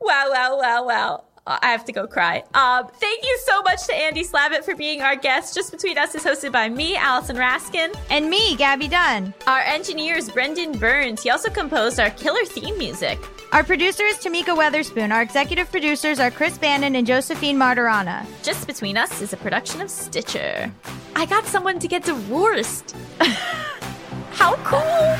wow, 0.00 0.58
wow, 0.58 0.86
wow. 0.86 1.24
I 1.48 1.70
have 1.70 1.84
to 1.86 1.92
go 1.92 2.06
cry. 2.06 2.42
Um, 2.52 2.88
thank 3.00 3.24
you 3.24 3.38
so 3.46 3.62
much 3.62 3.86
to 3.86 3.94
Andy 3.94 4.22
Slavitt 4.22 4.64
for 4.64 4.76
being 4.76 5.00
our 5.00 5.16
guest. 5.16 5.54
Just 5.54 5.72
Between 5.72 5.96
Us 5.96 6.14
is 6.14 6.22
hosted 6.22 6.52
by 6.52 6.68
me, 6.68 6.94
Allison 6.96 7.36
Raskin. 7.36 7.96
And 8.10 8.28
me, 8.28 8.54
Gaby 8.56 8.88
Dunn. 8.88 9.32
Our 9.46 9.60
engineer 9.60 10.16
is 10.16 10.28
Brendan 10.30 10.78
Burns. 10.78 11.22
He 11.22 11.30
also 11.30 11.48
composed 11.48 11.98
our 11.98 12.10
killer 12.10 12.44
theme 12.44 12.76
music. 12.76 13.18
Our 13.52 13.64
producer 13.64 14.04
is 14.04 14.18
Tamika 14.18 14.54
Weatherspoon. 14.54 15.10
Our 15.10 15.22
executive 15.22 15.70
producers 15.70 16.20
are 16.20 16.30
Chris 16.30 16.58
Bannon 16.58 16.96
and 16.96 17.06
Josephine 17.06 17.56
Martirana. 17.56 18.26
Just 18.42 18.66
Between 18.66 18.98
Us 18.98 19.22
is 19.22 19.32
a 19.32 19.38
production 19.38 19.80
of 19.80 19.90
Stitcher. 19.90 20.70
I 21.16 21.24
got 21.24 21.46
someone 21.46 21.78
to 21.78 21.88
get 21.88 22.04
divorced. 22.04 22.94
How 24.38 24.54
cool! 24.62 25.18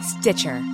Stitcher. 0.00 0.73